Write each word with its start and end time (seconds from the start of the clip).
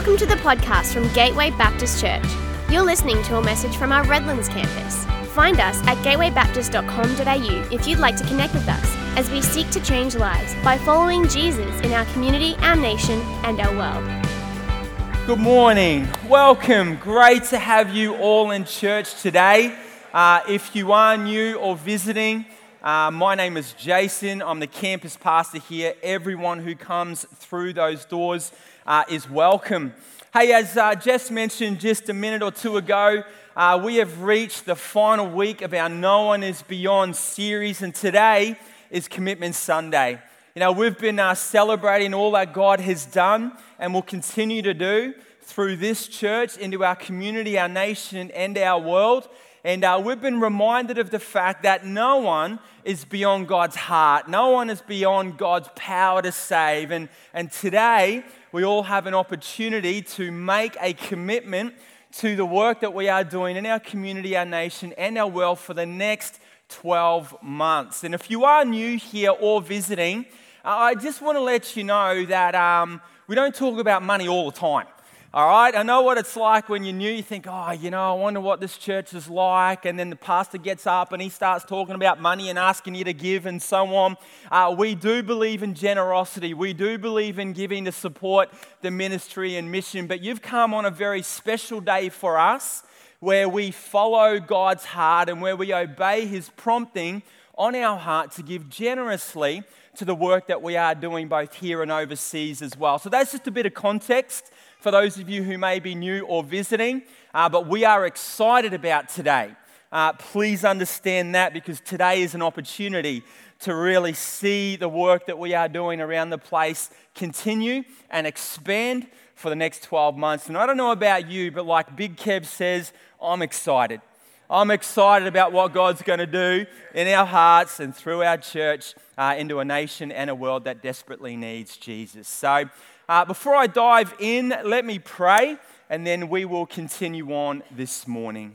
Welcome 0.00 0.16
to 0.16 0.24
the 0.24 0.36
podcast 0.36 0.94
from 0.94 1.12
Gateway 1.12 1.50
Baptist 1.50 2.00
Church. 2.00 2.24
You're 2.70 2.86
listening 2.86 3.22
to 3.24 3.36
a 3.36 3.42
message 3.42 3.76
from 3.76 3.92
our 3.92 4.02
Redlands 4.06 4.48
campus. 4.48 5.04
Find 5.34 5.60
us 5.60 5.76
at 5.86 5.98
gatewaybaptist.com.au 5.98 7.68
if 7.70 7.86
you'd 7.86 7.98
like 7.98 8.16
to 8.16 8.24
connect 8.24 8.54
with 8.54 8.66
us 8.66 8.96
as 9.18 9.30
we 9.30 9.42
seek 9.42 9.68
to 9.72 9.80
change 9.82 10.16
lives 10.16 10.54
by 10.64 10.78
following 10.78 11.28
Jesus 11.28 11.78
in 11.82 11.92
our 11.92 12.06
community, 12.14 12.56
our 12.60 12.76
nation, 12.76 13.20
and 13.44 13.60
our 13.60 13.76
world. 13.76 15.26
Good 15.26 15.38
morning. 15.38 16.08
Welcome. 16.26 16.96
Great 16.96 17.44
to 17.50 17.58
have 17.58 17.94
you 17.94 18.16
all 18.16 18.52
in 18.52 18.64
church 18.64 19.20
today. 19.20 19.76
Uh, 20.14 20.40
if 20.48 20.74
you 20.74 20.92
are 20.92 21.18
new 21.18 21.56
or 21.56 21.76
visiting, 21.76 22.46
uh, 22.82 23.10
my 23.10 23.34
name 23.34 23.58
is 23.58 23.74
Jason. 23.74 24.40
I'm 24.40 24.60
the 24.60 24.66
campus 24.66 25.18
pastor 25.18 25.58
here. 25.58 25.92
Everyone 26.02 26.58
who 26.60 26.74
comes 26.74 27.26
through 27.34 27.74
those 27.74 28.06
doors 28.06 28.50
uh, 28.90 29.04
is 29.08 29.30
welcome. 29.30 29.94
Hey, 30.32 30.52
as 30.52 30.76
uh, 30.76 30.96
Jess 30.96 31.30
mentioned 31.30 31.78
just 31.78 32.08
a 32.08 32.12
minute 32.12 32.42
or 32.42 32.50
two 32.50 32.76
ago, 32.76 33.22
uh, 33.54 33.80
we 33.84 33.96
have 33.96 34.22
reached 34.24 34.66
the 34.66 34.74
final 34.74 35.28
week 35.28 35.62
of 35.62 35.72
our 35.72 35.88
No 35.88 36.24
One 36.24 36.42
Is 36.42 36.62
Beyond 36.62 37.14
series, 37.14 37.82
and 37.82 37.94
today 37.94 38.56
is 38.90 39.06
Commitment 39.06 39.54
Sunday. 39.54 40.20
You 40.56 40.60
know, 40.60 40.72
we've 40.72 40.98
been 40.98 41.20
uh, 41.20 41.36
celebrating 41.36 42.14
all 42.14 42.32
that 42.32 42.52
God 42.52 42.80
has 42.80 43.06
done 43.06 43.52
and 43.78 43.94
will 43.94 44.02
continue 44.02 44.60
to 44.62 44.74
do 44.74 45.14
through 45.40 45.76
this 45.76 46.08
church 46.08 46.58
into 46.58 46.82
our 46.82 46.96
community, 46.96 47.60
our 47.60 47.68
nation, 47.68 48.32
and 48.32 48.58
our 48.58 48.80
world. 48.80 49.28
And 49.62 49.84
uh, 49.84 50.02
we've 50.04 50.20
been 50.20 50.40
reminded 50.40 50.98
of 50.98 51.10
the 51.10 51.20
fact 51.20 51.62
that 51.62 51.86
no 51.86 52.16
one 52.16 52.58
is 52.82 53.04
beyond 53.04 53.46
God's 53.46 53.76
heart. 53.76 54.26
No 54.26 54.50
one 54.50 54.68
is 54.68 54.80
beyond 54.80 55.36
God's 55.36 55.68
power 55.76 56.22
to 56.22 56.32
save. 56.32 56.90
And, 56.90 57.08
and 57.34 57.52
today, 57.52 58.24
we 58.52 58.64
all 58.64 58.82
have 58.82 59.06
an 59.06 59.14
opportunity 59.14 60.02
to 60.02 60.32
make 60.32 60.76
a 60.80 60.92
commitment 60.92 61.74
to 62.12 62.34
the 62.34 62.44
work 62.44 62.80
that 62.80 62.92
we 62.92 63.08
are 63.08 63.22
doing 63.22 63.56
in 63.56 63.64
our 63.66 63.78
community, 63.78 64.36
our 64.36 64.44
nation, 64.44 64.92
and 64.98 65.16
our 65.16 65.28
world 65.28 65.60
for 65.60 65.74
the 65.74 65.86
next 65.86 66.40
12 66.70 67.42
months. 67.42 68.02
And 68.02 68.14
if 68.14 68.28
you 68.30 68.44
are 68.44 68.64
new 68.64 68.98
here 68.98 69.30
or 69.30 69.60
visiting, 69.60 70.26
I 70.64 70.96
just 70.96 71.22
want 71.22 71.36
to 71.36 71.40
let 71.42 71.76
you 71.76 71.84
know 71.84 72.24
that 72.26 72.56
um, 72.56 73.00
we 73.28 73.36
don't 73.36 73.54
talk 73.54 73.78
about 73.78 74.02
money 74.02 74.26
all 74.26 74.50
the 74.50 74.56
time. 74.56 74.86
All 75.32 75.46
right, 75.46 75.76
I 75.76 75.84
know 75.84 76.02
what 76.02 76.18
it's 76.18 76.34
like 76.34 76.68
when 76.68 76.82
you're 76.82 76.92
new. 76.92 77.08
You 77.08 77.22
think, 77.22 77.46
oh, 77.48 77.70
you 77.70 77.92
know, 77.92 78.10
I 78.10 78.14
wonder 78.14 78.40
what 78.40 78.58
this 78.58 78.76
church 78.76 79.14
is 79.14 79.30
like. 79.30 79.84
And 79.84 79.96
then 79.96 80.10
the 80.10 80.16
pastor 80.16 80.58
gets 80.58 80.88
up 80.88 81.12
and 81.12 81.22
he 81.22 81.28
starts 81.28 81.64
talking 81.64 81.94
about 81.94 82.20
money 82.20 82.50
and 82.50 82.58
asking 82.58 82.96
you 82.96 83.04
to 83.04 83.12
give 83.12 83.46
and 83.46 83.62
so 83.62 83.94
on. 83.94 84.16
Uh, 84.50 84.74
we 84.76 84.96
do 84.96 85.22
believe 85.22 85.62
in 85.62 85.74
generosity. 85.74 86.52
We 86.52 86.72
do 86.72 86.98
believe 86.98 87.38
in 87.38 87.52
giving 87.52 87.84
to 87.84 87.92
support 87.92 88.50
the 88.80 88.90
ministry 88.90 89.54
and 89.54 89.70
mission. 89.70 90.08
But 90.08 90.20
you've 90.20 90.42
come 90.42 90.74
on 90.74 90.84
a 90.84 90.90
very 90.90 91.22
special 91.22 91.80
day 91.80 92.08
for 92.08 92.36
us 92.36 92.82
where 93.20 93.48
we 93.48 93.70
follow 93.70 94.40
God's 94.40 94.84
heart 94.84 95.28
and 95.28 95.40
where 95.40 95.54
we 95.54 95.72
obey 95.72 96.26
his 96.26 96.50
prompting 96.56 97.22
on 97.56 97.76
our 97.76 97.96
heart 97.96 98.32
to 98.32 98.42
give 98.42 98.68
generously 98.68 99.62
to 99.94 100.04
the 100.04 100.14
work 100.14 100.48
that 100.48 100.60
we 100.60 100.76
are 100.76 100.96
doing 100.96 101.28
both 101.28 101.54
here 101.54 101.82
and 101.82 101.92
overseas 101.92 102.62
as 102.62 102.76
well. 102.76 102.98
So 102.98 103.08
that's 103.08 103.30
just 103.30 103.46
a 103.46 103.52
bit 103.52 103.66
of 103.66 103.74
context 103.74 104.50
for 104.80 104.90
those 104.90 105.18
of 105.18 105.28
you 105.28 105.42
who 105.42 105.58
may 105.58 105.78
be 105.78 105.94
new 105.94 106.22
or 106.22 106.42
visiting, 106.42 107.02
uh, 107.34 107.48
but 107.48 107.66
we 107.66 107.84
are 107.84 108.06
excited 108.06 108.72
about 108.72 109.10
today. 109.10 109.54
Uh, 109.92 110.14
please 110.14 110.64
understand 110.64 111.34
that 111.34 111.52
because 111.52 111.80
today 111.80 112.22
is 112.22 112.34
an 112.34 112.40
opportunity 112.40 113.22
to 113.58 113.74
really 113.74 114.14
see 114.14 114.76
the 114.76 114.88
work 114.88 115.26
that 115.26 115.38
we 115.38 115.52
are 115.52 115.68
doing 115.68 116.00
around 116.00 116.30
the 116.30 116.38
place 116.38 116.88
continue 117.14 117.82
and 118.08 118.26
expand 118.26 119.06
for 119.34 119.50
the 119.50 119.56
next 119.56 119.82
12 119.82 120.16
months. 120.16 120.48
And 120.48 120.56
I 120.56 120.64
don't 120.64 120.78
know 120.78 120.92
about 120.92 121.28
you, 121.30 121.50
but 121.50 121.66
like 121.66 121.94
Big 121.94 122.16
Kev 122.16 122.46
says, 122.46 122.94
I'm 123.20 123.42
excited. 123.42 124.00
I'm 124.48 124.70
excited 124.72 125.28
about 125.28 125.52
what 125.52 125.72
God's 125.72 126.02
going 126.02 126.18
to 126.18 126.26
do 126.26 126.66
in 126.94 127.06
our 127.06 127.24
hearts 127.24 127.78
and 127.78 127.94
through 127.94 128.22
our 128.22 128.36
church 128.36 128.94
uh, 129.16 129.36
into 129.38 129.60
a 129.60 129.64
nation 129.64 130.10
and 130.10 130.28
a 130.28 130.34
world 130.34 130.64
that 130.64 130.82
desperately 130.82 131.36
needs 131.36 131.76
Jesus. 131.76 132.26
So, 132.26 132.64
uh, 133.10 133.24
before 133.24 133.56
I 133.56 133.66
dive 133.66 134.14
in, 134.20 134.54
let 134.64 134.84
me 134.84 135.00
pray 135.00 135.56
and 135.88 136.06
then 136.06 136.28
we 136.28 136.44
will 136.44 136.64
continue 136.64 137.32
on 137.32 137.64
this 137.72 138.06
morning. 138.06 138.54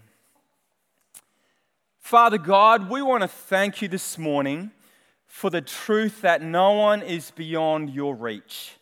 Father 2.00 2.38
God, 2.38 2.90
we 2.90 3.02
want 3.02 3.22
to 3.22 3.28
thank 3.28 3.82
you 3.82 3.90
this 3.90 4.18
morning 4.18 4.72
for 5.28 5.50
the 5.50 5.60
truth 5.60 6.22
that 6.22 6.42
no 6.42 6.72
one 6.72 7.02
is 7.02 7.32
beyond 7.32 7.90
your 7.90 8.16
reach. 8.16 8.78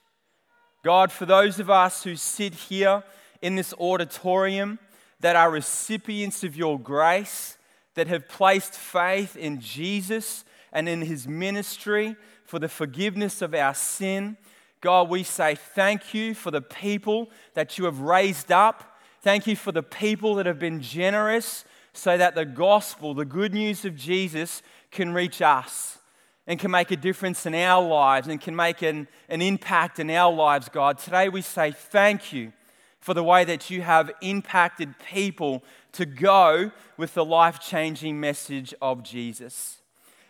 God, 0.84 1.12
for 1.12 1.26
those 1.26 1.60
of 1.60 1.72
us 1.72 2.04
who 2.04 2.18
sit 2.18 2.54
here 2.54 3.02
in 3.42 3.56
this 3.56 3.74
auditorium 3.80 4.78
that 5.22 5.36
are 5.36 5.50
recipients 5.50 6.44
of 6.44 6.56
your 6.56 6.80
grace, 6.80 7.58
that 7.96 8.06
have 8.06 8.30
placed 8.30 8.76
faith 8.76 9.36
in 9.36 9.60
Jesus 9.60 10.46
and 10.72 10.88
in 10.88 11.02
his 11.02 11.28
ministry 11.28 12.16
for 12.46 12.60
the 12.60 12.70
forgiveness 12.70 13.42
of 13.42 13.56
our 13.56 13.74
sin, 13.74 14.38
God, 14.84 15.08
we 15.08 15.24
say 15.24 15.56
thank 15.56 16.14
you 16.14 16.36
for 16.36 16.52
the 16.52 16.62
people 16.62 17.30
that 17.54 17.78
you 17.78 17.86
have 17.86 18.02
raised 18.02 18.52
up. 18.52 19.00
Thank 19.22 19.48
you 19.48 19.56
for 19.56 19.72
the 19.72 19.82
people 19.82 20.36
that 20.36 20.46
have 20.46 20.60
been 20.60 20.82
generous 20.82 21.64
so 21.94 22.18
that 22.18 22.36
the 22.36 22.44
gospel, 22.44 23.14
the 23.14 23.24
good 23.24 23.54
news 23.54 23.86
of 23.86 23.96
Jesus, 23.96 24.62
can 24.92 25.14
reach 25.14 25.42
us 25.42 26.00
and 26.48 26.60
can 26.60 26.70
make 26.70 26.92
a 26.92 26.98
difference 26.98 27.46
in 27.46 27.56
our 27.56 27.82
lives 27.82 28.28
and 28.28 28.42
can 28.42 28.58
make 28.58 28.82
an, 28.82 29.08
an 29.30 29.42
impact 29.42 30.00
in 30.00 30.10
our 30.10 30.34
lives, 30.34 30.68
God. 30.68 30.98
Today 30.98 31.30
we 31.30 31.42
say 31.42 31.72
thank 31.72 32.34
you 32.34 32.52
for 33.00 33.14
the 33.14 33.24
way 33.24 33.46
that 33.46 33.70
you 33.70 33.84
have 33.84 34.12
impacted 34.20 34.96
people 35.00 35.64
to 35.94 36.06
go 36.06 36.72
with 36.98 37.14
the 37.14 37.24
life 37.24 37.62
changing 37.62 38.20
message 38.20 38.74
of 38.82 39.02
Jesus. 39.02 39.78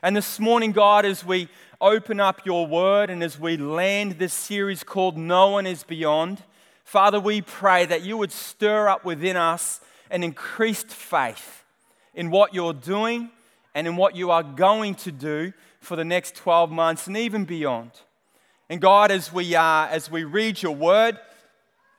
And 0.04 0.16
this 0.18 0.38
morning, 0.38 0.74
God, 0.74 1.06
as 1.06 1.26
we 1.26 1.48
open 1.84 2.18
up 2.18 2.46
your 2.46 2.66
word 2.66 3.10
and 3.10 3.22
as 3.22 3.38
we 3.38 3.58
land 3.58 4.14
this 4.14 4.34
series 4.34 4.86
called 4.86 5.18
No 5.18 5.50
One 5.50 5.68
Is 5.68 5.84
Beyond, 5.84 6.42
Father, 6.86 7.20
we 7.20 7.42
pray 7.42 7.86
that 7.86 8.04
you 8.04 8.16
would 8.16 8.32
stir 8.32 8.88
up 8.88 9.04
within 9.04 9.36
us 9.36 9.82
an 10.10 10.24
increased 10.24 10.88
faith 10.88 11.66
in 12.16 12.32
what 12.32 12.54
you're 12.54 12.72
doing 12.72 13.30
and 13.76 13.86
in 13.86 13.98
what 13.98 14.16
you 14.16 14.32
are 14.32 14.44
going 14.44 14.96
to 14.96 15.12
do 15.12 15.52
for 15.82 15.98
the 15.98 16.06
next 16.06 16.38
12 16.38 16.72
months 16.72 17.08
and 17.08 17.18
even 17.18 17.44
beyond. 17.44 17.92
And 18.70 18.80
God, 18.80 19.12
as 19.12 19.34
we, 19.34 19.54
uh, 19.54 19.88
as 19.88 20.10
we 20.10 20.24
read 20.24 20.62
your 20.62 20.76
word 20.76 21.20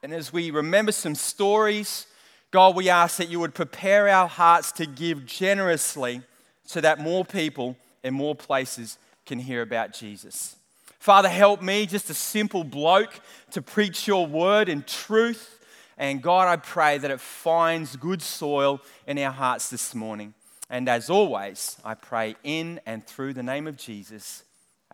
and 0.03 0.15
as 0.15 0.33
we 0.33 0.51
remember 0.51 0.93
some 0.93 1.15
stories, 1.15 2.07
God, 2.51 2.75
we 2.75 2.89
ask 2.89 3.19
that 3.19 3.29
you 3.29 3.39
would 3.39 3.53
prepare 3.53 4.09
our 4.09 4.29
hearts 4.29 4.73
to 4.73 4.87
give 4.87 5.27
generously 5.27 6.23
so 6.65 6.81
that 6.81 7.01
more 7.01 7.27
people 7.27 7.77
and 8.03 8.15
more 8.15 8.35
places 8.35 8.97
can 9.27 9.39
hear 9.39 9.63
about 9.63 9.93
Jesus. 9.93 10.57
Father, 10.99 11.29
help 11.29 11.61
me, 11.61 11.87
just 11.87 12.09
a 12.09 12.15
simple 12.15 12.65
bloke, 12.65 13.21
to 13.51 13.61
preach 13.61 14.07
your 14.07 14.27
word 14.27 14.69
in 14.69 14.83
truth. 14.83 15.61
And 15.99 16.23
God, 16.23 16.49
I 16.49 16.57
pray 16.57 16.99
that 16.99 17.11
it 17.11 17.21
finds 17.21 17.97
good 17.97 18.23
soil 18.23 18.81
in 19.07 19.19
our 19.19 19.31
hearts 19.31 19.71
this 19.71 19.95
morning. 19.95 20.35
And 20.71 20.89
as 20.89 21.11
always, 21.11 21.77
I 21.85 21.95
pray 21.95 22.37
in 22.43 22.81
and 22.87 23.07
through 23.07 23.35
the 23.35 23.43
name 23.43 23.67
of 23.67 23.77
Jesus. 23.77 24.45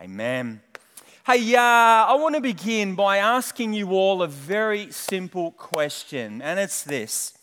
Amen. 0.01 0.61
Hey, 1.25 1.55
uh, 1.55 1.61
I 1.61 2.15
want 2.15 2.35
to 2.35 2.41
begin 2.41 2.97
by 2.97 3.19
asking 3.19 3.75
you 3.75 3.91
all 3.91 4.23
a 4.23 4.27
very 4.27 4.91
simple 4.91 5.53
question, 5.53 6.43
and 6.43 6.59
it's 6.59 6.83
this 6.83 7.35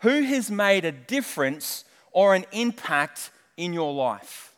Who 0.00 0.22
has 0.22 0.50
made 0.50 0.84
a 0.84 0.92
difference 0.92 1.84
or 2.10 2.34
an 2.34 2.46
impact 2.52 3.30
in 3.56 3.72
your 3.72 3.92
life? 3.92 4.53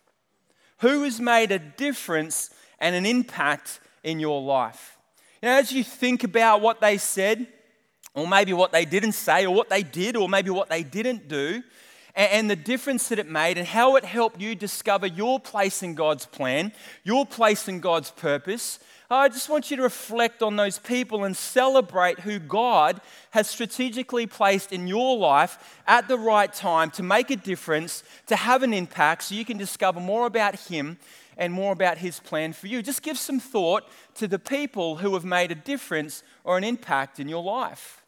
Who 0.78 1.04
has 1.04 1.20
made 1.20 1.52
a 1.52 1.58
difference 1.58 2.50
and 2.78 2.94
an 2.94 3.06
impact 3.06 3.80
in 4.02 4.20
your 4.20 4.42
life? 4.42 4.98
You 5.42 5.48
know, 5.48 5.56
as 5.56 5.72
you 5.72 5.82
think 5.84 6.24
about 6.24 6.60
what 6.60 6.80
they 6.80 6.98
said, 6.98 7.46
or 8.14 8.26
maybe 8.26 8.52
what 8.52 8.72
they 8.72 8.84
didn't 8.84 9.12
say, 9.12 9.46
or 9.46 9.54
what 9.54 9.68
they 9.68 9.82
did, 9.82 10.16
or 10.16 10.28
maybe 10.28 10.50
what 10.50 10.68
they 10.68 10.82
didn't 10.82 11.28
do, 11.28 11.62
and 12.14 12.50
the 12.50 12.56
difference 12.56 13.08
that 13.08 13.18
it 13.18 13.28
made, 13.28 13.58
and 13.58 13.66
how 13.66 13.96
it 13.96 14.04
helped 14.04 14.40
you 14.40 14.54
discover 14.54 15.06
your 15.06 15.38
place 15.38 15.82
in 15.82 15.94
God's 15.94 16.24
plan, 16.24 16.72
your 17.04 17.26
place 17.26 17.68
in 17.68 17.80
God's 17.80 18.10
purpose, 18.10 18.78
Oh, 19.08 19.18
I 19.18 19.28
just 19.28 19.48
want 19.48 19.70
you 19.70 19.76
to 19.76 19.84
reflect 19.84 20.42
on 20.42 20.56
those 20.56 20.80
people 20.80 21.22
and 21.22 21.36
celebrate 21.36 22.20
who 22.20 22.40
God 22.40 23.00
has 23.30 23.48
strategically 23.48 24.26
placed 24.26 24.72
in 24.72 24.88
your 24.88 25.16
life 25.16 25.80
at 25.86 26.08
the 26.08 26.18
right 26.18 26.52
time 26.52 26.90
to 26.92 27.04
make 27.04 27.30
a 27.30 27.36
difference, 27.36 28.02
to 28.26 28.34
have 28.34 28.64
an 28.64 28.74
impact, 28.74 29.22
so 29.22 29.36
you 29.36 29.44
can 29.44 29.58
discover 29.58 30.00
more 30.00 30.26
about 30.26 30.56
Him 30.58 30.98
and 31.36 31.52
more 31.52 31.72
about 31.72 31.98
His 31.98 32.18
plan 32.18 32.52
for 32.52 32.66
you. 32.66 32.82
Just 32.82 33.02
give 33.02 33.16
some 33.16 33.38
thought 33.38 33.84
to 34.14 34.26
the 34.26 34.40
people 34.40 34.96
who 34.96 35.14
have 35.14 35.24
made 35.24 35.52
a 35.52 35.56
difference 35.56 36.24
or 36.42 36.58
an 36.58 36.64
impact 36.64 37.20
in 37.20 37.28
your 37.28 37.44
life. 37.44 38.02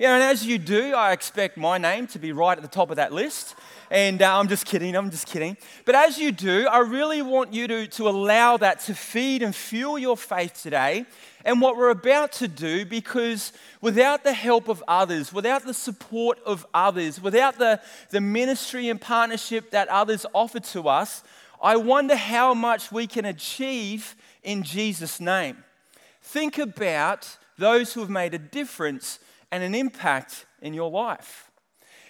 You 0.00 0.06
know, 0.06 0.14
and 0.14 0.22
as 0.22 0.46
you 0.46 0.56
do, 0.56 0.94
I 0.94 1.12
expect 1.12 1.58
my 1.58 1.76
name 1.76 2.06
to 2.06 2.18
be 2.18 2.32
right 2.32 2.56
at 2.56 2.62
the 2.62 2.70
top 2.70 2.88
of 2.88 2.96
that 2.96 3.12
list. 3.12 3.54
And 3.90 4.22
uh, 4.22 4.38
I'm 4.38 4.48
just 4.48 4.64
kidding, 4.64 4.96
I'm 4.96 5.10
just 5.10 5.26
kidding. 5.26 5.58
But 5.84 5.94
as 5.94 6.16
you 6.16 6.32
do, 6.32 6.66
I 6.68 6.78
really 6.78 7.20
want 7.20 7.52
you 7.52 7.68
to, 7.68 7.86
to 7.86 8.08
allow 8.08 8.56
that 8.56 8.80
to 8.84 8.94
feed 8.94 9.42
and 9.42 9.54
fuel 9.54 9.98
your 9.98 10.16
faith 10.16 10.62
today 10.62 11.04
and 11.44 11.60
what 11.60 11.76
we're 11.76 11.90
about 11.90 12.32
to 12.32 12.48
do 12.48 12.86
because 12.86 13.52
without 13.82 14.24
the 14.24 14.32
help 14.32 14.68
of 14.68 14.82
others, 14.88 15.34
without 15.34 15.66
the 15.66 15.74
support 15.74 16.38
of 16.46 16.66
others, 16.72 17.20
without 17.20 17.58
the, 17.58 17.78
the 18.08 18.22
ministry 18.22 18.88
and 18.88 18.98
partnership 19.02 19.70
that 19.72 19.86
others 19.88 20.24
offer 20.32 20.60
to 20.60 20.88
us, 20.88 21.22
I 21.62 21.76
wonder 21.76 22.16
how 22.16 22.54
much 22.54 22.90
we 22.90 23.06
can 23.06 23.26
achieve 23.26 24.16
in 24.42 24.62
Jesus' 24.62 25.20
name. 25.20 25.62
Think 26.22 26.56
about 26.56 27.36
those 27.58 27.92
who 27.92 28.00
have 28.00 28.08
made 28.08 28.32
a 28.32 28.38
difference 28.38 29.18
and 29.50 29.62
an 29.62 29.74
impact 29.74 30.46
in 30.62 30.74
your 30.74 30.90
life. 30.90 31.50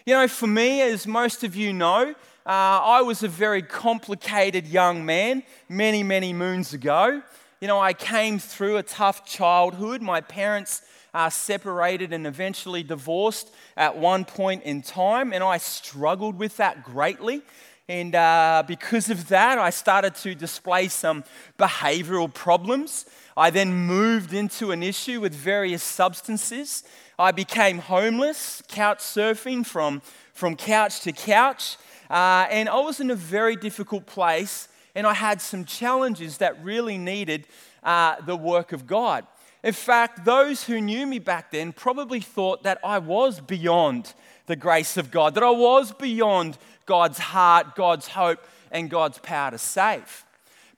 You 0.06 0.14
know, 0.14 0.28
for 0.28 0.46
me, 0.46 0.80
as 0.82 1.06
most 1.06 1.44
of 1.44 1.54
you 1.54 1.72
know, 1.72 2.14
uh, 2.46 2.50
I 2.50 3.02
was 3.02 3.22
a 3.22 3.28
very 3.28 3.62
complicated 3.62 4.66
young 4.66 5.04
man 5.04 5.42
many, 5.68 6.02
many 6.02 6.32
moons 6.32 6.72
ago. 6.72 7.22
You 7.60 7.68
know, 7.68 7.78
I 7.78 7.92
came 7.92 8.38
through 8.38 8.78
a 8.78 8.82
tough 8.82 9.26
childhood. 9.26 10.00
My 10.00 10.20
parents 10.20 10.82
uh, 11.12 11.28
separated 11.28 12.12
and 12.12 12.26
eventually 12.26 12.82
divorced 12.82 13.50
at 13.76 13.96
one 13.96 14.24
point 14.24 14.62
in 14.64 14.82
time, 14.82 15.32
and 15.32 15.44
I 15.44 15.58
struggled 15.58 16.38
with 16.38 16.56
that 16.56 16.82
greatly. 16.84 17.42
And 17.88 18.14
uh, 18.14 18.62
because 18.66 19.10
of 19.10 19.28
that, 19.28 19.58
I 19.58 19.70
started 19.70 20.14
to 20.16 20.34
display 20.34 20.88
some 20.88 21.24
behavioral 21.58 22.32
problems. 22.32 23.06
I 23.36 23.50
then 23.50 23.72
moved 23.72 24.32
into 24.32 24.72
an 24.72 24.82
issue 24.82 25.20
with 25.20 25.34
various 25.34 25.82
substances. 25.82 26.84
I 27.18 27.32
became 27.32 27.78
homeless, 27.78 28.62
couch 28.68 28.98
surfing 28.98 29.64
from, 29.64 30.02
from 30.32 30.56
couch 30.56 31.00
to 31.00 31.12
couch. 31.12 31.76
Uh, 32.08 32.46
and 32.50 32.68
I 32.68 32.80
was 32.80 33.00
in 33.00 33.10
a 33.10 33.14
very 33.14 33.56
difficult 33.56 34.06
place, 34.06 34.68
and 34.94 35.06
I 35.06 35.14
had 35.14 35.40
some 35.40 35.64
challenges 35.64 36.38
that 36.38 36.62
really 36.64 36.98
needed 36.98 37.46
uh, 37.82 38.16
the 38.20 38.36
work 38.36 38.72
of 38.72 38.86
God. 38.86 39.26
In 39.62 39.74
fact, 39.74 40.24
those 40.24 40.64
who 40.64 40.80
knew 40.80 41.06
me 41.06 41.18
back 41.18 41.50
then 41.50 41.72
probably 41.72 42.20
thought 42.20 42.62
that 42.62 42.78
I 42.82 42.98
was 42.98 43.40
beyond 43.40 44.14
the 44.46 44.56
grace 44.56 44.96
of 44.96 45.10
God, 45.10 45.34
that 45.34 45.44
I 45.44 45.50
was 45.50 45.92
beyond 45.92 46.58
God's 46.86 47.18
heart, 47.18 47.76
God's 47.76 48.08
hope, 48.08 48.44
and 48.72 48.88
God's 48.88 49.18
power 49.18 49.50
to 49.50 49.58
save. 49.58 50.24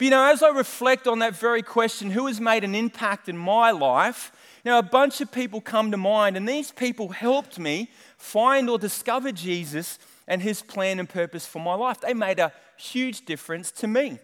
But 0.03 0.07
you 0.07 0.11
know, 0.11 0.33
as 0.33 0.43
I 0.43 0.49
reflect 0.49 1.07
on 1.07 1.21
that 1.21 1.37
very 1.37 1.63
question, 1.63 2.11
who 2.11 2.27
has 2.27 2.41
made 2.41 2.65
an 2.65 2.75
impact 2.75 3.29
in 3.29 3.39
my 3.39 3.71
life? 3.71 4.33
Now, 4.65 4.81
a 4.81 4.83
bunch 4.83 5.21
of 5.21 5.31
people 5.31 5.61
come 5.61 5.93
to 5.93 5.97
mind, 5.97 6.37
and 6.37 6.49
these 6.49 6.73
people 6.73 7.11
helped 7.11 7.57
me 7.57 7.89
find 8.17 8.69
or 8.69 8.79
discover 8.79 9.31
Jesus 9.31 10.01
and 10.27 10.43
his 10.43 10.61
plan 10.61 10.99
and 10.99 11.09
purpose 11.09 11.47
for 11.47 11.61
my 11.61 11.75
life. 11.75 12.01
They 12.01 12.15
made 12.15 12.41
a 12.41 12.53
huge 12.77 13.27
difference 13.27 13.71
to 13.71 13.87
me. 13.87 14.19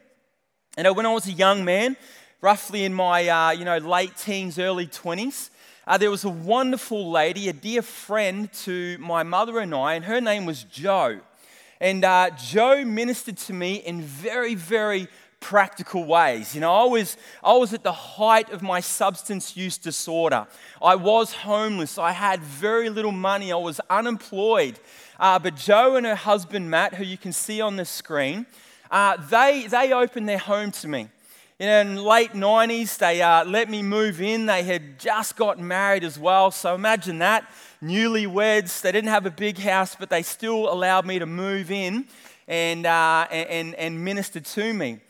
And 0.76 0.96
when 0.96 1.06
I 1.06 1.12
was 1.12 1.28
a 1.28 1.32
young 1.32 1.64
man, 1.64 1.96
roughly 2.40 2.84
in 2.84 2.92
my 2.92 3.28
uh, 3.28 3.50
you 3.52 3.64
know, 3.64 3.78
late 3.78 4.16
teens, 4.16 4.58
early 4.58 4.88
20s, 4.88 5.50
uh, 5.86 5.96
there 5.96 6.10
was 6.10 6.25
a 6.25 6.28
wonderful 6.28 7.08
lady, 7.08 7.48
a 7.48 7.52
dear 7.52 7.82
friend 7.82 8.52
to 8.64 8.98
my 8.98 9.22
mother 9.22 9.60
and 9.60 9.72
I, 9.72 9.94
and 9.94 10.06
her 10.06 10.20
name 10.20 10.44
was 10.44 10.64
Joe. 10.64 11.20
And 11.80 12.04
uh, 12.04 12.30
Joe 12.30 12.84
ministered 12.84 13.36
to 13.36 13.52
me 13.52 13.76
in 13.76 14.02
very, 14.02 14.56
very 14.56 15.06
practical 15.40 16.05
ways. 16.05 16.55
You 16.55 16.61
know, 16.61 16.73
I 16.73 16.85
was, 16.85 17.17
I 17.43 17.52
was 17.55 17.73
at 17.73 17.82
the 17.82 17.93
height 17.93 18.50
of 18.50 18.62
my 18.62 18.81
substance 18.81 19.56
use 19.56 19.79
disorder. 19.79 20.46
I 20.82 20.96
was 20.96 21.32
homeless. 21.32 21.99
I 21.99 22.12
had 22.12 22.40
very 22.40 22.90
little 22.90 23.12
money. 23.12 23.52
I 23.52 23.56
was 23.56 23.81
unemployed. 23.88 24.79
Uh, 25.19 25.38
but 25.38 25.56
Joe 25.56 25.96
and 25.96 26.06
her 26.06 26.14
husband, 26.14 26.70
Matt, 26.70 26.94
who 26.94 27.05
you 27.05 27.19
can 27.19 27.32
see 27.32 27.61
on 27.61 27.76
the 27.76 27.85
screen, 27.85 28.46
uh, 28.90 29.17
they, 29.29 29.67
they 29.69 29.93
opened 29.93 30.29
their 30.29 30.38
home 30.38 30.70
to 30.73 30.88
me. 30.88 31.08
In 31.58 31.96
late 31.96 32.35
90s, 32.35 32.99
they 32.99 33.20
uh, 33.20 33.44
let 33.44 33.69
me 33.69 33.82
move 33.82 34.20
in. 34.20 34.46
They 34.46 34.62
had 34.62 35.00
just 35.00 35.35
got 35.37 35.58
married 35.58 36.05
as 36.05 36.17
well. 36.17 36.52
So 36.52 36.75
imagine 36.75 37.19
that. 37.19 37.50
Newlyweds. 37.82 38.81
They 38.81 38.93
didn't 38.93 39.11
have 39.11 39.26
a 39.26 39.31
big 39.31 39.58
house, 39.58 39.96
but 39.99 40.08
they 40.08 40.23
still 40.23 40.73
allowed 40.73 41.05
me 41.05 41.19
to 41.19 41.26
move 41.26 41.73
in 41.73 42.06
and, 42.46 42.87
uh, 42.87 43.26
and, 43.31 43.75
and 43.75 44.05
minister 44.05 44.38
to 44.38 44.73
me. 44.73 45.00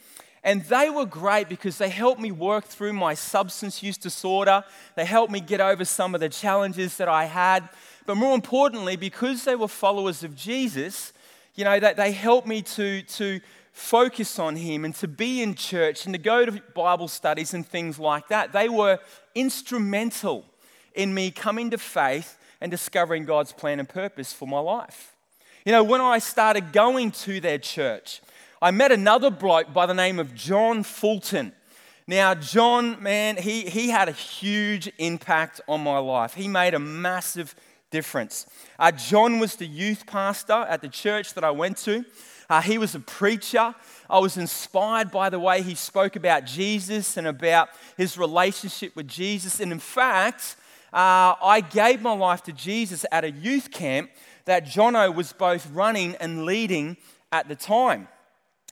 And 0.44 0.62
they 0.64 0.88
were 0.88 1.06
great 1.06 1.48
because 1.48 1.78
they 1.78 1.88
helped 1.88 2.20
me 2.20 2.30
work 2.30 2.64
through 2.64 2.92
my 2.92 3.14
substance 3.14 3.82
use 3.82 3.98
disorder. 3.98 4.64
They 4.94 5.04
helped 5.04 5.32
me 5.32 5.40
get 5.40 5.60
over 5.60 5.84
some 5.84 6.14
of 6.14 6.20
the 6.20 6.28
challenges 6.28 6.96
that 6.98 7.08
I 7.08 7.24
had. 7.24 7.68
But 8.06 8.16
more 8.16 8.34
importantly, 8.34 8.96
because 8.96 9.44
they 9.44 9.56
were 9.56 9.68
followers 9.68 10.22
of 10.22 10.34
Jesus, 10.34 11.12
you 11.54 11.64
know, 11.64 11.78
that 11.80 11.96
they 11.96 12.12
helped 12.12 12.46
me 12.46 12.62
to, 12.62 13.02
to 13.02 13.40
focus 13.72 14.38
on 14.38 14.56
Him 14.56 14.84
and 14.84 14.94
to 14.96 15.08
be 15.08 15.42
in 15.42 15.54
church 15.54 16.04
and 16.04 16.14
to 16.14 16.18
go 16.18 16.44
to 16.44 16.62
Bible 16.74 17.08
studies 17.08 17.52
and 17.52 17.66
things 17.66 17.98
like 17.98 18.28
that. 18.28 18.52
They 18.52 18.68
were 18.68 18.98
instrumental 19.34 20.44
in 20.94 21.14
me 21.14 21.30
coming 21.30 21.70
to 21.70 21.78
faith 21.78 22.38
and 22.60 22.70
discovering 22.70 23.24
God's 23.24 23.52
plan 23.52 23.78
and 23.78 23.88
purpose 23.88 24.32
for 24.32 24.48
my 24.48 24.58
life. 24.58 25.14
You 25.64 25.72
know, 25.72 25.84
when 25.84 26.00
I 26.00 26.18
started 26.18 26.72
going 26.72 27.10
to 27.12 27.40
their 27.40 27.58
church, 27.58 28.20
I 28.60 28.72
met 28.72 28.90
another 28.90 29.30
bloke 29.30 29.72
by 29.72 29.86
the 29.86 29.94
name 29.94 30.18
of 30.18 30.34
John 30.34 30.82
Fulton. 30.82 31.52
Now, 32.08 32.34
John, 32.34 33.00
man, 33.00 33.36
he, 33.36 33.62
he 33.62 33.88
had 33.88 34.08
a 34.08 34.12
huge 34.12 34.90
impact 34.98 35.60
on 35.68 35.80
my 35.80 35.98
life. 35.98 36.34
He 36.34 36.48
made 36.48 36.74
a 36.74 36.80
massive 36.80 37.54
difference. 37.92 38.46
Uh, 38.76 38.90
John 38.90 39.38
was 39.38 39.54
the 39.54 39.66
youth 39.66 40.06
pastor 40.06 40.54
at 40.54 40.82
the 40.82 40.88
church 40.88 41.34
that 41.34 41.44
I 41.44 41.52
went 41.52 41.76
to. 41.78 42.04
Uh, 42.50 42.60
he 42.60 42.78
was 42.78 42.96
a 42.96 43.00
preacher. 43.00 43.76
I 44.10 44.18
was 44.18 44.36
inspired 44.36 45.12
by 45.12 45.30
the 45.30 45.38
way 45.38 45.62
he 45.62 45.76
spoke 45.76 46.16
about 46.16 46.44
Jesus 46.44 47.16
and 47.16 47.28
about 47.28 47.68
his 47.96 48.18
relationship 48.18 48.96
with 48.96 49.06
Jesus. 49.06 49.60
And 49.60 49.70
in 49.70 49.78
fact, 49.78 50.56
uh, 50.92 51.38
I 51.40 51.60
gave 51.60 52.02
my 52.02 52.14
life 52.14 52.42
to 52.44 52.52
Jesus 52.52 53.06
at 53.12 53.22
a 53.22 53.30
youth 53.30 53.70
camp 53.70 54.10
that 54.46 54.66
Jono 54.66 55.14
was 55.14 55.32
both 55.32 55.70
running 55.70 56.16
and 56.16 56.44
leading 56.44 56.96
at 57.30 57.46
the 57.46 57.54
time. 57.54 58.08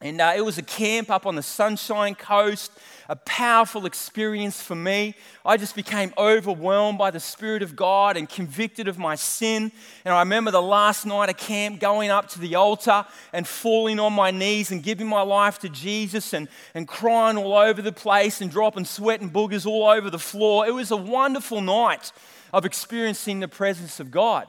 And 0.06 0.20
uh, 0.20 0.34
it 0.36 0.42
was 0.42 0.56
a 0.56 0.62
camp 0.62 1.10
up 1.10 1.26
on 1.26 1.34
the 1.34 1.42
Sunshine 1.42 2.14
Coast, 2.14 2.70
a 3.08 3.16
powerful 3.16 3.86
experience 3.86 4.62
for 4.62 4.76
me. 4.76 5.16
I 5.44 5.56
just 5.56 5.74
became 5.74 6.14
overwhelmed 6.16 6.96
by 6.96 7.10
the 7.10 7.18
Spirit 7.18 7.60
of 7.64 7.74
God 7.74 8.16
and 8.16 8.28
convicted 8.28 8.86
of 8.86 8.98
my 8.98 9.16
sin. 9.16 9.72
And 10.04 10.14
I 10.14 10.20
remember 10.20 10.52
the 10.52 10.62
last 10.62 11.06
night 11.06 11.28
of 11.28 11.36
camp 11.36 11.80
going 11.80 12.10
up 12.10 12.28
to 12.30 12.38
the 12.38 12.54
altar 12.54 13.04
and 13.32 13.48
falling 13.48 13.98
on 13.98 14.12
my 14.12 14.30
knees 14.30 14.70
and 14.70 14.80
giving 14.80 15.08
my 15.08 15.22
life 15.22 15.58
to 15.60 15.68
Jesus 15.68 16.32
and, 16.32 16.46
and 16.72 16.86
crying 16.86 17.36
all 17.36 17.54
over 17.54 17.82
the 17.82 17.90
place 17.90 18.40
and 18.40 18.48
dropping 18.48 18.84
sweat 18.84 19.20
and 19.20 19.32
boogers 19.32 19.66
all 19.66 19.88
over 19.88 20.08
the 20.08 20.20
floor. 20.20 20.68
It 20.68 20.72
was 20.72 20.92
a 20.92 20.96
wonderful 20.96 21.60
night 21.60 22.12
of 22.52 22.64
experiencing 22.64 23.40
the 23.40 23.48
presence 23.48 23.98
of 23.98 24.12
God. 24.12 24.46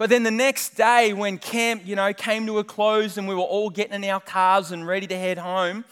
But 0.00 0.08
then 0.08 0.22
the 0.22 0.30
next 0.30 0.76
day, 0.76 1.12
when 1.12 1.36
camp, 1.36 1.82
you 1.84 1.94
know, 1.94 2.14
came 2.14 2.46
to 2.46 2.58
a 2.58 2.64
close 2.64 3.18
and 3.18 3.28
we 3.28 3.34
were 3.34 3.42
all 3.42 3.68
getting 3.68 4.02
in 4.02 4.08
our 4.08 4.18
cars 4.18 4.72
and 4.72 4.86
ready 4.86 5.06
to 5.06 5.14
head 5.14 5.36
home, 5.36 5.84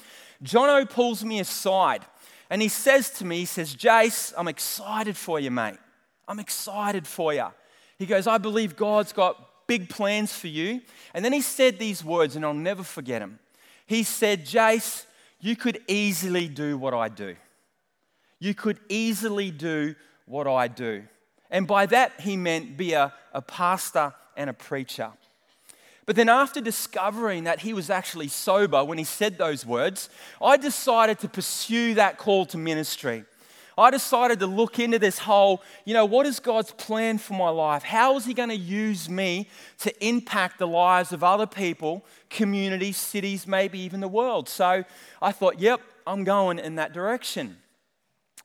Jono 0.42 0.88
pulls 0.88 1.22
me 1.22 1.40
aside 1.40 2.06
and 2.48 2.62
he 2.62 2.68
says 2.68 3.10
to 3.18 3.26
me, 3.26 3.40
he 3.40 3.44
says, 3.44 3.76
Jace, 3.76 4.32
I'm 4.34 4.48
excited 4.48 5.14
for 5.14 5.38
you, 5.38 5.50
mate. 5.50 5.76
I'm 6.26 6.38
excited 6.38 7.06
for 7.06 7.34
you. 7.34 7.48
He 7.98 8.06
goes, 8.06 8.26
I 8.26 8.38
believe 8.38 8.76
God's 8.76 9.12
got 9.12 9.66
big 9.66 9.90
plans 9.90 10.32
for 10.32 10.48
you. 10.48 10.80
And 11.12 11.22
then 11.22 11.34
he 11.34 11.42
said 11.42 11.78
these 11.78 12.02
words, 12.02 12.34
and 12.34 12.46
I'll 12.46 12.54
never 12.54 12.84
forget 12.84 13.20
them. 13.20 13.38
He 13.84 14.04
said, 14.04 14.46
Jace, 14.46 15.04
you 15.38 15.54
could 15.54 15.82
easily 15.86 16.48
do 16.48 16.78
what 16.78 16.94
I 16.94 17.10
do. 17.10 17.36
You 18.38 18.54
could 18.54 18.80
easily 18.88 19.50
do 19.50 19.94
what 20.24 20.46
I 20.46 20.66
do. 20.66 21.02
And 21.50 21.66
by 21.66 21.86
that, 21.86 22.20
he 22.20 22.36
meant 22.36 22.76
be 22.76 22.92
a, 22.92 23.12
a 23.32 23.42
pastor 23.42 24.14
and 24.36 24.50
a 24.50 24.52
preacher. 24.52 25.10
But 26.06 26.16
then, 26.16 26.28
after 26.30 26.60
discovering 26.60 27.44
that 27.44 27.60
he 27.60 27.74
was 27.74 27.90
actually 27.90 28.28
sober 28.28 28.82
when 28.82 28.96
he 28.96 29.04
said 29.04 29.36
those 29.36 29.66
words, 29.66 30.08
I 30.40 30.56
decided 30.56 31.18
to 31.18 31.28
pursue 31.28 31.94
that 31.94 32.16
call 32.16 32.46
to 32.46 32.56
ministry. 32.58 33.24
I 33.78 33.90
decided 33.90 34.40
to 34.40 34.46
look 34.46 34.80
into 34.80 34.98
this 34.98 35.18
whole, 35.18 35.62
you 35.84 35.94
know, 35.94 36.04
what 36.04 36.26
is 36.26 36.40
God's 36.40 36.72
plan 36.72 37.18
for 37.18 37.34
my 37.34 37.48
life? 37.48 37.84
How 37.84 38.16
is 38.16 38.24
He 38.24 38.34
going 38.34 38.48
to 38.48 38.56
use 38.56 39.08
me 39.08 39.48
to 39.80 40.06
impact 40.06 40.58
the 40.58 40.66
lives 40.66 41.12
of 41.12 41.22
other 41.22 41.46
people, 41.46 42.04
communities, 42.28 42.96
cities, 42.96 43.46
maybe 43.46 43.78
even 43.78 44.00
the 44.00 44.08
world? 44.08 44.48
So 44.48 44.84
I 45.22 45.30
thought, 45.30 45.60
yep, 45.60 45.80
I'm 46.06 46.24
going 46.24 46.58
in 46.58 46.74
that 46.74 46.92
direction. 46.92 47.58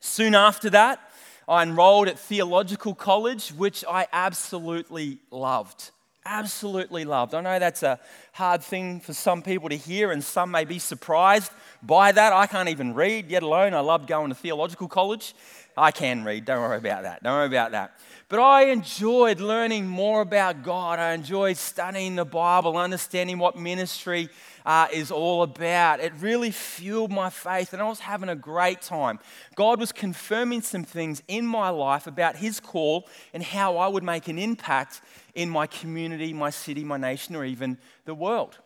Soon 0.01 0.36
after 0.36 0.69
that, 0.69 1.00
I 1.47 1.63
enrolled 1.63 2.07
at 2.07 2.19
theological 2.19 2.95
college, 2.95 3.50
which 3.50 3.83
I 3.89 4.07
absolutely 4.13 5.19
loved. 5.31 5.91
Absolutely 6.25 7.03
loved. 7.03 7.33
I 7.33 7.41
know 7.41 7.59
that's 7.59 7.83
a, 7.83 8.00
hard 8.33 8.63
thing 8.63 9.00
for 9.00 9.13
some 9.13 9.43
people 9.43 9.69
to 9.69 9.77
hear, 9.77 10.12
and 10.12 10.23
some 10.23 10.50
may 10.50 10.65
be 10.65 10.79
surprised 10.79 11.51
by 11.83 12.12
that. 12.12 12.33
I 12.33 12.47
can't 12.47 12.69
even 12.69 12.95
read, 12.95 13.29
yet 13.29 13.43
alone 13.43 13.75
I 13.75 13.79
loved 13.79 14.07
going 14.07 14.29
to 14.29 14.35
theological 14.35 14.88
college. 14.88 15.35
I 15.77 15.91
can 15.91 16.23
read, 16.23 16.45
don't 16.45 16.59
worry 16.59 16.77
about 16.77 17.03
that. 17.03 17.21
Don't 17.21 17.33
worry 17.33 17.45
about 17.45 17.71
that. 17.71 18.00
But 18.29 18.39
I 18.39 18.65
enjoyed 18.71 19.39
learning 19.39 19.88
more 19.88 20.21
about 20.21 20.63
God. 20.63 20.97
I 20.97 21.13
enjoyed 21.13 21.57
studying 21.57 22.15
the 22.15 22.25
Bible, 22.25 22.75
understanding 22.75 23.38
what 23.38 23.55
ministry 23.55 24.29
uh, 24.65 24.88
is 24.91 25.12
all 25.12 25.43
about. 25.43 26.00
It 26.00 26.13
really 26.20 26.51
fueled 26.51 27.12
my 27.12 27.29
faith, 27.29 27.74
and 27.74 27.82
I 27.82 27.88
was 27.88 28.00
having 28.00 28.29
a 28.29 28.36
great 28.36 28.82
time. 28.82 29.20
God 29.55 29.79
was 29.79 29.91
confirming 29.91 30.62
some 30.62 30.84
things 30.84 31.22
in 31.27 31.46
my 31.46 31.70
life 31.70 32.08
about 32.08 32.38
His 32.38 32.60
call 32.60 33.08
and 33.34 33.43
how 33.43 33.77
I 33.77 33.88
would 33.88 34.03
make 34.03 34.27
an 34.27 34.39
impact 34.39 35.01
in 35.36 35.50
my 35.50 35.67
community, 35.67 36.34
my 36.34 36.50
city, 36.50 36.84
my 36.84 36.98
nation, 36.98 37.36
or 37.36 37.46
even 37.46 37.77
the 38.05 38.15
world. 38.15 38.58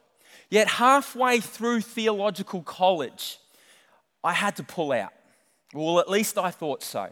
Yet, 0.50 0.68
halfway 0.68 1.39
through 1.39 1.82
theological 1.82 2.62
college, 2.62 3.39
I 4.24 4.34
had 4.34 4.56
to 4.58 4.63
pull 4.63 4.92
out. 4.92 5.13
Well, 5.74 6.00
at 6.00 6.10
least 6.10 6.38
I 6.38 6.51
thought 6.51 6.84
so. 6.84 7.10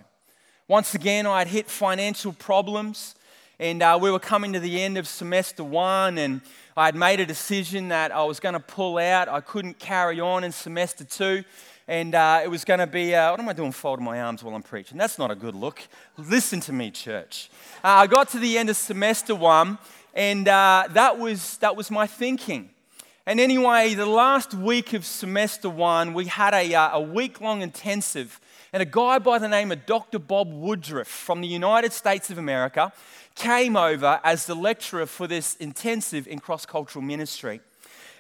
Once 0.68 0.96
again, 0.96 1.28
I 1.28 1.40
had 1.40 1.48
hit 1.48 1.70
financial 1.70 2.34
problems, 2.34 3.16
and 3.60 3.82
uh, 3.82 3.98
we 4.02 4.12
were 4.12 4.20
coming 4.20 4.52
to 4.54 4.60
the 4.60 4.82
end 4.82 4.98
of 4.98 5.08
semester 5.08 5.64
one, 5.64 6.18
and 6.18 6.42
I 6.76 6.86
had 6.86 6.96
made 6.96 7.20
a 7.20 7.26
decision 7.26 7.88
that 7.88 8.12
I 8.12 8.24
was 8.24 8.40
going 8.40 8.54
to 8.54 8.60
pull 8.60 8.98
out. 8.98 9.30
I 9.30 9.40
couldn't 9.40 9.80
carry 9.80 10.20
on 10.20 10.44
in 10.44 10.52
semester 10.52 11.06
two, 11.06 11.44
and 11.88 12.16
uh, 12.16 12.42
it 12.44 12.50
was 12.50 12.66
going 12.66 12.82
to 12.82 12.88
be 12.88 13.16
uh, 13.16 13.32
what 13.32 13.40
am 13.40 13.48
I 13.48 13.54
doing 13.54 13.72
folding 13.72 14.04
my 14.04 14.20
arms 14.20 14.44
while 14.44 14.56
I'm 14.56 14.64
preaching? 14.64 14.98
That's 14.98 15.18
not 15.18 15.32
a 15.32 15.36
good 15.36 15.56
look. 15.56 15.82
Listen 16.18 16.60
to 16.62 16.74
me, 16.74 16.92
church. 16.92 17.50
Uh, 17.84 17.88
I 17.88 18.08
got 18.08 18.30
to 18.30 18.40
the 18.40 18.58
end 18.58 18.70
of 18.70 18.76
semester 18.76 19.34
one, 19.34 19.78
and 20.14 20.48
uh, 20.48 20.88
that, 20.90 21.18
was, 21.18 21.58
that 21.60 21.78
was 21.78 21.90
my 21.90 22.08
thinking. 22.08 22.72
And 23.26 23.40
anyway, 23.40 23.94
the 23.94 24.06
last 24.06 24.54
week 24.54 24.94
of 24.94 25.06
semester 25.06 25.70
one, 25.70 26.14
we 26.14 26.26
had 26.26 26.54
a, 26.54 26.76
uh, 26.76 26.98
a 26.98 27.02
week 27.02 27.40
long 27.42 27.62
intensive. 27.62 28.40
And 28.72 28.82
a 28.82 28.86
guy 28.86 29.20
by 29.20 29.40
the 29.40 29.48
name 29.48 29.72
of 29.72 29.86
Dr. 29.86 30.20
Bob 30.20 30.52
Woodruff 30.52 31.08
from 31.08 31.40
the 31.40 31.48
United 31.48 31.94
States 31.94 32.30
of 32.30 32.38
America 32.38 32.92
came 33.36 33.76
over 33.76 34.20
as 34.24 34.46
the 34.46 34.56
lecturer 34.56 35.06
for 35.06 35.28
this 35.28 35.56
intensive 35.58 36.28
in 36.28 36.40
cross 36.40 36.66
cultural 36.66 37.04
ministry. 37.04 37.62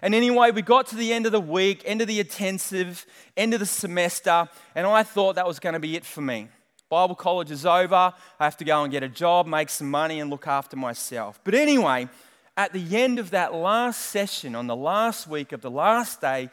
And 0.01 0.13
anyway, 0.13 0.51
we 0.51 0.61
got 0.61 0.87
to 0.87 0.95
the 0.95 1.13
end 1.13 1.25
of 1.25 1.31
the 1.31 1.39
week, 1.39 1.81
end 1.85 2.01
of 2.01 2.07
the 2.07 2.19
intensive, 2.19 3.05
end 3.35 3.53
of 3.53 3.59
the 3.59 3.65
semester, 3.65 4.47
and 4.75 4.85
I 4.85 5.03
thought 5.03 5.35
that 5.35 5.47
was 5.47 5.59
going 5.59 5.73
to 5.73 5.79
be 5.79 5.95
it 5.95 6.05
for 6.05 6.21
me. 6.21 6.49
Bible 6.89 7.15
college 7.15 7.49
is 7.49 7.65
over. 7.65 8.13
I 8.39 8.43
have 8.43 8.57
to 8.57 8.65
go 8.65 8.83
and 8.83 8.91
get 8.91 9.01
a 9.01 9.09
job, 9.09 9.47
make 9.47 9.69
some 9.69 9.89
money, 9.89 10.19
and 10.19 10.29
look 10.29 10.47
after 10.47 10.75
myself. 10.75 11.39
But 11.43 11.55
anyway, 11.55 12.07
at 12.55 12.73
the 12.73 12.95
end 12.95 13.17
of 13.17 13.31
that 13.31 13.53
last 13.53 14.01
session, 14.01 14.53
on 14.53 14.67
the 14.67 14.75
last 14.75 15.27
week 15.27 15.51
of 15.51 15.61
the 15.61 15.71
last 15.71 16.21
day 16.21 16.49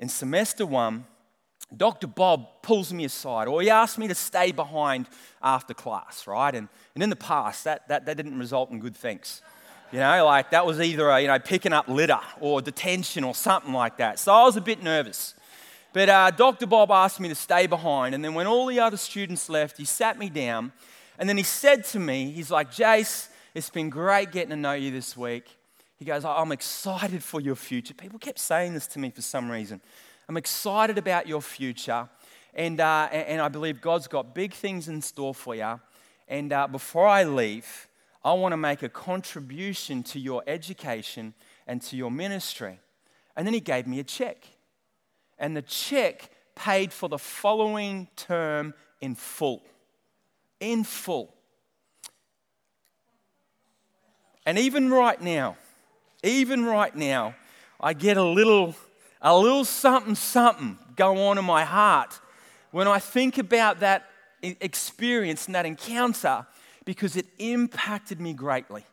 in 0.00 0.08
semester 0.08 0.64
one, 0.64 1.04
Dr. 1.74 2.06
Bob 2.06 2.62
pulls 2.62 2.92
me 2.92 3.04
aside, 3.04 3.48
or 3.48 3.60
he 3.60 3.70
asks 3.70 3.98
me 3.98 4.06
to 4.08 4.14
stay 4.14 4.52
behind 4.52 5.08
after 5.42 5.74
class, 5.74 6.26
right? 6.26 6.54
And, 6.54 6.68
and 6.94 7.02
in 7.02 7.10
the 7.10 7.16
past, 7.16 7.64
that, 7.64 7.88
that, 7.88 8.06
that 8.06 8.16
didn't 8.16 8.38
result 8.38 8.70
in 8.70 8.78
good 8.78 8.96
things. 8.96 9.42
You 9.92 10.00
know, 10.00 10.24
like 10.24 10.50
that 10.50 10.66
was 10.66 10.80
either 10.80 11.08
a, 11.08 11.20
you 11.20 11.28
know, 11.28 11.38
picking 11.38 11.72
up 11.72 11.88
litter 11.88 12.20
or 12.40 12.60
detention 12.60 13.24
or 13.24 13.34
something 13.34 13.72
like 13.72 13.98
that. 13.98 14.18
So 14.18 14.32
I 14.32 14.44
was 14.44 14.56
a 14.56 14.60
bit 14.60 14.82
nervous. 14.82 15.34
But 15.92 16.08
uh, 16.08 16.30
Dr. 16.30 16.66
Bob 16.66 16.90
asked 16.90 17.20
me 17.20 17.28
to 17.28 17.34
stay 17.34 17.66
behind. 17.66 18.14
And 18.14 18.24
then 18.24 18.34
when 18.34 18.46
all 18.46 18.66
the 18.66 18.80
other 18.80 18.96
students 18.96 19.48
left, 19.48 19.78
he 19.78 19.84
sat 19.84 20.18
me 20.18 20.28
down. 20.28 20.72
And 21.18 21.28
then 21.28 21.36
he 21.36 21.42
said 21.42 21.84
to 21.86 21.98
me, 21.98 22.32
he's 22.32 22.50
like, 22.50 22.70
Jace, 22.70 23.28
it's 23.54 23.70
been 23.70 23.88
great 23.88 24.32
getting 24.32 24.50
to 24.50 24.56
know 24.56 24.74
you 24.74 24.90
this 24.90 25.16
week. 25.16 25.44
He 25.98 26.04
goes, 26.04 26.24
I'm 26.24 26.52
excited 26.52 27.22
for 27.22 27.40
your 27.40 27.54
future. 27.54 27.94
People 27.94 28.18
kept 28.18 28.38
saying 28.38 28.74
this 28.74 28.86
to 28.88 28.98
me 28.98 29.10
for 29.10 29.22
some 29.22 29.50
reason. 29.50 29.80
I'm 30.28 30.36
excited 30.36 30.98
about 30.98 31.26
your 31.26 31.40
future. 31.40 32.08
And, 32.54 32.80
uh, 32.80 33.08
and 33.12 33.40
I 33.40 33.48
believe 33.48 33.80
God's 33.80 34.08
got 34.08 34.34
big 34.34 34.52
things 34.52 34.88
in 34.88 35.02
store 35.02 35.34
for 35.34 35.54
you. 35.54 35.80
And 36.26 36.52
uh, 36.52 36.66
before 36.66 37.06
I 37.06 37.24
leave, 37.24 37.88
I 38.24 38.32
want 38.32 38.52
to 38.52 38.56
make 38.56 38.82
a 38.82 38.88
contribution 38.88 40.02
to 40.04 40.18
your 40.18 40.42
education 40.46 41.34
and 41.66 41.80
to 41.82 41.96
your 41.96 42.10
ministry. 42.10 42.80
And 43.36 43.46
then 43.46 43.54
he 43.54 43.60
gave 43.60 43.86
me 43.86 44.00
a 44.00 44.04
check. 44.04 44.46
And 45.38 45.56
the 45.56 45.62
check 45.62 46.30
paid 46.54 46.92
for 46.92 47.08
the 47.08 47.18
following 47.18 48.08
term 48.16 48.74
in 49.00 49.14
full. 49.14 49.62
In 50.58 50.82
full. 50.82 51.34
And 54.46 54.58
even 54.58 54.90
right 54.90 55.20
now, 55.20 55.56
even 56.22 56.64
right 56.64 56.94
now, 56.94 57.34
I 57.80 57.92
get 57.92 58.16
a 58.16 58.24
little, 58.24 58.74
a 59.26 59.36
little 59.36 59.64
something, 59.64 60.14
something 60.14 60.78
go 60.94 61.26
on 61.26 61.36
in 61.36 61.44
my 61.44 61.64
heart 61.64 62.20
when 62.70 62.86
I 62.86 63.00
think 63.00 63.38
about 63.38 63.80
that 63.80 64.08
experience 64.40 65.46
and 65.46 65.54
that 65.56 65.66
encounter 65.66 66.46
because 66.84 67.16
it 67.16 67.26
impacted 67.40 68.20
me 68.20 68.32
greatly. 68.32 68.84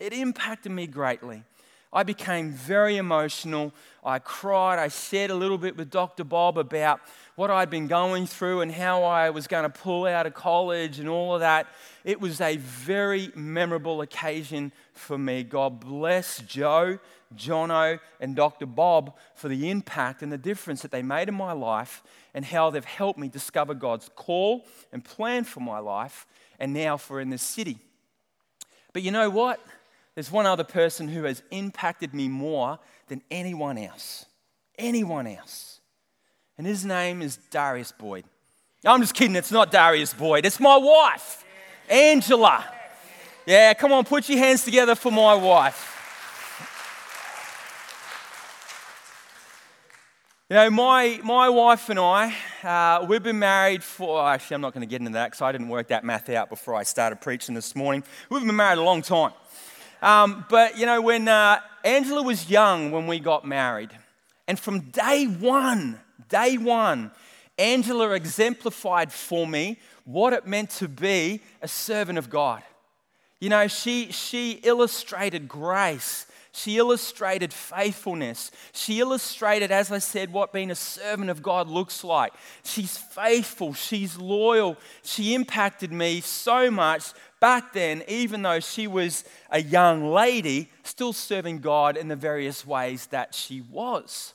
It 0.00 0.14
impacted 0.14 0.72
me 0.72 0.86
greatly. 0.86 1.44
I 1.92 2.04
became 2.04 2.52
very 2.52 2.96
emotional. 2.96 3.72
I 4.02 4.18
cried. 4.18 4.78
I 4.78 4.88
shared 4.88 5.30
a 5.30 5.34
little 5.34 5.58
bit 5.58 5.76
with 5.76 5.90
Dr. 5.90 6.24
Bob 6.24 6.56
about 6.56 7.00
what 7.36 7.50
I'd 7.50 7.68
been 7.68 7.86
going 7.86 8.26
through 8.26 8.62
and 8.62 8.72
how 8.72 9.02
I 9.04 9.28
was 9.28 9.46
going 9.46 9.64
to 9.64 9.68
pull 9.68 10.06
out 10.06 10.26
of 10.26 10.32
college 10.32 10.98
and 10.98 11.08
all 11.08 11.34
of 11.34 11.40
that. 11.40 11.66
It 12.02 12.18
was 12.18 12.40
a 12.40 12.56
very 12.56 13.30
memorable 13.34 14.00
occasion 14.00 14.72
for 14.94 15.18
me. 15.18 15.42
God 15.42 15.80
bless 15.80 16.38
Joe, 16.40 16.98
Jono, 17.34 17.98
and 18.20 18.36
Dr. 18.36 18.66
Bob 18.66 19.16
for 19.34 19.48
the 19.48 19.70
impact 19.70 20.22
and 20.22 20.30
the 20.30 20.38
difference 20.38 20.82
that 20.82 20.90
they 20.90 21.02
made 21.02 21.28
in 21.28 21.34
my 21.34 21.52
life 21.52 22.02
and 22.34 22.44
how 22.44 22.70
they've 22.70 22.84
helped 22.84 23.18
me 23.18 23.28
discover 23.28 23.74
God's 23.74 24.10
call 24.14 24.64
and 24.92 25.04
plan 25.04 25.44
for 25.44 25.60
my 25.60 25.78
life 25.78 26.26
and 26.58 26.72
now 26.72 26.96
for 26.96 27.20
in 27.20 27.30
this 27.30 27.42
city. 27.42 27.78
But 28.92 29.02
you 29.02 29.10
know 29.10 29.28
what? 29.30 29.60
There's 30.14 30.30
one 30.30 30.46
other 30.46 30.64
person 30.64 31.08
who 31.08 31.24
has 31.24 31.42
impacted 31.50 32.14
me 32.14 32.28
more 32.28 32.78
than 33.08 33.22
anyone 33.30 33.76
else. 33.76 34.24
Anyone 34.78 35.26
else. 35.26 35.80
And 36.56 36.66
his 36.66 36.84
name 36.84 37.20
is 37.20 37.36
Darius 37.50 37.92
Boyd. 37.92 38.24
I'm 38.84 39.00
just 39.00 39.14
kidding, 39.14 39.36
it's 39.36 39.52
not 39.52 39.70
Darius 39.70 40.14
Boyd, 40.14 40.46
it's 40.46 40.60
my 40.60 40.76
wife, 40.76 41.44
Angela. 41.88 42.64
Yeah, 43.44 43.74
come 43.74 43.92
on, 43.92 44.04
put 44.04 44.28
your 44.28 44.38
hands 44.38 44.64
together 44.64 44.94
for 44.94 45.10
my 45.10 45.34
wife. 45.34 45.95
You 50.48 50.54
know, 50.54 50.70
my, 50.70 51.20
my 51.24 51.48
wife 51.48 51.88
and 51.88 51.98
I, 51.98 52.32
uh, 52.62 53.04
we've 53.04 53.20
been 53.20 53.40
married 53.40 53.82
for, 53.82 54.24
actually, 54.24 54.54
I'm 54.54 54.60
not 54.60 54.74
going 54.74 54.82
to 54.82 54.86
get 54.86 55.00
into 55.00 55.14
that 55.14 55.32
because 55.32 55.42
I 55.42 55.50
didn't 55.50 55.68
work 55.68 55.88
that 55.88 56.04
math 56.04 56.28
out 56.28 56.50
before 56.50 56.76
I 56.76 56.84
started 56.84 57.20
preaching 57.20 57.52
this 57.52 57.74
morning. 57.74 58.04
We've 58.30 58.46
been 58.46 58.54
married 58.54 58.78
a 58.78 58.84
long 58.84 59.02
time. 59.02 59.32
Um, 60.02 60.46
but, 60.48 60.78
you 60.78 60.86
know, 60.86 61.00
when 61.02 61.26
uh, 61.26 61.58
Angela 61.84 62.22
was 62.22 62.48
young 62.48 62.92
when 62.92 63.08
we 63.08 63.18
got 63.18 63.44
married, 63.44 63.90
and 64.46 64.56
from 64.56 64.82
day 64.90 65.24
one, 65.24 65.98
day 66.28 66.56
one, 66.58 67.10
Angela 67.58 68.12
exemplified 68.12 69.12
for 69.12 69.48
me 69.48 69.80
what 70.04 70.32
it 70.32 70.46
meant 70.46 70.70
to 70.70 70.86
be 70.86 71.40
a 71.60 71.66
servant 71.66 72.18
of 72.18 72.30
God. 72.30 72.62
You 73.40 73.48
know, 73.48 73.66
she, 73.66 74.12
she 74.12 74.60
illustrated 74.62 75.48
grace. 75.48 76.26
She 76.56 76.78
illustrated 76.78 77.52
faithfulness. 77.52 78.50
She 78.72 79.00
illustrated, 79.00 79.70
as 79.70 79.92
I 79.92 79.98
said, 79.98 80.32
what 80.32 80.54
being 80.54 80.70
a 80.70 80.74
servant 80.74 81.28
of 81.28 81.42
God 81.42 81.68
looks 81.68 82.02
like. 82.02 82.32
She's 82.64 82.96
faithful. 82.96 83.74
She's 83.74 84.16
loyal. 84.16 84.78
She 85.02 85.34
impacted 85.34 85.92
me 85.92 86.22
so 86.22 86.70
much 86.70 87.12
back 87.40 87.74
then, 87.74 88.02
even 88.08 88.40
though 88.40 88.60
she 88.60 88.86
was 88.86 89.24
a 89.50 89.60
young 89.60 90.10
lady, 90.10 90.70
still 90.82 91.12
serving 91.12 91.58
God 91.58 91.98
in 91.98 92.08
the 92.08 92.16
various 92.16 92.66
ways 92.66 93.04
that 93.08 93.34
she 93.34 93.60
was. 93.60 94.32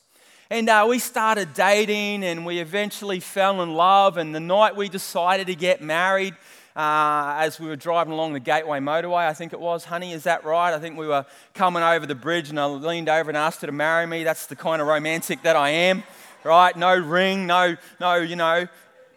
And 0.52 0.70
uh, 0.70 0.86
we 0.88 1.00
started 1.00 1.56
dating 1.56 2.24
and 2.24 2.46
we 2.46 2.60
eventually 2.60 3.20
fell 3.20 3.64
in 3.64 3.74
love. 3.74 4.18
And 4.18 4.36
the 4.36 4.40
night 4.40 4.76
we 4.76 4.90
decided 4.90 5.48
to 5.48 5.56
get 5.56 5.82
married, 5.82 6.36
uh, 6.76 7.36
as 7.38 7.60
we 7.60 7.68
were 7.68 7.76
driving 7.76 8.14
along 8.14 8.34
the 8.34 8.40
Gateway 8.40 8.80
Motorway, 8.80 9.28
I 9.28 9.34
think 9.34 9.52
it 9.52 9.60
was, 9.60 9.86
honey, 9.86 10.14
is 10.14 10.24
that 10.24 10.46
right? 10.46 10.74
I 10.74 10.80
think 10.80 10.98
we 10.98 11.08
were 11.08 11.26
coming 11.54 11.84
over 11.84 12.06
the 12.06 12.16
bridge 12.16 12.50
and 12.50 12.60
I 12.60 12.66
leaned 12.66 13.10
over 13.10 13.30
and 13.30 13.38
asked 13.38 13.62
her 13.62 13.68
to 13.68 13.74
marry 13.74 14.08
me. 14.08 14.24
That's 14.24 14.46
the 14.46 14.56
kind 14.56 14.82
of 14.82 14.88
romantic 14.88 15.42
that 15.44 15.56
I 15.56 15.70
am, 15.70 16.04
right? 16.44 16.76
No 16.76 16.96
ring, 16.96 17.46
no, 17.46 17.76
no, 18.00 18.16
you 18.16 18.36
know, 18.36 18.68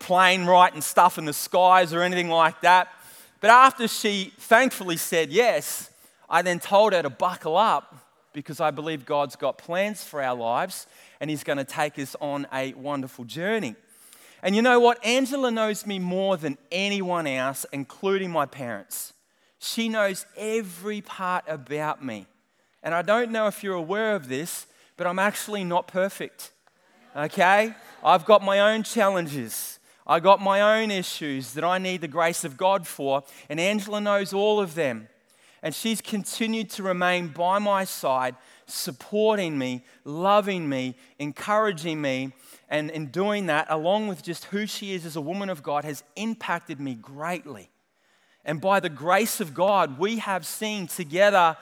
plane 0.00 0.46
right 0.46 0.72
and 0.72 0.82
stuff 0.82 1.16
in 1.16 1.24
the 1.24 1.32
skies 1.32 1.92
or 1.92 2.02
anything 2.02 2.28
like 2.28 2.60
that. 2.62 2.88
But 3.40 3.50
after 3.50 3.86
she 3.86 4.32
thankfully 4.38 4.96
said 4.96 5.30
yes, 5.30 5.90
I 6.28 6.42
then 6.42 6.58
told 6.58 6.92
her 6.92 7.02
to 7.02 7.10
buckle 7.10 7.56
up 7.56 7.94
because 8.32 8.60
I 8.60 8.70
believe 8.70 9.06
God's 9.06 9.36
got 9.36 9.58
plans 9.58 10.02
for 10.02 10.20
our 10.20 10.34
lives 10.34 10.86
and 11.20 11.30
He's 11.30 11.44
going 11.44 11.58
to 11.58 11.64
take 11.64 11.98
us 11.98 12.16
on 12.20 12.46
a 12.52 12.74
wonderful 12.74 13.24
journey. 13.24 13.76
And 14.44 14.54
you 14.54 14.60
know 14.60 14.78
what? 14.78 15.02
Angela 15.02 15.50
knows 15.50 15.86
me 15.86 15.98
more 15.98 16.36
than 16.36 16.58
anyone 16.70 17.26
else, 17.26 17.64
including 17.72 18.30
my 18.30 18.44
parents. 18.44 19.14
She 19.58 19.88
knows 19.88 20.26
every 20.36 21.00
part 21.00 21.44
about 21.48 22.04
me. 22.04 22.26
And 22.82 22.94
I 22.94 23.00
don't 23.00 23.32
know 23.32 23.46
if 23.46 23.64
you're 23.64 23.74
aware 23.74 24.14
of 24.14 24.28
this, 24.28 24.66
but 24.98 25.06
I'm 25.06 25.18
actually 25.18 25.64
not 25.64 25.88
perfect. 25.88 26.52
Okay? 27.16 27.72
I've 28.04 28.26
got 28.26 28.42
my 28.42 28.60
own 28.60 28.82
challenges. 28.82 29.78
I 30.06 30.20
got 30.20 30.42
my 30.42 30.78
own 30.78 30.90
issues 30.90 31.54
that 31.54 31.64
I 31.64 31.78
need 31.78 32.02
the 32.02 32.08
grace 32.08 32.44
of 32.44 32.58
God 32.58 32.86
for, 32.86 33.22
and 33.48 33.58
Angela 33.58 34.02
knows 34.02 34.34
all 34.34 34.60
of 34.60 34.74
them. 34.74 35.08
And 35.62 35.74
she's 35.74 36.02
continued 36.02 36.68
to 36.72 36.82
remain 36.82 37.28
by 37.28 37.58
my 37.58 37.84
side, 37.84 38.36
supporting 38.66 39.56
me, 39.56 39.82
loving 40.04 40.68
me, 40.68 40.96
encouraging 41.18 42.02
me. 42.02 42.34
And 42.74 42.90
in 42.90 43.06
doing 43.06 43.46
that, 43.46 43.68
along 43.70 44.08
with 44.08 44.24
just 44.24 44.46
who 44.46 44.66
she 44.66 44.94
is 44.94 45.06
as 45.06 45.14
a 45.14 45.20
woman 45.20 45.48
of 45.48 45.62
God, 45.62 45.84
has 45.84 46.02
impacted 46.16 46.80
me 46.80 46.94
greatly. 46.94 47.70
And 48.44 48.60
by 48.60 48.80
the 48.80 48.88
grace 48.88 49.40
of 49.40 49.54
God, 49.54 49.96
we 49.96 50.18
have 50.18 50.44
seen 50.44 50.88
together 50.88 51.56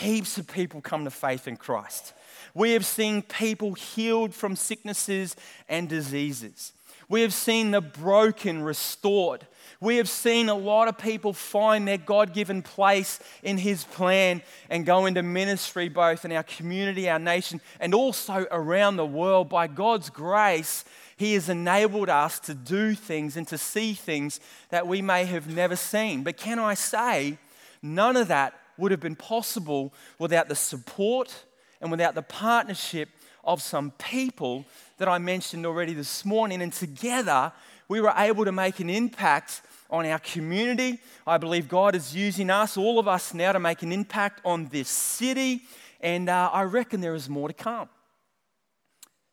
heaps 0.00 0.36
of 0.36 0.46
people 0.46 0.82
come 0.82 1.04
to 1.04 1.10
faith 1.10 1.48
in 1.48 1.56
Christ. 1.56 2.12
We 2.52 2.72
have 2.72 2.84
seen 2.84 3.22
people 3.22 3.72
healed 3.72 4.34
from 4.34 4.54
sicknesses 4.54 5.34
and 5.66 5.88
diseases. 5.88 6.74
We 7.10 7.22
have 7.22 7.34
seen 7.34 7.72
the 7.72 7.80
broken 7.80 8.62
restored. 8.62 9.44
We 9.80 9.96
have 9.96 10.08
seen 10.08 10.48
a 10.48 10.54
lot 10.54 10.86
of 10.86 10.96
people 10.96 11.32
find 11.32 11.86
their 11.86 11.98
God 11.98 12.32
given 12.32 12.62
place 12.62 13.18
in 13.42 13.58
His 13.58 13.82
plan 13.82 14.42
and 14.68 14.86
go 14.86 15.06
into 15.06 15.22
ministry 15.24 15.88
both 15.88 16.24
in 16.24 16.30
our 16.30 16.44
community, 16.44 17.10
our 17.10 17.18
nation, 17.18 17.60
and 17.80 17.94
also 17.94 18.46
around 18.52 18.96
the 18.96 19.04
world. 19.04 19.48
By 19.48 19.66
God's 19.66 20.08
grace, 20.08 20.84
He 21.16 21.34
has 21.34 21.48
enabled 21.48 22.08
us 22.08 22.38
to 22.40 22.54
do 22.54 22.94
things 22.94 23.36
and 23.36 23.48
to 23.48 23.58
see 23.58 23.92
things 23.94 24.38
that 24.68 24.86
we 24.86 25.02
may 25.02 25.24
have 25.24 25.52
never 25.52 25.74
seen. 25.74 26.22
But 26.22 26.36
can 26.36 26.60
I 26.60 26.74
say, 26.74 27.38
none 27.82 28.16
of 28.16 28.28
that 28.28 28.54
would 28.78 28.92
have 28.92 29.00
been 29.00 29.16
possible 29.16 29.92
without 30.20 30.48
the 30.48 30.54
support 30.54 31.44
and 31.80 31.90
without 31.90 32.14
the 32.14 32.22
partnership 32.22 33.08
of 33.44 33.62
some 33.62 33.92
people 33.92 34.64
that 34.98 35.08
I 35.08 35.18
mentioned 35.18 35.66
already 35.66 35.94
this 35.94 36.24
morning. 36.24 36.62
And 36.62 36.72
together, 36.72 37.52
we 37.88 38.00
were 38.00 38.12
able 38.16 38.44
to 38.44 38.52
make 38.52 38.80
an 38.80 38.90
impact 38.90 39.62
on 39.90 40.06
our 40.06 40.18
community. 40.18 41.00
I 41.26 41.38
believe 41.38 41.68
God 41.68 41.94
is 41.94 42.14
using 42.14 42.50
us, 42.50 42.76
all 42.76 42.98
of 42.98 43.08
us 43.08 43.34
now, 43.34 43.52
to 43.52 43.60
make 43.60 43.82
an 43.82 43.92
impact 43.92 44.40
on 44.44 44.66
this 44.66 44.88
city. 44.88 45.62
And 46.00 46.28
uh, 46.28 46.50
I 46.52 46.62
reckon 46.62 47.00
there 47.00 47.14
is 47.14 47.28
more 47.28 47.48
to 47.48 47.54
come. 47.54 47.88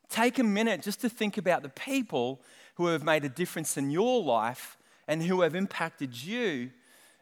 Take 0.10 0.40
a 0.40 0.44
minute 0.44 0.82
just 0.82 1.02
to 1.02 1.10
think 1.10 1.38
about 1.38 1.64
the 1.64 1.70
people 1.70 2.42
who 2.76 2.88
have 2.88 3.04
made 3.04 3.26
a 3.26 3.30
difference 3.30 3.78
in 3.78 3.92
your 3.92 4.24
life 4.24 4.78
and 5.08 5.22
who 5.24 5.42
have 5.42 5.56
impacted 5.56 6.16
you 6.16 6.72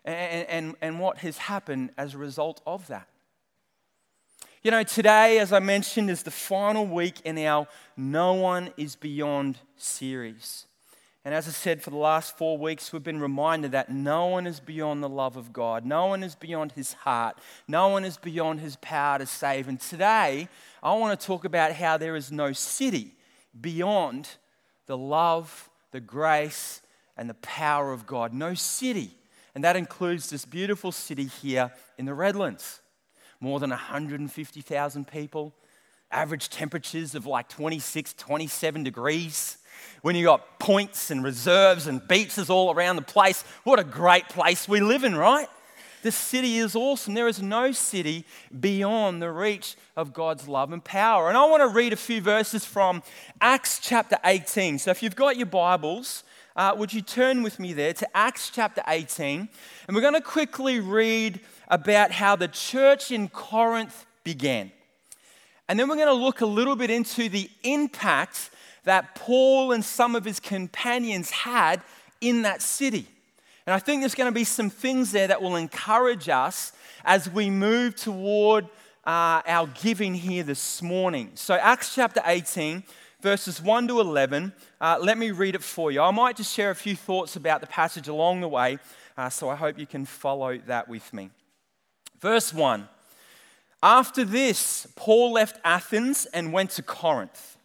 and, 0.04 0.48
and, 0.48 0.76
and 0.82 1.00
what 1.00 1.20
has 1.20 1.38
happened 1.38 1.92
as 1.98 2.14
a 2.14 2.18
result 2.18 2.62
of 2.66 2.88
that. 2.88 3.08
You 4.66 4.72
know, 4.72 4.82
today, 4.82 5.38
as 5.38 5.54
I 5.54 5.60
mentioned, 5.60 6.10
is 6.10 6.24
the 6.24 6.32
final 6.32 6.88
week 6.88 7.22
in 7.24 7.38
our 7.38 7.68
No 7.96 8.34
One 8.34 8.72
is 8.78 8.96
Beyond 8.96 9.60
series. 9.78 10.66
And 11.24 11.36
as 11.36 11.48
I 11.48 11.52
said, 11.52 11.84
for 11.84 11.92
the 11.92 11.98
last 11.98 12.36
four 12.36 12.58
weeks, 12.58 12.92
we've 12.92 13.04
been 13.04 13.20
reminded 13.20 13.74
that 13.74 13.92
no 13.92 14.26
one 14.26 14.48
is 14.48 14.60
beyond 14.60 15.04
the 15.04 15.08
love 15.08 15.38
of 15.38 15.54
God. 15.54 15.86
No 15.86 16.08
one 16.08 16.24
is 16.24 16.34
beyond 16.34 16.72
his 16.72 16.94
heart. 16.94 17.38
No 17.68 17.90
one 17.90 18.04
is 18.04 18.18
beyond 18.18 18.60
his 18.60 18.76
power 18.78 19.20
to 19.20 19.28
save. 19.28 19.68
And 19.68 19.80
today, 19.80 20.50
I 20.82 20.96
want 20.96 21.20
to 21.20 21.28
talk 21.28 21.46
about 21.46 21.74
how 21.74 21.98
there 21.98 22.16
is 22.16 22.32
no 22.32 22.52
city 22.52 23.12
beyond 23.62 24.28
the 24.88 24.98
love, 24.98 25.70
the 25.92 26.00
grace, 26.00 26.82
and 27.16 27.30
the 27.30 27.36
power 27.36 27.92
of 27.92 28.08
God. 28.08 28.34
No 28.34 28.56
city. 28.56 29.12
And 29.54 29.64
that 29.64 29.76
includes 29.76 30.32
this 30.32 30.44
beautiful 30.44 30.92
city 30.92 31.26
here 31.26 31.72
in 32.00 32.06
the 32.06 32.16
Redlands 32.16 32.82
more 33.40 33.60
than 33.60 33.70
150,000 33.70 35.08
people, 35.08 35.54
average 36.12 36.50
temperatures 36.50 37.16
of 37.16 37.26
like 37.26 37.50
26, 37.50 38.14
27 38.14 38.84
degrees. 38.84 39.58
When 40.02 40.16
you 40.16 40.26
got 40.26 40.60
points 40.60 41.12
and 41.12 41.24
reserves 41.24 41.88
and 41.88 42.06
beaches 42.08 42.50
all 42.50 42.74
around 42.74 42.96
the 42.96 43.02
place, 43.02 43.44
what 43.64 43.80
a 43.80 43.84
great 43.84 44.30
place 44.30 44.68
we 44.68 44.80
live 44.80 45.04
in, 45.04 45.16
right? 45.16 45.48
The 46.06 46.12
city 46.12 46.58
is 46.58 46.76
awesome. 46.76 47.16
There 47.16 47.28
is 47.28 47.42
no 47.42 47.72
city 47.72 48.26
beyond 48.60 49.24
the 49.24 49.32
reach 49.32 49.76
of 49.98 50.14
God's 50.14 50.48
love 50.48 50.72
and 50.72 50.84
power. 50.84 51.30
And 51.30 51.38
I 51.38 51.46
want 51.46 51.62
to 51.62 51.68
read 51.68 51.94
a 51.94 51.96
few 51.96 52.22
verses 52.22 52.64
from 52.64 53.02
Acts 53.42 53.80
chapter 53.80 54.20
18. 54.24 54.78
So 54.78 54.92
if 54.92 55.02
you've 55.02 55.16
got 55.16 55.36
your 55.36 55.48
Bibles, 55.48 56.24
uh, 56.56 56.74
would 56.78 56.94
you 56.94 57.02
turn 57.02 57.44
with 57.44 57.60
me 57.60 57.74
there 57.74 57.94
to 57.94 58.18
Acts 58.18 58.50
chapter 58.50 58.82
18? 58.88 59.50
And 59.88 59.96
we're 59.96 60.02
going 60.02 60.14
to 60.14 60.22
quickly 60.22 60.80
read 60.80 61.42
about 61.68 62.12
how 62.12 62.36
the 62.36 62.48
church 62.48 63.12
in 63.12 63.28
Corinth 63.28 64.06
began. 64.24 64.72
And 65.68 65.80
then 65.80 65.90
we're 65.90 65.96
going 65.96 66.08
to 66.08 66.14
look 66.14 66.42
a 66.42 66.46
little 66.46 66.76
bit 66.76 66.90
into 66.90 67.28
the 67.28 67.50
impact 67.64 68.52
that 68.86 69.16
Paul 69.16 69.72
and 69.72 69.84
some 69.84 70.16
of 70.16 70.24
his 70.24 70.40
companions 70.40 71.32
had 71.32 71.82
in 72.22 72.44
that 72.44 72.62
city. 72.62 73.08
And 73.66 73.74
I 73.74 73.80
think 73.80 74.02
there's 74.02 74.16
going 74.16 74.32
to 74.32 74.36
be 74.36 74.44
some 74.44 74.70
things 74.70 75.12
there 75.12 75.28
that 75.28 75.42
will 75.42 75.56
encourage 75.56 76.30
us 76.30 76.72
as 77.04 77.30
we 77.30 77.50
move 77.50 77.96
toward 77.96 78.66
uh, 79.06 79.42
our 79.46 79.68
giving 79.82 80.14
here 80.14 80.44
this 80.44 80.82
morning. 80.82 81.32
So, 81.36 81.56
Acts 81.56 81.94
chapter 81.94 82.22
18, 82.26 82.84
verses 83.26 83.60
1 83.60 83.88
to 83.88 84.00
11, 84.02 84.54
uh, 84.80 85.00
let 85.02 85.18
me 85.18 85.32
read 85.32 85.56
it 85.56 85.64
for 85.64 85.92
you. 85.92 86.00
I 86.00 86.12
might 86.12 86.36
just 86.36 86.54
share 86.54 86.70
a 86.70 86.76
few 86.76 86.96
thoughts 86.96 87.36
about 87.36 87.60
the 87.60 87.66
passage 87.66 88.08
along 88.08 88.42
the 88.42 88.48
way, 88.48 88.78
uh, 89.18 89.32
so 89.32 89.50
I 89.50 89.56
hope 89.56 89.80
you 89.80 89.88
can 89.88 90.06
follow 90.06 90.60
that 90.68 90.88
with 90.88 91.12
me. 91.12 91.32
Verse 92.20 92.54
1 92.54 92.88
After 93.82 94.24
this, 94.24 94.86
Paul 94.96 95.34
left 95.34 95.60
Athens 95.66 96.28
and 96.36 96.54
went 96.54 96.70
to 96.72 96.84
Corinth. 96.84 97.58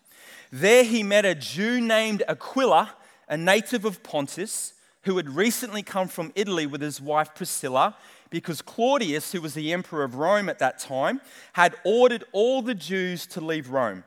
There 0.51 0.83
he 0.83 1.03
met 1.03 1.27
a 1.27 1.35
Jew 1.35 1.79
named 1.79 2.23
Aquila, 2.27 2.95
a 3.29 3.37
native 3.37 3.85
of 3.85 4.03
Pontus, 4.03 4.73
who 5.03 5.19
had 5.19 5.29
recently 5.29 5.83
come 5.83 6.09
from 6.09 6.33
Italy 6.35 6.65
with 6.65 6.81
his 6.81 7.03
wife 7.03 7.35
Priscilla, 7.35 7.97
because 8.31 8.63
Claudius, 8.63 9.33
who 9.33 9.43
was 9.43 9.53
the 9.53 9.75
emperor 9.75 10.05
of 10.05 10.15
Rome 10.15 10.49
at 10.49 10.59
that 10.61 10.79
time, 10.79 11.21
had 11.53 11.75
ordered 11.85 12.25
all 12.33 12.63
the 12.63 12.75
Jews 12.75 13.27
to 13.27 13.43
leave 13.43 13.69
Rome. 13.69 14.05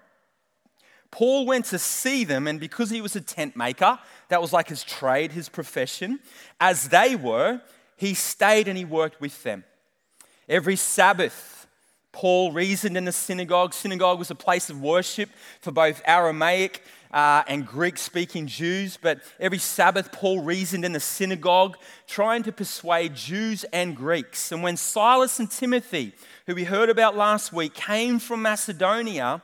Paul 1.13 1.45
went 1.45 1.65
to 1.65 1.77
see 1.77 2.23
them, 2.23 2.47
and 2.47 2.59
because 2.59 2.89
he 2.89 2.99
was 2.99 3.15
a 3.15 3.21
tent 3.21 3.55
maker, 3.55 3.99
that 4.29 4.41
was 4.41 4.51
like 4.51 4.67
his 4.67 4.83
trade, 4.83 5.31
his 5.31 5.47
profession, 5.47 6.19
as 6.59 6.89
they 6.89 7.15
were, 7.15 7.61
he 7.97 8.15
stayed 8.15 8.67
and 8.67 8.75
he 8.75 8.83
worked 8.83 9.21
with 9.21 9.43
them. 9.43 9.63
Every 10.49 10.75
Sabbath, 10.75 11.67
Paul 12.13 12.51
reasoned 12.51 12.97
in 12.97 13.05
the 13.05 13.11
synagogue. 13.11 13.75
Synagogue 13.75 14.17
was 14.17 14.31
a 14.31 14.35
place 14.35 14.71
of 14.71 14.81
worship 14.81 15.29
for 15.61 15.71
both 15.71 16.01
Aramaic 16.03 16.81
uh, 17.11 17.43
and 17.47 17.67
Greek 17.67 17.99
speaking 17.99 18.47
Jews. 18.47 18.97
But 18.99 19.21
every 19.39 19.59
Sabbath, 19.59 20.11
Paul 20.11 20.41
reasoned 20.41 20.83
in 20.83 20.93
the 20.93 20.99
synagogue, 20.99 21.77
trying 22.07 22.41
to 22.41 22.51
persuade 22.51 23.13
Jews 23.13 23.65
and 23.65 23.95
Greeks. 23.95 24.51
And 24.51 24.63
when 24.63 24.77
Silas 24.77 25.39
and 25.39 25.49
Timothy, 25.49 26.13
who 26.47 26.55
we 26.55 26.63
heard 26.63 26.89
about 26.89 27.15
last 27.15 27.53
week, 27.53 27.75
came 27.75 28.17
from 28.17 28.41
Macedonia, 28.41 29.43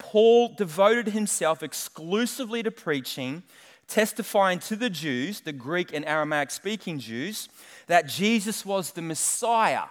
Paul 0.00 0.48
devoted 0.48 1.08
himself 1.08 1.62
exclusively 1.62 2.64
to 2.64 2.72
preaching, 2.72 3.44
testifying 3.86 4.58
to 4.60 4.74
the 4.74 4.90
Jews, 4.90 5.40
the 5.40 5.52
Greek 5.52 5.92
and 5.92 6.04
Aramaic 6.04 6.50
speaking 6.50 6.98
Jews, 6.98 7.48
that 7.86 8.08
Jesus 8.08 8.66
was 8.66 8.90
the 8.90 9.02
Messiah 9.02 9.84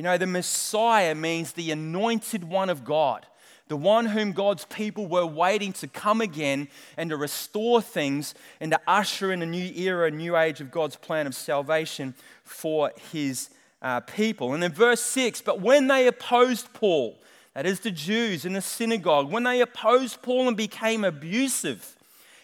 you 0.00 0.02
know, 0.02 0.16
the 0.16 0.26
Messiah 0.26 1.14
means 1.14 1.52
the 1.52 1.72
anointed 1.72 2.44
one 2.44 2.70
of 2.70 2.84
God, 2.84 3.26
the 3.68 3.76
one 3.76 4.06
whom 4.06 4.32
God's 4.32 4.64
people 4.64 5.06
were 5.06 5.26
waiting 5.26 5.74
to 5.74 5.88
come 5.88 6.20
again 6.20 6.68
and 6.96 7.10
to 7.10 7.18
restore 7.18 7.82
things 7.82 8.34
and 8.60 8.72
to 8.72 8.80
usher 8.86 9.30
in 9.30 9.42
a 9.42 9.46
new 9.46 9.70
era, 9.74 10.06
a 10.06 10.10
new 10.10 10.38
age 10.38 10.62
of 10.62 10.70
God's 10.70 10.96
plan 10.96 11.26
of 11.26 11.34
salvation 11.34 12.14
for 12.44 12.92
his 13.12 13.50
uh, 13.82 14.00
people. 14.00 14.54
And 14.54 14.62
then 14.62 14.72
verse 14.72 15.02
6 15.02 15.42
But 15.42 15.60
when 15.60 15.86
they 15.88 16.06
opposed 16.06 16.72
Paul, 16.72 17.18
that 17.54 17.66
is 17.66 17.80
the 17.80 17.90
Jews 17.90 18.44
in 18.44 18.52
the 18.52 18.60
synagogue, 18.60 19.30
when 19.30 19.42
they 19.42 19.60
opposed 19.60 20.22
Paul 20.22 20.48
and 20.48 20.56
became 20.56 21.04
abusive, 21.04 21.96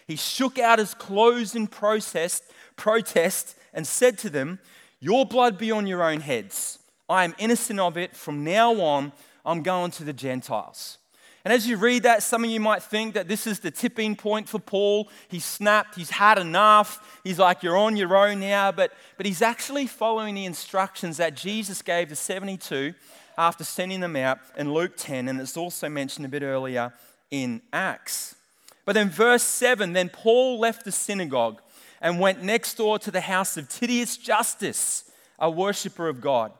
he 0.05 0.15
shook 0.15 0.57
out 0.59 0.79
his 0.79 0.93
clothes 0.93 1.55
in 1.55 1.67
protest, 1.67 2.43
protest 2.75 3.55
and 3.73 3.85
said 3.85 4.17
to 4.19 4.29
them, 4.29 4.59
Your 4.99 5.25
blood 5.25 5.57
be 5.57 5.71
on 5.71 5.87
your 5.87 6.03
own 6.03 6.21
heads. 6.21 6.79
I 7.09 7.23
am 7.23 7.35
innocent 7.37 7.79
of 7.79 7.97
it. 7.97 8.15
From 8.15 8.43
now 8.43 8.73
on, 8.81 9.11
I'm 9.45 9.63
going 9.63 9.91
to 9.91 10.03
the 10.03 10.13
Gentiles. 10.13 10.97
And 11.45 11.53
as 11.53 11.65
you 11.65 11.77
read 11.77 12.03
that, 12.03 12.23
some 12.23 12.43
of 12.43 12.49
you 12.49 12.59
might 12.59 12.83
think 12.83 13.13
that 13.13 13.29
this 13.29 13.47
is 13.47 13.61
the 13.61 13.71
tipping 13.71 14.17
point 14.17 14.49
for 14.49 14.59
Paul. 14.59 15.09
He's 15.29 15.45
snapped, 15.45 15.95
he's 15.95 16.09
had 16.09 16.37
enough. 16.37 17.21
He's 17.23 17.39
like, 17.39 17.63
you're 17.63 17.77
on 17.77 17.95
your 17.95 18.17
own 18.17 18.41
now. 18.41 18.73
But, 18.73 18.91
but 19.15 19.25
he's 19.25 19.41
actually 19.41 19.87
following 19.87 20.35
the 20.35 20.43
instructions 20.43 21.15
that 21.17 21.35
Jesus 21.35 21.81
gave 21.81 22.09
the 22.09 22.17
72 22.17 22.93
after 23.37 23.63
sending 23.63 23.99
them 23.99 24.15
out 24.15 24.39
in 24.57 24.73
Luke 24.73 24.93
10. 24.97 25.27
And 25.27 25.39
it's 25.39 25.57
also 25.57 25.89
mentioned 25.89 26.25
a 26.25 26.29
bit 26.29 26.43
earlier 26.43 26.93
in 27.29 27.61
Acts. 27.71 28.35
But 28.85 28.93
then, 28.93 29.09
verse 29.09 29.43
7 29.43 29.93
then 29.93 30.09
Paul 30.09 30.59
left 30.59 30.85
the 30.85 30.91
synagogue 30.91 31.61
and 32.01 32.19
went 32.19 32.43
next 32.43 32.75
door 32.75 32.99
to 32.99 33.11
the 33.11 33.21
house 33.21 33.57
of 33.57 33.69
Titius 33.69 34.17
Justus, 34.17 35.11
a 35.39 35.49
worshiper 35.49 36.07
of 36.07 36.21
God. 36.21 36.53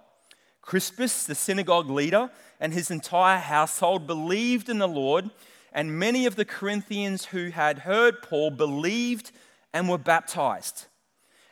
Crispus, 0.62 1.24
the 1.24 1.36
synagogue 1.36 1.90
leader, 1.90 2.30
and 2.60 2.74
his 2.74 2.92
entire 2.92 3.40
household 3.40 4.06
believed 4.06 4.68
in 4.68 4.80
the 4.80 4.88
Lord, 4.88 5.30
and 5.72 5.98
many 5.98 6.26
of 6.26 6.36
the 6.36 6.44
Corinthians 6.44 7.26
who 7.26 7.50
had 7.52 7.80
heard 7.80 8.22
Paul 8.22 8.52
believed 8.52 9.32
and 9.74 9.88
were 9.88 9.98
baptized. 9.98 10.88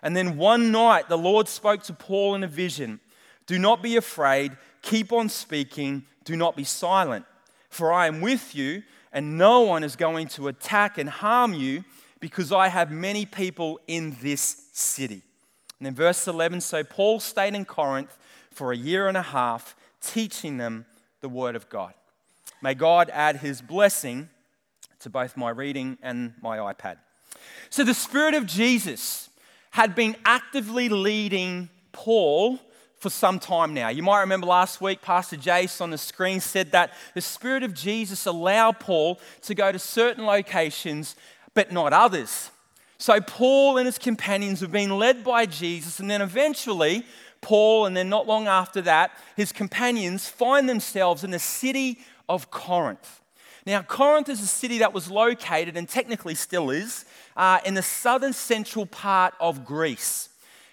And 0.01 0.15
then 0.17 0.37
one 0.37 0.71
night 0.71 1.07
the 1.07 1.17
Lord 1.17 1.47
spoke 1.47 1.83
to 1.83 1.93
Paul 1.93 2.35
in 2.35 2.43
a 2.43 2.47
vision 2.47 2.99
Do 3.47 3.59
not 3.59 3.83
be 3.83 3.95
afraid, 3.95 4.53
keep 4.81 5.11
on 5.11 5.29
speaking, 5.29 6.05
do 6.23 6.35
not 6.35 6.55
be 6.55 6.63
silent, 6.63 7.25
for 7.69 7.93
I 7.93 8.07
am 8.07 8.21
with 8.21 8.55
you, 8.55 8.83
and 9.13 9.37
no 9.37 9.61
one 9.61 9.83
is 9.83 9.95
going 9.95 10.27
to 10.29 10.47
attack 10.47 10.97
and 10.97 11.09
harm 11.09 11.53
you, 11.53 11.83
because 12.19 12.51
I 12.51 12.69
have 12.69 12.91
many 12.91 13.25
people 13.25 13.79
in 13.87 14.17
this 14.21 14.67
city. 14.73 15.21
And 15.79 15.85
then 15.85 15.93
verse 15.93 16.27
11 16.27 16.61
so 16.61 16.83
Paul 16.83 17.19
stayed 17.19 17.53
in 17.53 17.65
Corinth 17.65 18.17
for 18.49 18.71
a 18.71 18.77
year 18.77 19.07
and 19.07 19.17
a 19.17 19.21
half, 19.21 19.75
teaching 20.01 20.57
them 20.57 20.85
the 21.21 21.29
word 21.29 21.55
of 21.55 21.69
God. 21.69 21.93
May 22.61 22.73
God 22.73 23.09
add 23.13 23.37
his 23.37 23.61
blessing 23.61 24.29
to 24.99 25.09
both 25.09 25.37
my 25.37 25.49
reading 25.49 25.97
and 26.01 26.33
my 26.41 26.57
iPad. 26.57 26.97
So 27.69 27.83
the 27.83 27.93
Spirit 27.93 28.33
of 28.33 28.45
Jesus 28.45 29.29
had 29.71 29.93
been 29.93 30.15
actively 30.25 30.89
leading 30.89 31.69
Paul 31.91 32.59
for 32.99 33.09
some 33.09 33.39
time 33.39 33.73
now. 33.73 33.89
You 33.89 34.03
might 34.03 34.21
remember 34.21 34.47
last 34.47 34.81
week, 34.81 35.01
Pastor 35.01 35.37
Jace 35.37 35.81
on 35.81 35.91
the 35.91 35.97
screen 35.97 36.39
said 36.39 36.71
that 36.71 36.93
the 37.13 37.21
Spirit 37.21 37.63
of 37.63 37.73
Jesus 37.73 38.25
allowed 38.25 38.79
Paul 38.79 39.19
to 39.43 39.53
go 39.53 39.71
to 39.71 39.79
certain 39.79 40.25
locations, 40.25 41.15
but 41.53 41.71
not 41.71 41.93
others. 41.93 42.51
So 42.97 43.19
Paul 43.19 43.77
and 43.77 43.85
his 43.85 43.97
companions 43.97 44.61
have 44.61 44.71
been 44.71 44.97
led 44.97 45.23
by 45.23 45.45
Jesus, 45.45 45.99
and 45.99 46.09
then 46.09 46.21
eventually, 46.21 47.05
Paul, 47.41 47.85
and 47.85 47.95
then 47.95 48.09
not 48.09 48.25
long 48.25 48.47
after 48.47 48.81
that, 48.81 49.11
his 49.35 49.51
companions 49.51 50.29
find 50.29 50.67
themselves 50.67 51.23
in 51.23 51.31
the 51.31 51.39
city 51.39 51.99
of 52.27 52.49
Corinth. 52.49 53.21
Now, 53.65 53.81
Corinth 53.81 54.29
is 54.29 54.41
a 54.41 54.47
city 54.47 54.79
that 54.79 54.93
was 54.93 55.11
located, 55.11 55.75
and 55.75 55.89
technically 55.89 56.35
still 56.35 56.69
is, 56.69 57.05
uh, 57.35 57.59
in 57.65 57.73
the 57.73 57.81
southern 57.83 58.33
central 58.33 58.85
part 58.85 59.33
of 59.39 59.65
Greece. 59.65 60.29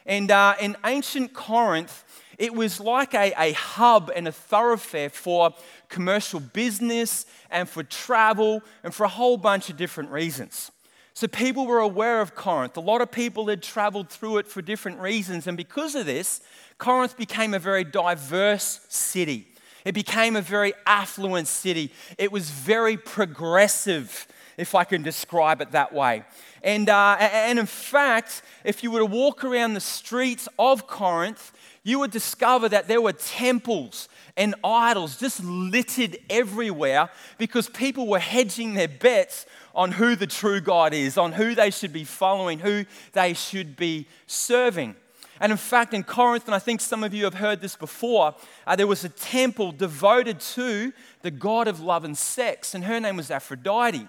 And 0.07 0.31
uh, 0.31 0.55
in 0.61 0.77
ancient 0.85 1.33
Corinth, 1.33 2.05
it 2.39 2.55
was 2.55 2.81
like 2.81 3.15
a, 3.15 3.33
a 3.39 3.53
hub 3.53 4.11
and 4.15 4.27
a 4.27 4.33
thoroughfare 4.33 5.11
for 5.11 5.55
commercial 5.89 6.41
business 6.41 7.27
and 7.51 7.69
for 7.69 7.83
travel 7.83 8.63
and 8.83 8.95
for 8.95 9.05
a 9.05 9.09
whole 9.09 9.37
bunch 9.37 9.71
of 9.71 9.77
different 9.77 10.11
reasons. 10.11 10.71
So 11.15 11.29
people 11.29 11.67
were 11.67 11.81
aware 11.81 12.21
of 12.21 12.35
Corinth. 12.35 12.77
A 12.77 12.81
lot 12.81 13.03
of 13.03 13.13
people 13.13 13.49
had 13.49 13.63
traveled 13.63 14.09
through 14.09 14.39
it 14.39 14.47
for 14.47 14.63
different 14.63 14.99
reasons. 14.99 15.47
And 15.47 15.57
because 15.57 15.95
of 15.95 16.07
this, 16.07 16.41
Corinth 16.79 17.17
became 17.17 17.53
a 17.53 17.59
very 17.59 17.85
diverse 17.85 18.81
city. 18.89 19.49
It 19.85 19.93
became 19.93 20.37
a 20.37 20.41
very 20.41 20.73
affluent 20.87 21.49
city. 21.49 21.93
It 22.17 22.33
was 22.33 22.51
very 22.51 22.97
progressive, 22.97 24.27
if 24.57 24.75
I 24.75 24.85
can 24.85 25.03
describe 25.03 25.61
it 25.61 25.73
that 25.73 25.93
way. 25.93 26.25
And, 26.63 26.89
uh, 26.89 27.17
and 27.19 27.59
in 27.59 27.67
fact, 27.67 28.43
if 28.65 28.83
you 28.83 28.91
were 28.91 29.01
to 29.01 29.07
walk 29.07 29.45
around 29.45 29.75
the 29.75 29.81
streets 29.81 30.49
of 30.59 30.87
Corinth, 30.87 31.53
you 31.83 31.99
would 31.99 32.11
discover 32.11 32.69
that 32.69 32.87
there 32.87 33.01
were 33.01 33.13
temples 33.13 34.09
and 34.37 34.55
idols 34.63 35.17
just 35.17 35.43
littered 35.45 36.17
everywhere 36.31 37.11
because 37.39 37.69
people 37.69 38.07
were 38.07 38.21
hedging 38.21 38.75
their 38.75 38.89
bets 38.89 39.47
on 39.75 39.93
who 39.93 40.15
the 40.15 40.27
true 40.27 40.61
God 40.61 40.95
is, 40.95 41.19
on 41.19 41.33
who 41.33 41.55
they 41.55 41.71
should 41.71 41.93
be 41.93 42.05
following, 42.05 42.59
who 42.59 42.85
they 43.13 43.35
should 43.35 43.77
be 43.77 44.07
serving. 44.27 44.95
And 45.41 45.51
in 45.51 45.59
fact, 45.59 45.93
in 45.93 46.05
Corinth, 46.05 46.47
and 46.47 46.55
I 46.55 46.61
think 46.61 46.81
some 46.81 47.03
of 47.03 47.13
you 47.13 47.25
have 47.25 47.35
heard 47.35 47.61
this 47.61 47.75
before, 47.75 48.35
uh, 48.65 48.77
there 48.77 48.87
was 48.87 49.05
a 49.05 49.09
temple 49.09 49.73
devoted 49.73 50.39
to 50.39 50.93
the 51.23 51.33
god 51.33 51.67
of 51.67 51.81
love 51.81 52.05
and 52.05 52.17
sex, 52.17 52.75
and 52.75 52.85
her 52.85 53.01
name 53.01 53.17
was 53.17 53.31
Aphrodite. 53.31 54.07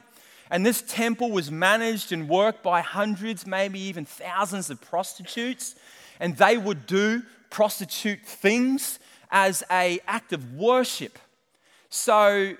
And 0.53 0.63
this 0.63 0.83
temple 0.83 1.31
was 1.31 1.49
managed 1.49 2.11
and 2.11 2.29
worked 2.29 2.61
by 2.61 2.81
hundreds, 2.81 3.47
maybe 3.47 3.79
even 3.79 4.05
thousands 4.05 4.69
of 4.69 4.79
prostitutes, 4.79 5.73
and 6.19 6.37
they 6.37 6.59
would 6.59 6.85
do 6.85 7.23
prostitute 7.49 8.19
things 8.23 8.99
as 9.31 9.63
a 9.71 9.99
act 10.05 10.31
of 10.31 10.53
worship. 10.53 11.17
So 11.89 12.53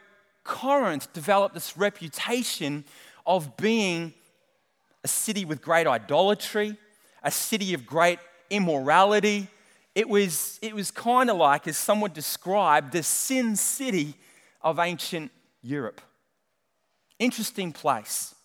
Corinth 0.44 1.14
developed 1.14 1.54
this 1.54 1.78
reputation 1.78 2.84
of 3.28 3.56
being 3.58 4.16
a 5.04 5.08
city 5.08 5.46
with 5.46 5.62
great 5.62 5.86
idolatry, 5.86 6.76
a 7.22 7.30
city 7.30 7.76
of 7.76 7.86
great 7.86 8.18
immorality. 8.50 9.50
It 9.94 10.10
was, 10.10 10.58
it 10.64 10.74
was 10.74 10.90
kind 10.90 11.30
of 11.30 11.38
like, 11.38 11.68
as 11.68 11.78
some 11.78 12.02
would 12.02 12.16
describe, 12.16 12.90
the 12.90 13.04
sin 13.04 13.56
city 13.56 14.16
of 14.64 14.80
ancient 14.80 15.32
Europe. 15.62 16.02
Interesting 17.24 17.72
place. 17.72 18.36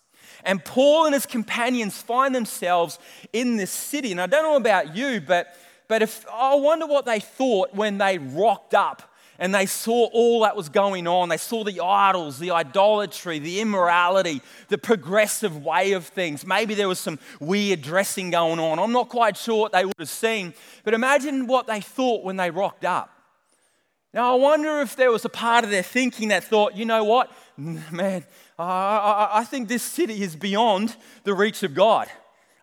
And 0.45 0.63
Paul 0.63 1.05
and 1.05 1.13
his 1.13 1.25
companions 1.25 2.01
find 2.01 2.33
themselves 2.33 2.97
in 3.33 3.57
this 3.57 3.71
city. 3.71 4.11
And 4.13 4.21
I 4.21 4.25
don't 4.25 4.43
know 4.43 4.55
about 4.55 4.95
you, 4.95 5.19
but, 5.19 5.53
but 5.89 6.01
if, 6.01 6.25
I 6.31 6.55
wonder 6.55 6.85
what 6.85 7.05
they 7.05 7.19
thought 7.19 7.75
when 7.75 7.97
they 7.97 8.17
rocked 8.17 8.73
up 8.73 9.03
and 9.37 9.53
they 9.53 9.65
saw 9.65 10.05
all 10.13 10.41
that 10.43 10.55
was 10.55 10.69
going 10.69 11.07
on. 11.07 11.27
They 11.27 11.35
saw 11.35 11.65
the 11.65 11.81
idols, 11.81 12.39
the 12.39 12.51
idolatry, 12.51 13.39
the 13.39 13.59
immorality, 13.59 14.41
the 14.69 14.77
progressive 14.77 15.57
way 15.57 15.91
of 15.91 16.05
things. 16.05 16.45
Maybe 16.45 16.73
there 16.73 16.87
was 16.87 16.99
some 16.99 17.19
weird 17.41 17.81
dressing 17.81 18.31
going 18.31 18.59
on. 18.59 18.79
I'm 18.79 18.93
not 18.93 19.09
quite 19.09 19.35
sure 19.35 19.59
what 19.59 19.73
they 19.73 19.83
would 19.83 19.95
have 19.99 20.09
seen, 20.09 20.53
but 20.85 20.93
imagine 20.93 21.47
what 21.47 21.67
they 21.67 21.81
thought 21.81 22.23
when 22.23 22.37
they 22.37 22.49
rocked 22.49 22.85
up. 22.85 23.11
Now, 24.13 24.33
I 24.33 24.35
wonder 24.39 24.79
if 24.81 24.95
there 24.95 25.11
was 25.11 25.23
a 25.23 25.29
part 25.29 25.63
of 25.63 25.69
their 25.69 25.83
thinking 25.83 26.29
that 26.29 26.43
thought, 26.43 26.75
you 26.75 26.83
know 26.85 27.03
what, 27.03 27.31
man, 27.57 28.25
I 28.59 29.45
think 29.45 29.67
this 29.67 29.83
city 29.83 30.21
is 30.21 30.35
beyond 30.35 30.95
the 31.23 31.33
reach 31.33 31.63
of 31.63 31.73
God. 31.73 32.07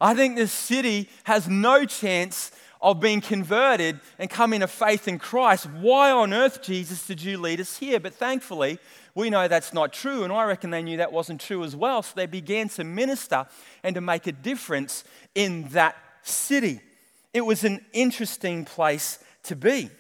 I 0.00 0.14
think 0.14 0.37
this 0.37 0.52
city 0.52 1.09
has 1.24 1.48
no 1.48 1.87
chance 1.87 2.52
of 2.82 3.00
being 3.00 3.22
converted 3.22 3.98
and 4.18 4.28
coming 4.28 4.61
to 4.61 4.68
faith 4.68 5.09
in 5.09 5.18
Christ. 5.18 5.66
Why 5.66 6.11
on 6.11 6.35
earth, 6.35 6.62
Jesus, 6.62 7.06
did 7.06 7.22
you 7.22 7.38
lead 7.38 7.61
us 7.61 7.78
here? 7.78 7.98
But 7.98 8.14
thankfully, 8.14 8.78
we 9.14 9.30
know 9.30 9.48
that's 9.48 9.72
not 9.72 9.94
true, 9.94 10.24
and 10.24 10.32
I 10.32 10.44
reckon 10.44 10.70
they 10.70 10.82
knew 10.82 10.98
that 10.98 11.12
wasn't 11.12 11.40
true 11.40 11.64
as 11.64 11.74
well. 11.74 12.02
So 12.02 12.12
they 12.14 12.26
began 12.26 12.68
to 12.70 12.85
minister 12.85 13.46
and 13.82 13.94
to 13.94 14.02
make 14.02 14.26
a 14.26 14.32
difference 14.32 15.04
in 15.35 15.68
that 15.68 15.96
city. 16.22 16.80
It 17.32 17.40
was 17.40 17.64
an 17.64 17.85
interesting 17.94 18.66
place 18.66 19.18
to 19.44 19.56
be. 19.56 19.90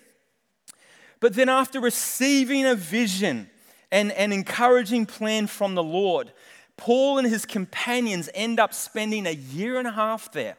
But 1.18 1.32
then, 1.32 1.48
after 1.48 1.80
receiving 1.80 2.66
a 2.66 2.74
vision 2.74 3.48
and 3.90 4.12
an 4.12 4.32
encouraging 4.32 5.06
plan 5.06 5.46
from 5.46 5.74
the 5.74 5.82
Lord, 5.82 6.32
Paul 6.76 7.18
and 7.18 7.26
his 7.26 7.46
companions 7.46 8.28
end 8.34 8.60
up 8.60 8.74
spending 8.74 9.26
a 9.26 9.30
year 9.30 9.78
and 9.78 9.88
a 9.88 9.92
half 9.92 10.32
there. 10.32 10.56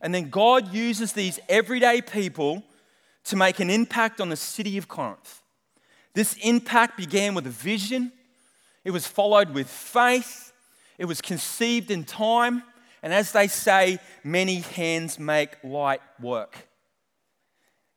And 0.00 0.14
then 0.14 0.30
God 0.30 0.72
uses 0.72 1.12
these 1.12 1.38
everyday 1.48 2.00
people 2.00 2.62
to 3.24 3.36
make 3.36 3.60
an 3.60 3.70
impact 3.70 4.20
on 4.20 4.28
the 4.28 4.36
city 4.36 4.78
of 4.78 4.88
Corinth. 4.88 5.42
This 6.14 6.36
impact 6.42 6.96
began 6.96 7.34
with 7.34 7.46
a 7.46 7.50
vision, 7.50 8.12
it 8.84 8.90
was 8.90 9.06
followed 9.06 9.50
with 9.50 9.68
faith, 9.68 10.52
it 10.98 11.04
was 11.04 11.20
conceived 11.20 11.90
in 11.90 12.04
time, 12.04 12.62
and 13.02 13.12
as 13.12 13.32
they 13.32 13.48
say, 13.48 13.98
many 14.22 14.56
hands 14.56 15.18
make 15.18 15.62
light 15.64 16.02
work. 16.20 16.68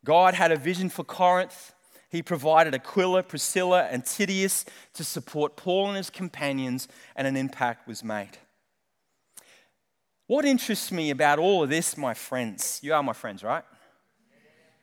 God 0.04 0.34
had 0.34 0.51
a 0.51 0.56
vision 0.56 0.89
for 0.89 1.04
Corinth. 1.04 1.73
He 2.09 2.21
provided 2.21 2.73
Aquila, 2.73 3.23
Priscilla, 3.23 3.87
and 3.91 4.05
Titius 4.05 4.65
to 4.93 5.03
support 5.03 5.55
Paul 5.55 5.89
and 5.89 5.97
his 5.97 6.09
companions, 6.09 6.87
and 7.15 7.27
an 7.27 7.35
impact 7.35 7.87
was 7.87 8.03
made. 8.03 8.37
What 10.27 10.45
interests 10.45 10.91
me 10.91 11.11
about 11.11 11.39
all 11.39 11.63
of 11.63 11.69
this, 11.69 11.97
my 11.97 12.13
friends, 12.13 12.79
you 12.81 12.93
are 12.93 13.03
my 13.03 13.13
friends, 13.13 13.43
right? 13.43 13.63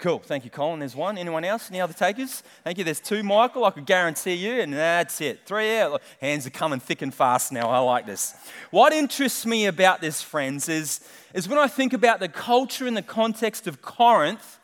Cool. 0.03 0.19
Thank 0.19 0.43
you, 0.45 0.51
Colin. 0.51 0.81
There's 0.81 0.97
one. 0.97 1.17
Anyone 1.17 1.45
else? 1.45 1.71
Any 1.71 1.81
other 1.81 1.93
takers? 1.93 2.43
Thank 2.65 2.77
you. 2.77 2.83
There's 2.83 2.99
two, 2.99 3.23
Michael. 3.23 3.65
I 3.65 3.71
could 3.71 3.87
guarantee 3.87 4.33
you, 4.33 4.61
and 4.61 4.73
that's 4.73 5.21
it. 5.21 5.43
Three. 5.47 5.67
Yeah. 5.67 5.97
Hands 6.21 6.45
are 6.45 6.51
coming 6.51 6.81
thick 6.81 7.03
and 7.03 7.15
fast 7.15 7.53
now. 7.53 7.71
I 7.71 7.79
like 7.79 8.05
this. 8.05 8.35
What 8.73 8.93
interests 8.93 9.47
me 9.47 9.67
about 9.67 10.01
this, 10.01 10.21
friends, 10.21 10.69
is, 10.69 11.09
is 11.35 11.49
when 11.49 11.61
I 11.61 11.69
think 11.69 11.93
about 11.93 12.19
the 12.19 12.27
culture 12.27 12.89
in 12.89 12.95
the 12.95 13.03
context 13.03 13.69
of 13.69 13.81
Corinth, 13.81 14.59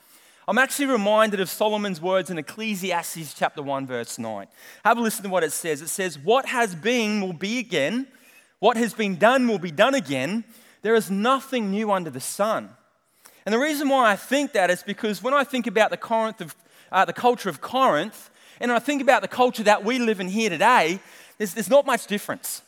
I'm 0.48 0.58
actually 0.58 0.86
reminded 0.86 1.40
of 1.40 1.50
Solomon's 1.50 2.00
words 2.00 2.30
in 2.30 2.38
Ecclesiastes 2.38 3.34
chapter 3.34 3.62
1, 3.62 3.86
verse 3.86 4.18
9. 4.18 4.46
Have 4.82 4.96
a 4.96 5.00
listen 5.00 5.22
to 5.24 5.28
what 5.28 5.44
it 5.44 5.52
says. 5.52 5.82
It 5.82 5.88
says, 5.88 6.18
What 6.18 6.46
has 6.46 6.74
been 6.74 7.20
will 7.20 7.34
be 7.34 7.58
again, 7.58 8.06
what 8.58 8.78
has 8.78 8.94
been 8.94 9.16
done 9.16 9.46
will 9.46 9.58
be 9.58 9.70
done 9.70 9.94
again 9.94 10.44
there 10.82 10.94
is 10.94 11.10
nothing 11.10 11.70
new 11.70 11.90
under 11.90 12.10
the 12.10 12.20
sun. 12.20 12.70
And 13.44 13.52
the 13.52 13.58
reason 13.58 13.88
why 13.88 14.10
I 14.10 14.16
think 14.16 14.52
that 14.52 14.70
is 14.70 14.82
because 14.82 15.22
when 15.22 15.34
I 15.34 15.44
think 15.44 15.66
about 15.66 15.90
the, 15.90 15.96
Corinth 15.96 16.40
of, 16.40 16.56
uh, 16.92 17.04
the 17.04 17.12
culture 17.12 17.48
of 17.48 17.60
Corinth, 17.60 18.30
and 18.60 18.70
I 18.70 18.78
think 18.78 19.02
about 19.02 19.22
the 19.22 19.28
culture 19.28 19.62
that 19.64 19.84
we 19.84 19.98
live 19.98 20.20
in 20.20 20.28
here 20.28 20.50
today, 20.50 21.00
there's, 21.38 21.54
there's 21.54 21.70
not 21.70 21.86
much 21.86 22.06
difference. 22.06 22.62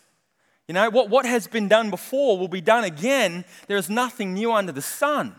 You 0.68 0.74
know, 0.74 0.90
what, 0.90 1.10
what 1.10 1.26
has 1.26 1.46
been 1.46 1.68
done 1.68 1.90
before 1.90 2.38
will 2.38 2.48
be 2.48 2.60
done 2.60 2.84
again. 2.84 3.44
There 3.66 3.76
is 3.76 3.90
nothing 3.90 4.34
new 4.34 4.52
under 4.52 4.72
the 4.72 4.82
sun. 4.82 5.34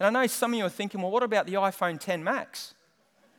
And 0.00 0.16
I 0.16 0.22
know 0.22 0.26
some 0.26 0.52
of 0.52 0.58
you 0.58 0.64
are 0.64 0.70
thinking, 0.70 1.02
well, 1.02 1.10
what 1.10 1.22
about 1.22 1.46
the 1.46 1.54
iPhone 1.54 1.98
10 1.98 2.22
Max? 2.22 2.74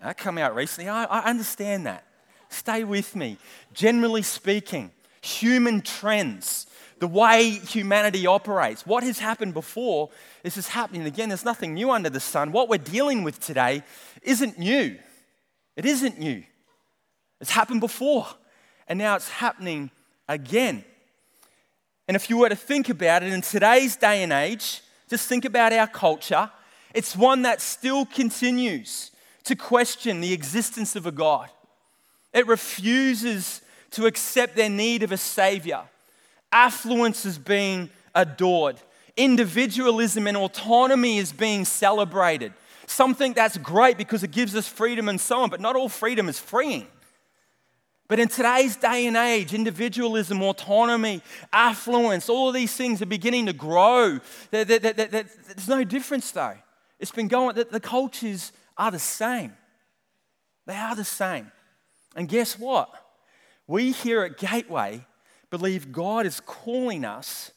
That 0.01 0.17
come 0.17 0.37
out 0.37 0.55
recently. 0.55 0.89
I, 0.89 1.05
I 1.05 1.29
understand 1.29 1.85
that. 1.85 2.05
Stay 2.49 2.83
with 2.83 3.15
me. 3.15 3.37
Generally 3.73 4.23
speaking, 4.23 4.91
human 5.21 5.81
trends, 5.81 6.67
the 6.99 7.07
way 7.07 7.51
humanity 7.51 8.25
operates, 8.27 8.85
what 8.85 9.03
has 9.03 9.19
happened 9.19 9.53
before, 9.53 10.09
this 10.43 10.57
is 10.57 10.67
happening 10.67 11.03
again. 11.03 11.29
There's 11.29 11.45
nothing 11.45 11.73
new 11.73 11.91
under 11.91 12.09
the 12.09 12.19
sun. 12.19 12.51
What 12.51 12.69
we're 12.69 12.77
dealing 12.77 13.23
with 13.23 13.39
today 13.39 13.83
isn't 14.21 14.57
new. 14.57 14.97
It 15.75 15.85
isn't 15.85 16.19
new. 16.19 16.43
It's 17.39 17.51
happened 17.51 17.79
before, 17.79 18.27
and 18.87 18.99
now 18.99 19.15
it's 19.15 19.29
happening 19.29 19.91
again. 20.27 20.83
And 22.07 22.15
if 22.15 22.29
you 22.29 22.37
were 22.37 22.49
to 22.49 22.55
think 22.55 22.89
about 22.89 23.23
it 23.23 23.31
in 23.31 23.41
today's 23.41 23.95
day 23.95 24.23
and 24.23 24.33
age, 24.33 24.81
just 25.09 25.27
think 25.27 25.45
about 25.45 25.73
our 25.73 25.87
culture, 25.87 26.49
it's 26.93 27.15
one 27.15 27.41
that 27.43 27.61
still 27.61 28.05
continues 28.05 29.11
to 29.43 29.55
question 29.55 30.21
the 30.21 30.33
existence 30.33 30.95
of 30.95 31.05
a 31.05 31.11
God. 31.11 31.49
It 32.33 32.47
refuses 32.47 33.61
to 33.91 34.05
accept 34.05 34.55
their 34.55 34.69
need 34.69 35.03
of 35.03 35.11
a 35.11 35.17
Savior. 35.17 35.81
Affluence 36.51 37.25
is 37.25 37.37
being 37.37 37.89
adored. 38.13 38.77
Individualism 39.17 40.27
and 40.27 40.37
autonomy 40.37 41.17
is 41.17 41.31
being 41.31 41.65
celebrated. 41.65 42.53
Something 42.85 43.33
that's 43.33 43.57
great 43.57 43.97
because 43.97 44.23
it 44.23 44.31
gives 44.31 44.55
us 44.55 44.67
freedom 44.67 45.09
and 45.09 45.19
so 45.19 45.41
on, 45.41 45.49
but 45.49 45.61
not 45.61 45.75
all 45.75 45.89
freedom 45.89 46.29
is 46.29 46.39
freeing. 46.39 46.87
But 48.09 48.19
in 48.19 48.27
today's 48.27 48.75
day 48.75 49.05
and 49.05 49.15
age, 49.15 49.53
individualism, 49.53 50.41
autonomy, 50.41 51.21
affluence, 51.53 52.27
all 52.27 52.47
of 52.47 52.55
these 52.55 52.73
things 52.75 53.03
are 53.03 53.05
beginning 53.05 53.45
to 53.45 53.53
grow. 53.53 54.19
there's 54.49 55.67
no 55.67 55.83
difference, 55.83 56.31
though. 56.31 56.55
It's 56.99 57.11
been 57.11 57.27
going, 57.27 57.55
the 57.55 57.79
cultures 57.79 58.51
are 58.75 58.89
the 58.89 58.97
same. 58.97 59.53
They 60.65 60.75
are 60.75 60.95
the 60.95 61.05
same. 61.05 61.51
And 62.15 62.27
guess 62.27 62.57
what? 62.57 62.89
We 63.67 63.91
here 63.91 64.23
at 64.23 64.39
Gateway 64.39 65.05
believe 65.51 65.91
God 65.91 66.25
is 66.25 66.39
calling 66.39 67.05
us 67.05 67.51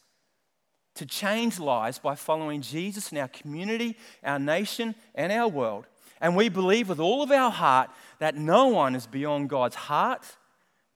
to 0.97 1.07
change 1.07 1.59
lives 1.59 1.99
by 1.99 2.15
following 2.15 2.61
Jesus 2.61 3.11
in 3.11 3.17
our 3.17 3.29
community, 3.29 3.97
our 4.23 4.38
nation, 4.38 4.97
and 5.15 5.33
our 5.33 5.49
world. 5.49 5.87
And 6.21 6.37
we 6.37 6.51
believe 6.51 6.91
with 6.91 7.01
all 7.01 7.23
of 7.23 7.31
our 7.31 7.51
heart 7.51 7.88
that 8.19 8.37
no 8.37 8.67
one 8.69 8.95
is 8.95 9.07
beyond 9.07 9.49
God's 9.49 9.77
heart 9.77 10.37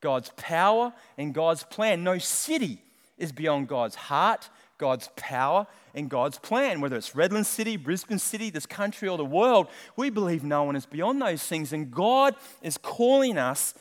God's 0.06 0.30
power 0.36 0.92
and 1.18 1.34
God's 1.34 1.64
plan. 1.64 2.04
No 2.04 2.16
city 2.18 2.78
is 3.18 3.32
beyond 3.32 3.66
God's 3.66 3.96
heart, 3.96 4.48
God's 4.78 5.10
power, 5.16 5.66
and 5.96 6.08
God's 6.08 6.38
plan. 6.38 6.80
Whether 6.80 6.94
it's 6.94 7.10
Redland 7.10 7.46
City, 7.46 7.76
Brisbane 7.76 8.20
City, 8.20 8.48
this 8.50 8.66
country, 8.66 9.08
or 9.08 9.18
the 9.18 9.24
world, 9.24 9.66
we 9.96 10.10
believe 10.10 10.44
no 10.44 10.62
one 10.62 10.76
is 10.76 10.86
beyond 10.86 11.20
those 11.20 11.42
things. 11.42 11.72
And 11.72 11.90
God 11.90 12.36
is 12.62 12.78
calling 12.78 13.36
us 13.36 13.74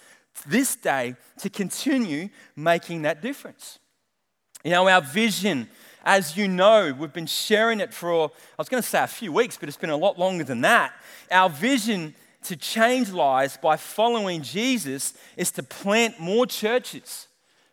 this 0.47 0.75
day 0.75 1.15
to 1.41 1.49
continue 1.51 2.29
making 2.55 3.03
that 3.03 3.21
difference. 3.21 3.77
You 4.63 4.71
know, 4.71 4.89
our 4.89 5.01
vision, 5.01 5.69
as 6.03 6.35
you 6.35 6.47
know, 6.47 6.91
we've 6.97 7.13
been 7.13 7.27
sharing 7.27 7.79
it 7.79 7.93
for, 7.93 8.31
I 8.57 8.57
was 8.57 8.67
going 8.67 8.81
to 8.81 8.89
say 8.89 9.03
a 9.03 9.05
few 9.05 9.31
weeks, 9.31 9.57
but 9.59 9.69
it's 9.69 9.77
been 9.77 9.91
a 9.91 9.95
lot 9.95 10.17
longer 10.17 10.43
than 10.43 10.61
that. 10.61 10.91
Our 11.29 11.51
vision 11.51 12.15
to 12.45 12.55
change 12.55 13.11
lives 13.11 13.57
by 13.61 13.77
following 13.77 14.41
Jesus 14.41 15.13
is 15.37 15.51
to 15.51 15.63
plant 15.63 16.19
more 16.19 16.45
churches, 16.45 17.27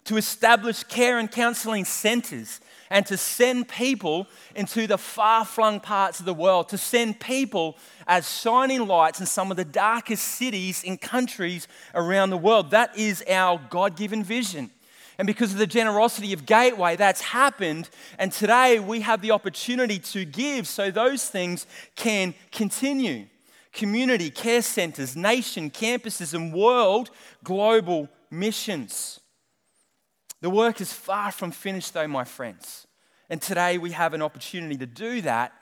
to 0.04 0.16
establish 0.16 0.82
care 0.84 1.18
and 1.18 1.30
counseling 1.30 1.84
centers, 1.84 2.60
and 2.90 3.06
to 3.06 3.16
send 3.16 3.68
people 3.68 4.26
into 4.54 4.86
the 4.86 4.98
far 4.98 5.44
flung 5.44 5.80
parts 5.80 6.20
of 6.20 6.26
the 6.26 6.34
world, 6.34 6.68
to 6.68 6.76
send 6.76 7.20
people 7.20 7.76
as 8.06 8.40
shining 8.40 8.86
lights 8.86 9.20
in 9.20 9.26
some 9.26 9.50
of 9.50 9.56
the 9.56 9.64
darkest 9.64 10.24
cities 10.24 10.82
in 10.82 10.98
countries 10.98 11.68
around 11.94 12.30
the 12.30 12.36
world. 12.36 12.70
That 12.70 12.96
is 12.98 13.24
our 13.28 13.58
God 13.70 13.96
given 13.96 14.22
vision. 14.22 14.70
And 15.18 15.26
because 15.26 15.52
of 15.52 15.58
the 15.58 15.66
generosity 15.66 16.32
of 16.32 16.46
Gateway, 16.46 16.96
that's 16.96 17.20
happened. 17.20 17.88
And 18.18 18.32
today 18.32 18.78
we 18.78 19.00
have 19.02 19.22
the 19.22 19.30
opportunity 19.30 19.98
to 19.98 20.24
give 20.24 20.66
so 20.66 20.90
those 20.90 21.28
things 21.28 21.66
can 21.96 22.34
continue 22.50 23.26
community, 23.72 24.30
care 24.30 24.62
centers, 24.62 25.16
nation, 25.16 25.70
campuses, 25.70 26.34
and 26.34 26.52
world 26.52 27.10
global 27.42 28.08
missions. 28.30 29.20
The 30.40 30.50
work 30.50 30.80
is 30.80 30.92
far 30.92 31.32
from 31.32 31.52
finished, 31.52 31.94
though, 31.94 32.08
my 32.08 32.24
friends. 32.24 32.86
And 33.30 33.40
today 33.40 33.78
we 33.78 33.92
have 33.92 34.12
an 34.12 34.22
opportunity 34.22 34.76
to 34.76 34.86
do 34.86 35.20
that. 35.22 35.52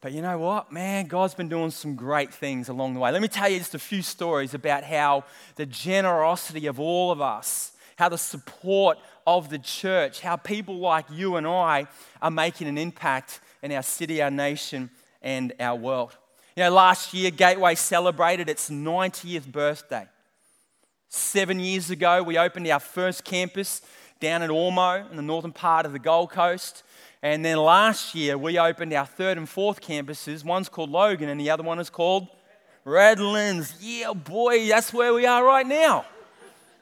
But 0.00 0.12
you 0.12 0.22
know 0.22 0.38
what? 0.38 0.72
Man, 0.72 1.06
God's 1.06 1.34
been 1.34 1.48
doing 1.48 1.70
some 1.70 1.94
great 1.94 2.32
things 2.32 2.68
along 2.68 2.94
the 2.94 3.00
way. 3.00 3.10
Let 3.10 3.22
me 3.22 3.28
tell 3.28 3.48
you 3.48 3.58
just 3.58 3.74
a 3.74 3.78
few 3.78 4.02
stories 4.02 4.54
about 4.54 4.84
how 4.84 5.24
the 5.56 5.66
generosity 5.66 6.66
of 6.66 6.80
all 6.80 7.10
of 7.10 7.20
us, 7.20 7.72
how 7.96 8.08
the 8.08 8.18
support 8.18 8.98
of 9.26 9.48
the 9.48 9.58
church, 9.58 10.20
how 10.20 10.36
people 10.36 10.78
like 10.78 11.06
you 11.10 11.36
and 11.36 11.46
I 11.46 11.86
are 12.20 12.30
making 12.30 12.68
an 12.68 12.78
impact 12.78 13.40
in 13.62 13.72
our 13.72 13.82
city, 13.82 14.22
our 14.22 14.30
nation, 14.30 14.90
and 15.22 15.52
our 15.58 15.76
world. 15.76 16.16
You 16.56 16.62
know, 16.62 16.70
last 16.70 17.12
year, 17.12 17.30
Gateway 17.30 17.74
celebrated 17.74 18.48
its 18.48 18.70
90th 18.70 19.52
birthday. 19.52 20.08
Seven 21.10 21.60
years 21.60 21.90
ago, 21.90 22.22
we 22.22 22.38
opened 22.38 22.66
our 22.68 22.80
first 22.80 23.24
campus 23.24 23.82
down 24.20 24.40
at 24.40 24.48
Ormeau 24.48 25.10
in 25.10 25.16
the 25.16 25.22
northern 25.22 25.52
part 25.52 25.84
of 25.84 25.92
the 25.92 25.98
Gold 25.98 26.30
Coast. 26.30 26.82
And 27.22 27.44
then 27.44 27.58
last 27.58 28.14
year, 28.14 28.38
we 28.38 28.58
opened 28.58 28.94
our 28.94 29.04
third 29.04 29.36
and 29.36 29.46
fourth 29.46 29.82
campuses. 29.82 30.46
One's 30.46 30.70
called 30.70 30.88
Logan, 30.88 31.28
and 31.28 31.38
the 31.38 31.50
other 31.50 31.62
one 31.62 31.78
is 31.78 31.90
called 31.90 32.26
Redlands. 32.86 33.74
Yeah, 33.78 34.14
boy, 34.14 34.66
that's 34.66 34.94
where 34.94 35.12
we 35.12 35.26
are 35.26 35.44
right 35.44 35.66
now. 35.66 36.06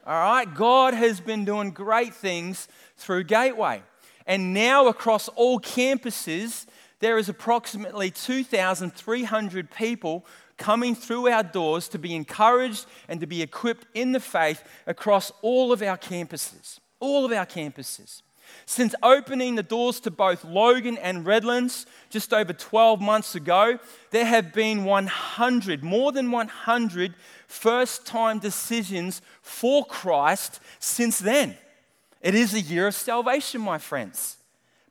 All 0.07 0.15
right, 0.15 0.55
God 0.55 0.95
has 0.95 1.21
been 1.21 1.45
doing 1.45 1.73
great 1.73 2.15
things 2.15 2.69
through 2.97 3.25
Gateway. 3.25 3.83
And 4.25 4.55
now, 4.55 4.87
across 4.87 5.27
all 5.31 5.59
campuses, 5.59 6.67
there 7.01 7.19
is 7.19 7.29
approximately 7.29 8.11
2,300 8.11 9.71
people 9.71 10.25
coming 10.57 10.95
through 10.95 11.29
our 11.29 11.43
doors 11.43 11.89
to 11.89 11.99
be 11.99 12.15
encouraged 12.15 12.87
and 13.09 13.21
to 13.21 13.27
be 13.27 13.43
equipped 13.43 13.87
in 13.95 14.13
the 14.13 14.21
faith 14.21 14.63
across 14.87 15.33
all 15.43 15.73
of 15.73 15.83
our 15.83 15.99
campuses. 15.99 16.79
All 17.01 17.25
of 17.25 17.33
our 17.33 17.47
campuses. 17.47 18.23
Since 18.67 18.95
opening 19.03 19.55
the 19.55 19.63
doors 19.63 20.01
to 20.01 20.11
both 20.11 20.45
Logan 20.45 20.97
and 20.99 21.27
Redlands 21.27 21.87
just 22.11 22.33
over 22.33 22.53
12 22.53 23.01
months 23.01 23.35
ago, 23.35 23.79
there 24.11 24.25
have 24.25 24.53
been 24.53 24.85
100, 24.85 25.83
more 25.83 26.13
than 26.13 26.31
100 26.31 27.15
first 27.47 28.07
time 28.07 28.39
decisions 28.39 29.23
for 29.43 29.85
Christ 29.85 30.61
since 30.79 31.19
then. 31.19 31.57
It 32.21 32.35
is 32.35 32.55
a 32.55 32.61
year 32.61 32.87
of 32.87 32.95
salvation, 32.95 33.61
my 33.61 33.79
friends. 33.79 34.39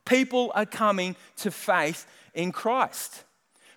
People 0.04 0.52
are 0.54 0.66
coming 0.66 1.16
to 1.36 1.50
faith 1.50 2.06
in 2.34 2.52
Christ. 2.52 3.24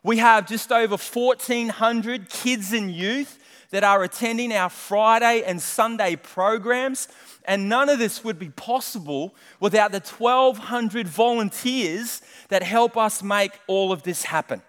We 0.03 0.17
have 0.17 0.47
just 0.47 0.71
over 0.71 0.95
1,400 0.97 2.29
kids 2.29 2.73
and 2.73 2.91
youth 2.91 3.39
that 3.71 3.83
are 3.83 4.03
attending 4.03 4.53
our 4.53 4.69
Friday 4.69 5.43
and 5.43 5.61
Sunday 5.61 6.15
programs. 6.15 7.07
And 7.45 7.69
none 7.69 7.89
of 7.89 7.99
this 7.99 8.23
would 8.23 8.39
be 8.39 8.49
possible 8.49 9.35
without 9.59 9.91
the 9.91 9.99
1,200 9.99 11.07
volunteers 11.07 12.21
that 12.49 12.63
help 12.63 12.97
us 12.97 13.23
make 13.23 13.51
all 13.67 13.91
of 13.91 14.03
this 14.03 14.23
happen. 14.23 14.61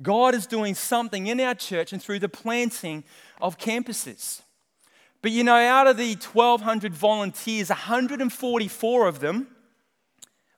God 0.00 0.34
is 0.34 0.46
doing 0.46 0.74
something 0.74 1.28
in 1.28 1.40
our 1.40 1.54
church 1.54 1.92
and 1.92 2.02
through 2.02 2.18
the 2.18 2.28
planting 2.28 3.04
of 3.40 3.58
campuses. 3.58 4.42
But 5.20 5.30
you 5.30 5.44
know, 5.44 5.54
out 5.54 5.86
of 5.86 5.96
the 5.96 6.14
1,200 6.14 6.92
volunteers, 6.92 7.68
144 7.68 9.06
of 9.06 9.20
them 9.20 9.46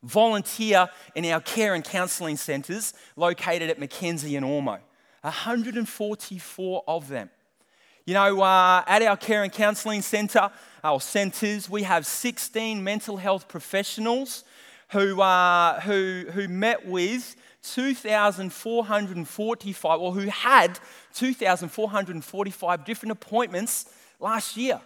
volunteer 0.04 0.88
in 1.14 1.24
our 1.26 1.40
care 1.40 1.74
and 1.74 1.82
counselling 1.82 2.36
centres 2.36 2.92
located 3.16 3.70
at 3.70 3.78
Mackenzie 3.78 4.36
and 4.36 4.44
Ormeau. 4.46 4.78
144 5.22 6.84
of 6.86 7.08
them. 7.08 7.30
You 8.04 8.14
know, 8.14 8.42
uh, 8.42 8.84
at 8.86 9.02
our 9.02 9.16
care 9.16 9.42
and 9.42 9.52
counselling 9.52 10.02
centre, 10.02 10.50
our 10.82 11.00
centres, 11.00 11.70
we 11.70 11.84
have 11.84 12.04
16 12.06 12.84
mental 12.84 13.16
health 13.16 13.48
professionals 13.48 14.44
who, 14.90 15.22
uh, 15.22 15.80
who, 15.80 16.26
who 16.32 16.48
met 16.48 16.86
with 16.86 17.34
2,445, 17.62 20.00
or 20.00 20.12
who 20.12 20.28
had 20.28 20.78
2,445 21.14 22.84
different 22.84 23.12
appointments 23.12 23.86
last 24.20 24.58
year 24.58 24.82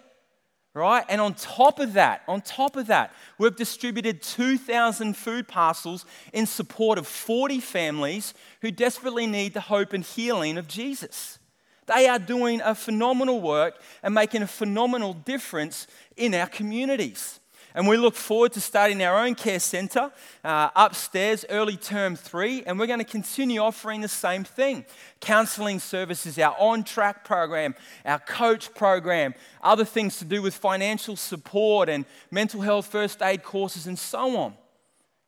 right? 0.79 1.05
And 1.09 1.21
on 1.21 1.35
top 1.35 1.81
of 1.81 1.95
that, 1.95 2.23
on 2.29 2.41
top 2.41 2.77
of 2.77 2.87
that, 2.87 3.13
we've 3.37 3.57
distributed 3.57 4.23
2,000 4.23 5.17
food 5.17 5.49
parcels 5.49 6.07
in 6.33 6.47
support 6.47 6.99
of 6.99 7.07
40 7.07 7.61
families 7.61 8.35
who 8.63 8.71
desperately 8.71 9.27
need 9.27 9.55
the 9.55 9.61
hope 9.61 9.93
and 9.93 10.05
healing 10.05 10.57
of 10.57 10.69
Jesus. 10.69 11.39
They 11.87 12.07
are 12.07 12.19
doing 12.19 12.61
a 12.63 12.75
phenomenal 12.75 13.41
work 13.41 13.81
and 14.03 14.15
making 14.15 14.43
a 14.43 14.47
phenomenal 14.47 15.15
difference 15.15 15.87
in 16.17 16.35
our 16.35 16.47
communities. 16.47 17.38
And 17.79 17.87
we 17.87 17.97
look 17.97 18.17
forward 18.17 18.55
to 18.55 18.61
starting 18.61 19.01
our 19.05 19.25
own 19.25 19.37
care 19.37 19.61
centre 19.61 20.11
uh, 20.43 20.71
upstairs, 20.75 21.45
early 21.49 21.77
term 21.77 22.17
three, 22.17 22.65
and 22.65 22.77
we're 22.77 22.89
going 22.89 22.99
to 22.99 23.05
continue 23.05 23.61
offering 23.61 24.01
the 24.01 24.09
same 24.09 24.43
thing 24.43 24.85
counselling 25.21 25.79
services, 25.79 26.41
our 26.41 26.57
on 26.59 26.83
track 26.83 27.25
program, 27.25 27.77
our 28.05 28.19
coach 28.19 28.75
program, 28.75 29.33
other 29.63 29.85
things 29.85 30.19
to 30.19 30.25
do 30.25 30.43
with 30.43 30.57
financial 30.57 31.15
support 31.15 31.89
and 31.89 32.05
mental 32.33 32.61
health 32.63 32.89
first 32.89 33.23
aid 33.23 33.45
courses, 33.45 33.87
and 33.87 33.97
so 33.97 34.37
on. 34.37 34.55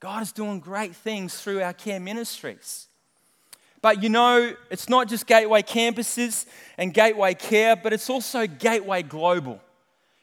God 0.00 0.20
is 0.20 0.32
doing 0.32 0.58
great 0.58 0.96
things 0.96 1.40
through 1.40 1.62
our 1.62 1.72
care 1.72 2.00
ministries. 2.00 2.88
But 3.80 4.02
you 4.02 4.08
know, 4.08 4.56
it's 4.72 4.88
not 4.88 5.06
just 5.06 5.28
Gateway 5.28 5.62
campuses 5.62 6.46
and 6.76 6.92
Gateway 6.92 7.34
Care, 7.34 7.76
but 7.76 7.92
it's 7.92 8.10
also 8.10 8.48
Gateway 8.48 9.04
Global. 9.04 9.60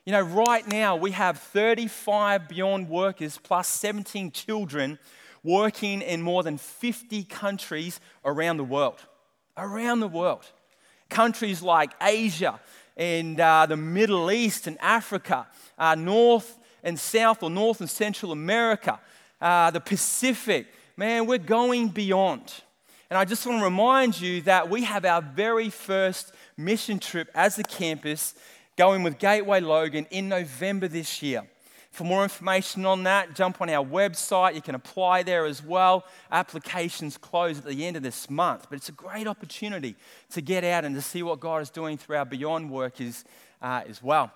You 0.08 0.14
know, 0.14 0.22
right 0.22 0.66
now 0.66 0.96
we 0.96 1.12
have 1.12 1.38
35 1.38 2.48
Beyond 2.48 2.88
workers 2.88 3.38
plus 3.44 3.68
17 3.68 4.32
children 4.32 5.00
working 5.44 6.02
in 6.02 6.22
more 6.22 6.44
than 6.44 6.58
50 6.58 7.26
countries 7.26 8.00
around 8.24 8.56
the 8.56 8.64
world. 8.64 9.06
Around 9.58 10.00
the 10.00 10.08
world. 10.08 10.46
Countries 11.10 11.62
like 11.62 11.92
Asia 12.02 12.58
and 12.96 13.38
uh, 13.38 13.66
the 13.66 13.76
Middle 13.76 14.32
East 14.32 14.66
and 14.66 14.78
Africa, 14.80 15.46
uh, 15.78 15.96
North 15.96 16.58
and 16.84 16.98
South 16.98 17.44
or 17.44 17.50
North 17.50 17.82
and 17.82 17.90
Central 17.90 18.32
America, 18.32 19.02
uh, 19.42 19.72
the 19.72 19.82
Pacific. 19.82 20.68
Man, 20.96 21.26
we're 21.26 21.38
going 21.38 21.90
beyond. 21.90 22.54
And 23.10 23.18
I 23.18 23.26
just 23.26 23.46
want 23.46 23.60
to 23.60 23.66
remind 23.66 24.22
you 24.22 24.42
that 24.44 24.70
we 24.70 24.86
have 24.86 25.04
our 25.04 25.22
very 25.22 25.70
first 25.70 26.32
mission 26.56 26.98
trip 26.98 27.30
as 27.36 27.60
a 27.60 27.64
campus 27.64 28.36
going 28.78 29.02
with 29.02 29.18
Gateway 29.18 29.60
Logan 29.60 30.06
in 30.12 30.30
November 30.30 30.88
this 30.88 31.24
year. 31.24 31.44
For 31.90 32.04
more 32.04 32.22
information 32.22 32.86
on 32.86 33.04
that, 33.06 33.34
jump 33.34 33.60
on 33.60 33.72
our 33.72 33.84
website. 33.84 34.54
You 34.54 34.62
can 34.62 34.76
apply 34.76 35.24
there 35.24 35.46
as 35.46 35.64
well. 35.64 36.06
Applications 36.32 37.18
close 37.18 37.58
at 37.58 37.66
the 37.66 37.88
end 37.88 37.98
of 37.98 38.04
this 38.04 38.30
month, 38.30 38.68
but 38.70 38.76
it's 38.76 38.90
a 38.90 38.92
great 38.92 39.26
opportunity 39.26 39.96
to 40.30 40.42
get 40.42 40.64
out 40.64 40.86
and 40.86 40.94
to 40.94 41.02
see 41.02 41.24
what 41.24 41.40
God 41.40 41.64
is 41.64 41.72
doing 41.72 41.98
through 41.98 42.18
our 42.18 42.26
Beyond 42.26 42.70
workers 42.70 43.26
uh, 43.64 43.82
as 43.88 44.04
well. 44.04 44.32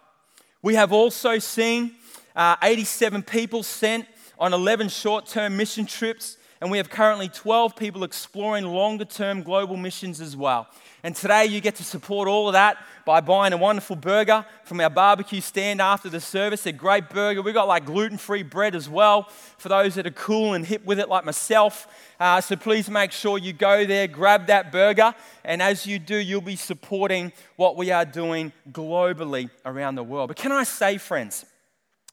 We 0.63 0.73
have 0.73 0.91
also 0.91 1.37
seen 1.37 1.91
uh, 2.35 2.55
87 2.63 3.21
people 3.21 3.61
sent 3.61 4.07
on 4.39 4.53
11 4.53 4.89
short 4.89 5.27
term 5.27 5.55
mission 5.55 5.85
trips, 5.85 6.37
and 6.61 6.71
we 6.71 6.77
have 6.77 6.89
currently 6.89 7.29
12 7.29 7.75
people 7.75 8.03
exploring 8.03 8.65
longer 8.65 9.05
term 9.05 9.43
global 9.43 9.77
missions 9.77 10.19
as 10.19 10.35
well. 10.35 10.67
And 11.03 11.15
today 11.15 11.45
you 11.47 11.61
get 11.61 11.75
to 11.75 11.83
support 11.83 12.27
all 12.27 12.47
of 12.47 12.53
that 12.53 12.77
by 13.05 13.21
buying 13.21 13.53
a 13.53 13.57
wonderful 13.57 13.95
burger 13.95 14.45
from 14.63 14.79
our 14.79 14.89
barbecue 14.89 15.41
stand 15.41 15.81
after 15.81 16.09
the 16.09 16.21
service. 16.21 16.65
A 16.67 16.71
great 16.71 17.09
burger. 17.09 17.41
We've 17.41 17.55
got 17.55 17.67
like 17.67 17.85
gluten 17.85 18.19
free 18.19 18.43
bread 18.43 18.75
as 18.75 18.87
well 18.87 19.23
for 19.57 19.69
those 19.69 19.95
that 19.95 20.05
are 20.05 20.11
cool 20.11 20.53
and 20.53 20.65
hip 20.65 20.85
with 20.85 20.99
it, 20.99 21.09
like 21.09 21.25
myself. 21.25 21.87
Uh, 22.19 22.39
so 22.39 22.55
please 22.55 22.89
make 22.89 23.11
sure 23.11 23.39
you 23.39 23.51
go 23.51 23.83
there, 23.85 24.07
grab 24.07 24.45
that 24.47 24.71
burger, 24.71 25.15
and 25.43 25.61
as 25.61 25.87
you 25.87 25.97
do, 25.97 26.15
you'll 26.15 26.39
be 26.39 26.55
supporting 26.55 27.31
what 27.55 27.75
we 27.75 27.89
are 27.89 28.05
doing 28.05 28.51
globally 28.71 29.49
around 29.65 29.95
the 29.95 30.03
world. 30.03 30.27
But 30.27 30.37
can 30.37 30.51
I 30.51 30.63
say, 30.63 30.99
friends, 30.99 31.45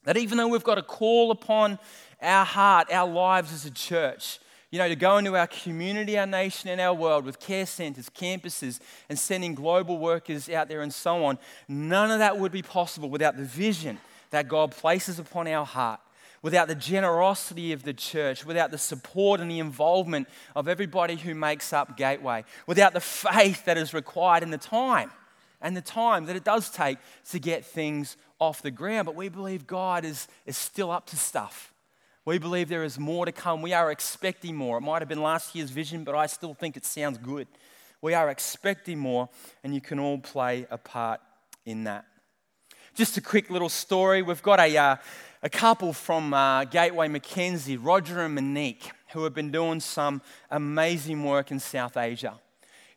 that 0.05 0.17
even 0.17 0.39
though 0.39 0.49
we've 0.49 0.65
got 0.65 0.79
a 0.79 0.83
call 0.83 1.31
upon 1.31 1.79
our 2.23 2.47
heart, 2.47 2.91
our 2.91 3.07
lives 3.07 3.53
as 3.53 3.67
a 3.67 3.71
church, 3.71 4.39
you 4.71 4.79
know, 4.79 4.89
to 4.89 4.97
go 4.97 5.17
into 5.17 5.35
our 5.37 5.47
community, 5.47 6.19
our 6.19 6.27
nation, 6.27 6.69
and 6.69 6.81
our 6.81 6.93
world 6.93 7.25
with 7.25 7.41
care 7.41 7.65
centers, 7.65 8.11
campuses, 8.11 8.81
and 9.09 9.19
sending 9.19 9.55
global 9.55 9.99
workers 9.99 10.49
out 10.51 10.69
there 10.69 10.83
and 10.83 10.93
so 10.93 11.25
on. 11.25 11.39
None 11.69 12.11
of 12.11 12.19
that 12.19 12.39
would 12.39 12.53
be 12.53 12.63
possible 12.63 13.09
without 13.09 13.37
the 13.37 13.45
vision 13.45 13.99
that 14.31 14.49
God 14.49 14.73
places 14.73 15.19
upon 15.19 15.49
our 15.49 15.65
heart, 15.65 16.01
without 16.43 16.69
the 16.69 16.75
generosity 16.75 17.73
of 17.73 17.83
the 17.83 17.95
church, 17.95 18.45
without 18.45 18.71
the 18.71 18.79
support 18.79 19.41
and 19.41 19.51
the 19.51 19.59
involvement 19.59 20.29
of 20.55 20.69
everybody 20.69 21.17
who 21.17 21.35
makes 21.35 21.73
up 21.73 21.97
Gateway, 21.97 22.45
without 22.67 22.93
the 22.93 23.01
faith 23.01 23.65
that 23.65 23.79
is 23.79 23.95
required 23.95 24.43
in 24.43 24.51
the 24.51 24.59
time 24.59 25.11
and 25.63 25.75
the 25.75 25.81
time 25.83 26.27
that 26.27 26.37
it 26.37 26.45
does 26.45 26.71
take 26.71 26.99
to 27.31 27.39
get 27.39 27.65
things 27.65 28.19
off 28.39 28.61
the 28.61 28.71
ground. 28.71 29.07
But 29.07 29.15
we 29.15 29.31
believe 29.31 29.67
God 29.67 30.05
is, 30.05 30.29
is 30.45 30.59
still 30.59 30.91
up 30.91 31.07
to 31.07 31.17
stuff. 31.17 31.73
We 32.29 32.37
believe 32.37 32.69
there 32.69 32.85
is 32.85 32.99
more 32.99 33.25
to 33.25 33.33
come. 33.33 33.63
We 33.63 33.73
are 33.73 33.91
expecting 33.91 34.55
more. 34.55 34.77
It 34.77 34.83
might 34.83 35.01
have 35.01 35.09
been 35.09 35.23
last 35.23 35.55
year's 35.55 35.71
vision, 35.71 36.05
but 36.05 36.15
I 36.15 36.27
still 36.27 36.53
think 36.53 36.77
it 36.77 36.85
sounds 36.85 37.17
good. 37.17 37.49
We 38.03 38.13
are 38.13 38.29
expecting 38.29 38.99
more, 38.99 39.31
and 39.65 39.75
you 39.75 39.81
can 39.81 39.99
all 39.99 40.19
play 40.19 40.67
a 40.71 40.77
part 40.77 41.23
in 41.65 41.85
that. 41.85 42.05
Just 42.95 43.17
a 43.17 43.23
quick 43.23 43.49
little 43.49 43.71
story. 43.71 44.21
We've 44.21 44.43
got 44.43 44.61
a, 44.61 44.77
uh, 44.77 44.97
a 45.43 45.49
couple 45.49 45.95
from 45.95 46.35
uh, 46.35 46.65
Gateway 46.65 47.09
Mackenzie, 47.09 47.79
Roger 47.79 48.21
and 48.21 48.35
Monique, 48.35 48.91
who 49.15 49.25
have 49.25 49.33
been 49.33 49.51
doing 49.51 49.81
some 49.81 50.21
amazing 50.51 51.25
work 51.25 51.51
in 51.51 51.59
South 51.59 51.97
Asia. 51.97 52.39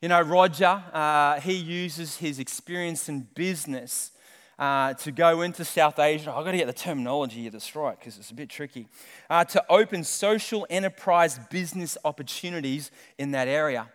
You 0.01 0.09
know, 0.09 0.19
Roger, 0.19 0.83
uh, 0.91 1.39
he 1.39 1.53
uses 1.53 2.17
his 2.17 2.37
experience 2.37 3.07
in 3.07 3.29
business 3.33 4.11
uh, 4.59 4.93
to 4.93 5.11
go 5.11 5.41
into 5.41 5.65
South 5.65 5.99
Asia. 5.99 6.31
I've 6.33 6.45
got 6.45 6.51
to 6.51 6.57
get 6.57 6.67
the 6.67 6.73
terminology 6.73 7.47
of 7.47 7.53
this 7.53 7.75
right 7.75 7.97
because 7.97 8.17
it's 8.17 8.31
a 8.31 8.35
bit 8.35 8.49
tricky. 8.49 8.87
Uh, 9.29 9.43
to 9.45 9.63
open 9.69 10.03
social 10.03 10.67
enterprise 10.69 11.39
business 11.49 11.97
opportunities 12.05 12.91
in 13.17 13.31
that 13.31 13.47
area. 13.47 13.87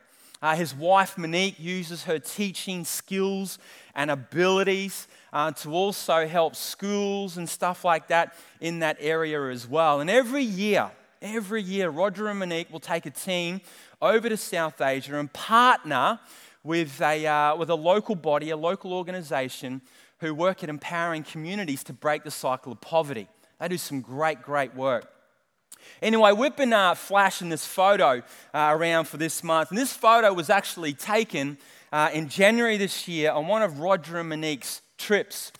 Uh, 0.42 0.54
his 0.54 0.74
wife 0.74 1.16
Monique 1.16 1.58
uses 1.58 2.04
her 2.04 2.18
teaching 2.18 2.84
skills 2.84 3.58
and 3.94 4.10
abilities 4.10 5.08
uh, 5.32 5.50
to 5.50 5.70
also 5.70 6.26
help 6.26 6.54
schools 6.54 7.38
and 7.38 7.48
stuff 7.48 7.84
like 7.84 8.08
that 8.08 8.34
in 8.60 8.80
that 8.80 8.96
area 9.00 9.50
as 9.50 9.66
well. 9.66 10.00
And 10.00 10.10
every 10.10 10.42
year, 10.42 10.90
every 11.22 11.62
year, 11.62 11.88
Roger 11.88 12.28
and 12.28 12.38
Monique 12.38 12.70
will 12.70 12.80
take 12.80 13.06
a 13.06 13.10
team 13.10 13.60
over 14.02 14.28
to 14.28 14.36
South 14.36 14.80
Asia 14.80 15.18
and 15.18 15.32
partner 15.32 16.20
with 16.62 17.00
a, 17.00 17.26
uh, 17.26 17.56
with 17.56 17.70
a 17.70 17.74
local 17.74 18.14
body, 18.14 18.50
a 18.50 18.56
local 18.56 18.92
organization 18.92 19.80
who 20.26 20.34
work 20.34 20.62
at 20.62 20.68
empowering 20.68 21.22
communities 21.22 21.82
to 21.84 21.92
break 21.92 22.24
the 22.24 22.30
cycle 22.30 22.72
of 22.72 22.80
poverty. 22.80 23.28
They 23.58 23.68
do 23.68 23.78
some 23.78 24.00
great, 24.00 24.42
great 24.42 24.74
work. 24.74 25.10
Anyway, 26.02 26.32
we've 26.32 26.56
been 26.56 26.72
uh, 26.72 26.94
flashing 26.94 27.48
this 27.48 27.64
photo 27.64 28.22
uh, 28.52 28.70
around 28.72 29.06
for 29.06 29.16
this 29.16 29.42
month, 29.42 29.70
and 29.70 29.78
this 29.78 29.92
photo 29.92 30.32
was 30.32 30.50
actually 30.50 30.92
taken 30.92 31.56
uh, 31.92 32.10
in 32.12 32.28
January 32.28 32.76
this 32.76 33.08
year 33.08 33.30
on 33.30 33.46
one 33.46 33.62
of 33.62 33.78
Roger 33.78 34.18
and 34.18 34.28
Monique's 34.28 34.82
trips. 34.98 35.52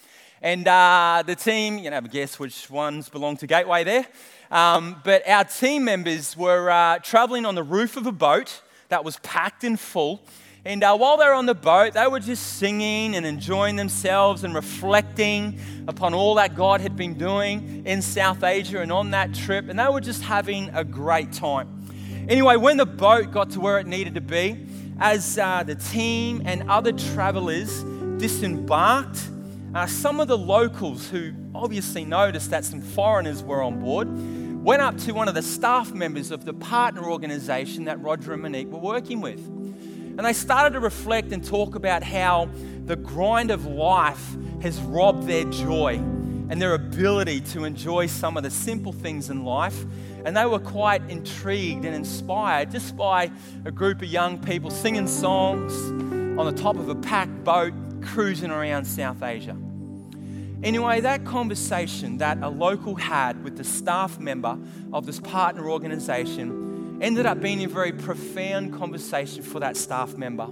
And 0.43 0.69
uh, 0.69 1.23
the 1.27 1.35
team, 1.35 1.79
you 1.79 1.85
can 1.85 1.93
have 1.93 2.05
a 2.05 2.09
guess 2.09 2.39
which 2.39 2.69
ones 2.69 3.09
belong 3.09 3.37
to 3.39 3.47
Gateway 3.47 3.85
there, 3.85 4.07
um, 4.51 5.01
but 5.05 5.27
our 5.27 5.45
team 5.45 5.85
members 5.85 6.37
were 6.37 6.71
uh, 6.71 6.99
traveling 6.99 7.47
on 7.47 7.55
the 7.55 7.63
roof 7.63 7.97
of 7.97 8.07
a 8.07 8.13
boat 8.13 8.61
that 8.89 9.05
was 9.05 9.19
packed 9.21 9.65
and 9.65 9.81
full. 9.81 10.23
And 10.67 10.83
uh, 10.83 10.97
while 10.97 11.17
they 11.17 11.25
were 11.25 11.35
on 11.35 11.47
the 11.47 11.55
boat, 11.55 11.93
they 11.93 12.09
were 12.09 12.19
just 12.19 12.57
singing 12.57 13.15
and 13.15 13.25
enjoying 13.25 13.77
themselves 13.77 14.43
and 14.43 14.53
reflecting 14.53 15.61
upon 15.87 16.13
all 16.13 16.35
that 16.35 16.57
God 16.57 16.81
had 16.81 16.97
been 16.97 17.15
doing 17.15 17.87
in 17.87 18.03
South 18.03 18.43
Asia 18.43 18.81
and 18.81 18.91
on 18.91 19.13
that 19.13 19.33
trip. 19.33 19.69
And 19.69 19.79
they 19.79 19.87
were 19.87 20.01
just 20.01 20.25
having 20.25 20.71
a 20.75 20.83
great 20.83 21.33
time. 21.33 21.87
Anyway, 22.29 22.57
when 22.57 22.79
the 22.79 22.85
boat 22.85 23.31
got 23.31 23.51
to 23.51 23.61
where 23.61 23.79
it 23.79 23.87
needed 23.87 24.17
to 24.17 24.21
be, 24.21 24.67
as 24.99 25.39
uh, 25.39 25.63
the 25.63 25.77
team 25.77 26.43
and 26.45 26.69
other 26.69 26.91
travelers 26.91 27.85
disembarked, 28.19 29.21
uh, 29.73 29.87
some 29.87 30.19
of 30.19 30.27
the 30.27 30.37
locals 30.37 31.09
who 31.09 31.33
obviously 31.55 32.05
noticed 32.05 32.51
that 32.51 32.65
some 32.65 32.81
foreigners 32.81 33.41
were 33.41 33.63
on 33.63 33.79
board 33.79 34.09
went 34.65 34.83
up 34.83 34.99
to 34.99 35.13
one 35.13 35.29
of 35.29 35.37
the 35.37 35.43
staff 35.43 35.93
members 35.93 36.33
of 36.33 36.45
the 36.45 36.53
partner 36.53 37.09
organization 37.09 37.85
that 37.85 38.03
Roger 38.03 38.33
and 38.33 38.43
Monique 38.43 38.67
were 38.67 38.81
working 38.81 39.21
with. 39.21 39.39
And 40.17 40.25
they 40.25 40.33
started 40.33 40.73
to 40.75 40.81
reflect 40.81 41.33
and 41.33 41.45
talk 41.45 41.75
about 41.75 42.03
how 42.03 42.49
the 42.87 42.97
grind 42.97 43.51
of 43.51 43.67
life 43.67 44.35
has 44.63 44.79
robbed 44.81 45.27
their 45.27 45.45
joy 45.45 45.97
and 46.49 46.63
their 46.63 46.75
ability 46.75 47.41
to 47.41 47.65
enjoy 47.65 48.07
some 48.07 48.37
of 48.37 48.43
the 48.43 48.51
simple 48.51 48.93
things 48.93 49.29
in 49.29 49.45
life. 49.45 49.85
And 50.25 50.37
they 50.37 50.47
were 50.47 50.59
quite 50.59 51.03
intrigued 51.11 51.85
and 51.85 51.95
inspired 51.95 52.71
just 52.71 52.97
by 52.97 53.31
a 53.65 53.71
group 53.71 54.03
of 54.03 54.09
young 54.09 54.39
people 54.39 54.71
singing 54.71 55.07
songs 55.07 55.73
on 56.39 56.47
the 56.47 56.53
top 56.53 56.77
of 56.77 56.89
a 56.89 56.95
packed 56.95 57.45
boat 57.45 57.75
cruising 58.03 58.51
around 58.51 58.85
South 58.85 59.23
Asia. 59.23 59.57
Anyway, 60.63 61.01
that 61.01 61.25
conversation 61.25 62.19
that 62.19 62.39
a 62.43 62.49
local 62.49 62.95
had 62.95 63.45
with 63.45 63.57
the 63.57 63.65
staff 63.65 64.19
member 64.19 64.59
of 64.93 65.05
this 65.05 65.21
partner 65.21 65.69
organization 65.69 66.66
ended 67.01 67.27
up 67.27 67.41
being 67.41 67.63
a 67.65 67.69
very 67.69 67.93
profound 67.93 68.73
conversation 68.73 69.43
for 69.43 69.61
that 69.61 69.77
staff 69.77 70.17
member. 70.17 70.49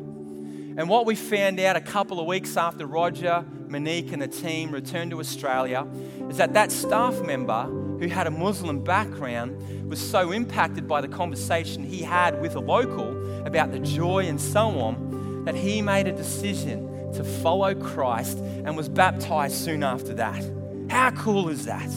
And 0.76 0.88
what 0.88 1.06
we 1.06 1.14
found 1.14 1.60
out 1.60 1.76
a 1.76 1.80
couple 1.80 2.18
of 2.18 2.26
weeks 2.26 2.56
after 2.56 2.86
Roger, 2.86 3.44
Monique, 3.68 4.12
and 4.12 4.20
the 4.20 4.28
team 4.28 4.72
returned 4.72 5.12
to 5.12 5.20
Australia 5.20 5.86
is 6.28 6.36
that 6.38 6.52
that 6.54 6.72
staff 6.72 7.20
member 7.22 7.64
who 8.00 8.08
had 8.08 8.26
a 8.26 8.30
Muslim 8.30 8.82
background 8.82 9.88
was 9.88 10.00
so 10.00 10.32
impacted 10.32 10.88
by 10.88 11.00
the 11.00 11.08
conversation 11.08 11.84
he 11.84 12.02
had 12.02 12.40
with 12.40 12.56
a 12.56 12.60
local 12.60 13.46
about 13.46 13.70
the 13.70 13.78
joy 13.78 14.26
and 14.26 14.40
so 14.40 14.80
on 14.80 15.44
that 15.44 15.54
he 15.54 15.80
made 15.80 16.08
a 16.08 16.12
decision 16.12 17.12
to 17.12 17.22
follow 17.22 17.74
Christ 17.74 18.38
and 18.38 18.76
was 18.76 18.88
baptized 18.88 19.54
soon 19.54 19.84
after 19.84 20.12
that. 20.14 20.42
How 20.90 21.12
cool 21.12 21.48
is 21.48 21.64
that? 21.66 21.88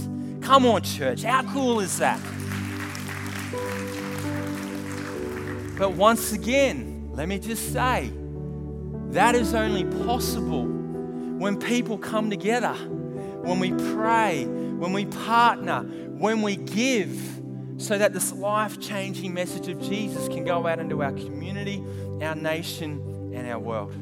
Come 0.41 0.65
on, 0.65 0.83
church. 0.83 1.23
How 1.23 1.41
cool 1.51 1.79
is 1.79 1.97
that? 1.97 2.21
But 5.77 5.91
once 5.91 6.33
again, 6.33 7.09
let 7.13 7.27
me 7.27 7.37
just 7.37 7.71
say 7.71 8.11
that 9.11 9.35
is 9.35 9.53
only 9.53 9.85
possible 10.05 10.65
when 10.65 11.59
people 11.59 11.97
come 11.97 12.29
together, 12.29 12.73
when 12.73 13.59
we 13.59 13.71
pray, 13.93 14.45
when 14.45 14.91
we 14.91 15.05
partner, 15.05 15.83
when 15.83 16.41
we 16.41 16.55
give, 16.55 17.19
so 17.77 17.97
that 17.97 18.11
this 18.11 18.33
life 18.33 18.79
changing 18.79 19.35
message 19.35 19.67
of 19.67 19.79
Jesus 19.79 20.27
can 20.27 20.43
go 20.43 20.65
out 20.65 20.79
into 20.79 21.03
our 21.03 21.11
community, 21.11 21.83
our 22.21 22.33
nation, 22.33 23.31
and 23.35 23.47
our 23.47 23.59
world. 23.59 23.93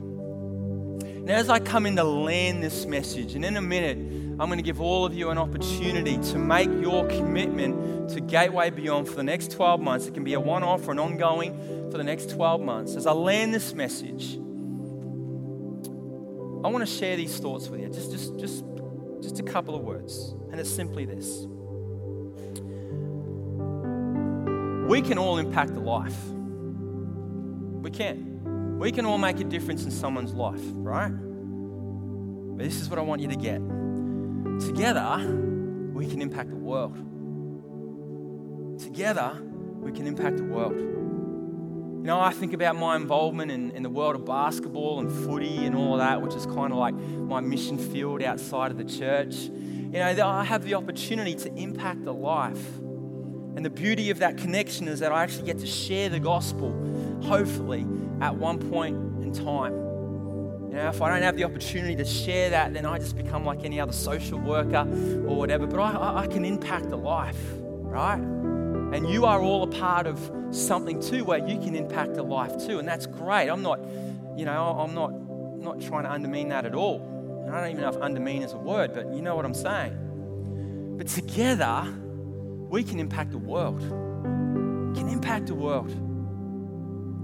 Now, 1.26 1.34
as 1.34 1.50
I 1.50 1.58
come 1.58 1.88
in 1.88 1.96
to 1.96 2.04
land 2.04 2.64
this 2.64 2.86
message, 2.86 3.34
and 3.34 3.44
in 3.44 3.58
a 3.58 3.62
minute, 3.62 3.98
I'm 4.40 4.48
going 4.48 4.60
to 4.60 4.64
give 4.64 4.80
all 4.80 5.06
of 5.06 5.14
you 5.16 5.32
an 5.32 5.40
opportunity 5.40 6.20
to 6.20 6.38
make 6.38 6.70
your 6.70 7.08
commitment 7.08 8.12
to 8.12 8.22
Gateway 8.22 8.70
Beyond 8.70 9.10
for 9.10 9.16
the 9.16 9.24
next 9.24 9.50
12 9.52 9.82
months. 9.82 10.06
It 10.06 10.14
can 10.14 10.24
be 10.24 10.36
a 10.36 10.40
one 10.40 10.62
off 10.62 10.88
or 10.88 10.92
an 10.92 11.00
ongoing 11.00 11.90
for 11.90 11.98
the 11.98 12.04
next 12.04 12.30
12 12.30 12.62
months. 12.62 12.96
As 12.96 13.08
I 13.08 13.12
land 13.14 13.56
this 13.56 13.74
message, 13.74 14.36
I 16.64 16.68
want 16.68 16.82
to 16.82 16.86
share 16.86 17.16
these 17.16 17.40
thoughts 17.40 17.70
with 17.70 17.82
you. 17.82 17.90
Just, 17.90 18.12
just, 18.12 18.38
just, 18.38 18.64
just 19.20 19.40
a 19.40 19.44
couple 19.44 19.74
of 19.74 19.82
words. 19.82 20.36
And 20.52 20.60
it's 20.60 20.70
simply 20.70 21.06
this 21.06 21.48
We 24.88 25.02
can 25.02 25.18
all 25.18 25.40
impact 25.40 25.72
a 25.72 25.80
life. 25.80 26.16
We 27.82 27.90
can. 27.90 28.35
We 28.78 28.92
can 28.92 29.06
all 29.06 29.18
make 29.18 29.40
a 29.40 29.46
difference 29.46 29.86
in 29.86 29.92
someone's 29.92 30.34
life, 30.34 30.62
right? 30.74 31.10
But 31.10 32.64
this 32.64 32.82
is 32.82 32.90
what 32.90 33.00
I 33.00 33.04
want 33.04 33.22
you 33.22 33.30
to 33.30 33.36
get. 33.36 33.62
Together, 34.68 35.18
we 35.94 36.06
can 36.08 36.22
impact 36.22 36.50
the 36.50 36.58
world. 36.58 36.96
Together, 38.80 39.42
we 39.80 39.94
can 39.94 40.08
impact 40.08 40.38
the 40.38 40.44
world. 40.44 40.76
You 40.76 42.08
know, 42.12 42.20
I 42.20 42.32
think 42.32 42.54
about 42.54 42.76
my 42.76 42.96
involvement 42.98 43.50
in, 43.50 43.72
in 43.72 43.82
the 43.82 43.90
world 43.90 44.16
of 44.16 44.26
basketball 44.26 45.00
and 45.00 45.10
footy 45.10 45.66
and 45.66 45.76
all 45.76 45.98
that, 45.98 46.22
which 46.22 46.36
is 46.36 46.46
kind 46.46 46.72
of 46.72 46.78
like 46.78 46.94
my 46.94 47.40
mission 47.40 47.78
field 47.78 48.22
outside 48.22 48.72
of 48.72 48.78
the 48.78 48.84
church. 48.84 49.36
You 49.36 49.92
know, 49.92 50.28
I 50.28 50.44
have 50.44 50.64
the 50.64 50.74
opportunity 50.74 51.34
to 51.36 51.56
impact 51.56 52.06
a 52.06 52.12
life. 52.12 52.64
And 53.56 53.64
the 53.64 53.70
beauty 53.70 54.10
of 54.10 54.20
that 54.20 54.38
connection 54.38 54.88
is 54.88 55.00
that 55.00 55.12
I 55.12 55.24
actually 55.24 55.46
get 55.46 55.60
to 55.60 55.68
share 55.68 56.10
the 56.10 56.20
gospel, 56.20 56.72
hopefully, 57.24 57.86
at 58.22 58.36
one 58.36 58.60
point 58.70 58.96
in 59.24 59.34
time. 59.34 59.74
You 60.70 60.82
know, 60.82 60.90
if 60.90 61.02
I 61.02 61.10
don't 61.10 61.22
have 61.22 61.38
the 61.38 61.46
opportunity 61.46 61.96
to 61.96 62.04
share 62.04 62.50
that, 62.50 62.74
then 62.74 62.86
I 62.86 63.00
just 63.00 63.16
become 63.16 63.46
like 63.46 63.64
any 63.64 63.80
other 63.80 63.94
social 63.94 64.40
worker 64.40 64.82
or 65.26 65.38
whatever. 65.38 65.68
But 65.68 65.80
I, 65.80 66.24
I 66.24 66.28
can 66.28 66.44
impact 66.44 66.88
a 66.88 66.98
life, 66.98 67.40
right? 67.62 68.20
And 68.20 69.10
you 69.10 69.26
are 69.26 69.42
all 69.42 69.64
a 69.64 69.68
part 69.68 70.06
of 70.06 70.20
something 70.52 71.02
too 71.02 71.24
where 71.24 71.40
you 71.40 71.58
can 71.60 71.76
impact 71.76 72.18
a 72.18 72.24
life 72.24 72.66
too. 72.66 72.80
And 72.80 72.88
that's 72.88 73.06
great. 73.06 73.48
I'm 73.48 73.62
not, 73.62 73.80
you 74.36 74.44
know, 74.44 74.78
I'm 74.78 74.94
not, 74.94 75.14
not 75.60 75.82
trying 75.82 76.04
to 76.04 76.12
undermine 76.12 76.50
that 76.50 76.66
at 76.66 76.76
all. 76.76 77.44
And 77.46 77.56
I 77.56 77.62
don't 77.62 77.72
even 77.72 77.82
know 77.82 77.90
if 77.90 78.02
undermine 78.02 78.42
is 78.42 78.52
a 78.54 78.58
word, 78.58 78.94
but 78.94 79.14
you 79.14 79.22
know 79.22 79.36
what 79.36 79.46
I'm 79.46 79.54
saying. 79.54 80.96
But 80.98 81.08
together, 81.08 81.88
we 82.70 82.84
can 82.84 83.00
impact 83.00 83.32
the 83.32 83.38
world. 83.38 83.80
Can 83.80 85.10
impact 85.10 85.48
the 85.48 85.56
world. 85.56 85.92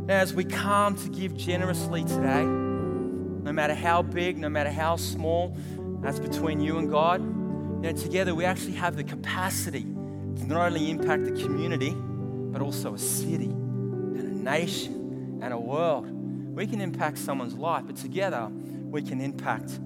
As 0.09 0.33
we 0.33 0.43
come 0.43 0.95
to 0.95 1.09
give 1.09 1.35
generously 1.37 2.03
today, 2.03 2.43
no 2.43 3.51
matter 3.51 3.73
how 3.73 4.01
big, 4.01 4.37
no 4.37 4.49
matter 4.49 4.71
how 4.71 4.95
small, 4.95 5.55
that's 6.01 6.19
between 6.19 6.59
you 6.59 6.77
and 6.77 6.89
God. 6.89 7.21
You 7.21 7.91
know, 7.91 7.93
together 7.93 8.35
we 8.35 8.45
actually 8.45 8.73
have 8.73 8.95
the 8.95 9.03
capacity 9.03 9.83
to 9.83 10.45
not 10.45 10.67
only 10.67 10.89
impact 10.89 11.25
the 11.25 11.31
community, 11.31 11.93
but 11.95 12.61
also 12.61 12.93
a 12.93 12.99
city 12.99 13.49
and 13.49 14.17
a 14.17 14.51
nation 14.51 15.39
and 15.41 15.53
a 15.53 15.59
world. 15.59 16.07
We 16.55 16.67
can 16.67 16.81
impact 16.81 17.17
someone's 17.17 17.55
life, 17.55 17.83
but 17.87 17.95
together 17.95 18.49
we 18.49 19.01
can 19.01 19.21
impact 19.21 19.79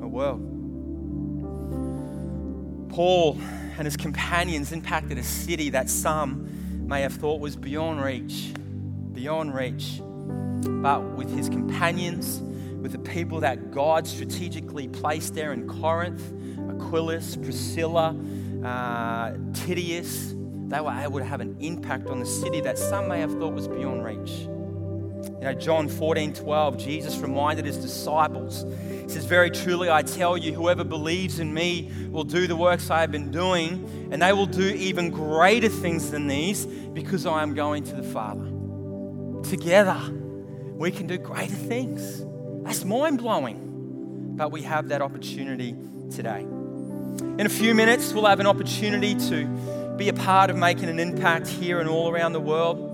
a 0.00 0.08
world. 0.08 0.53
Paul 2.94 3.36
and 3.76 3.86
his 3.86 3.96
companions 3.96 4.70
impacted 4.70 5.18
a 5.18 5.22
city 5.24 5.70
that 5.70 5.90
some 5.90 6.86
may 6.86 7.02
have 7.02 7.12
thought 7.14 7.40
was 7.40 7.56
beyond 7.56 8.00
reach, 8.00 8.54
beyond 9.12 9.52
reach. 9.52 10.00
But 10.00 11.02
with 11.16 11.28
his 11.28 11.48
companions, 11.48 12.40
with 12.80 12.92
the 12.92 13.00
people 13.00 13.40
that 13.40 13.72
God 13.72 14.06
strategically 14.06 14.86
placed 14.86 15.34
there 15.34 15.52
in 15.52 15.66
Corinth, 15.66 16.22
Aquilus, 16.70 17.34
Priscilla, 17.34 18.14
uh, 18.64 19.32
Titius, 19.54 20.32
they 20.68 20.80
were 20.80 20.92
able 20.92 21.18
to 21.18 21.24
have 21.24 21.40
an 21.40 21.56
impact 21.58 22.06
on 22.06 22.20
the 22.20 22.26
city 22.26 22.60
that 22.60 22.78
some 22.78 23.08
may 23.08 23.18
have 23.18 23.32
thought 23.32 23.54
was 23.54 23.66
beyond 23.66 24.04
reach. 24.04 24.46
You 25.44 25.52
know, 25.52 25.60
John 25.60 25.90
14, 25.90 26.32
12, 26.32 26.78
Jesus 26.78 27.18
reminded 27.18 27.66
his 27.66 27.76
disciples, 27.76 28.64
He 28.88 29.10
says, 29.10 29.26
Very 29.26 29.50
truly 29.50 29.90
I 29.90 30.00
tell 30.00 30.38
you, 30.38 30.54
whoever 30.54 30.84
believes 30.84 31.38
in 31.38 31.52
me 31.52 31.92
will 32.08 32.24
do 32.24 32.46
the 32.46 32.56
works 32.56 32.88
I 32.88 33.02
have 33.02 33.12
been 33.12 33.30
doing, 33.30 34.08
and 34.10 34.22
they 34.22 34.32
will 34.32 34.46
do 34.46 34.62
even 34.62 35.10
greater 35.10 35.68
things 35.68 36.10
than 36.10 36.28
these 36.28 36.64
because 36.64 37.26
I 37.26 37.42
am 37.42 37.52
going 37.52 37.84
to 37.84 37.94
the 37.94 38.02
Father. 38.02 38.50
Together, 39.46 40.00
we 40.78 40.90
can 40.90 41.06
do 41.06 41.18
greater 41.18 41.54
things. 41.54 42.24
That's 42.64 42.82
mind 42.82 43.18
blowing. 43.18 44.32
But 44.36 44.50
we 44.50 44.62
have 44.62 44.88
that 44.88 45.02
opportunity 45.02 45.76
today. 46.10 46.40
In 46.40 47.42
a 47.44 47.50
few 47.50 47.74
minutes, 47.74 48.14
we'll 48.14 48.24
have 48.24 48.40
an 48.40 48.46
opportunity 48.46 49.14
to 49.28 49.94
be 49.98 50.08
a 50.08 50.14
part 50.14 50.48
of 50.48 50.56
making 50.56 50.88
an 50.88 50.98
impact 50.98 51.48
here 51.48 51.80
and 51.80 51.88
all 51.90 52.08
around 52.08 52.32
the 52.32 52.40
world. 52.40 52.93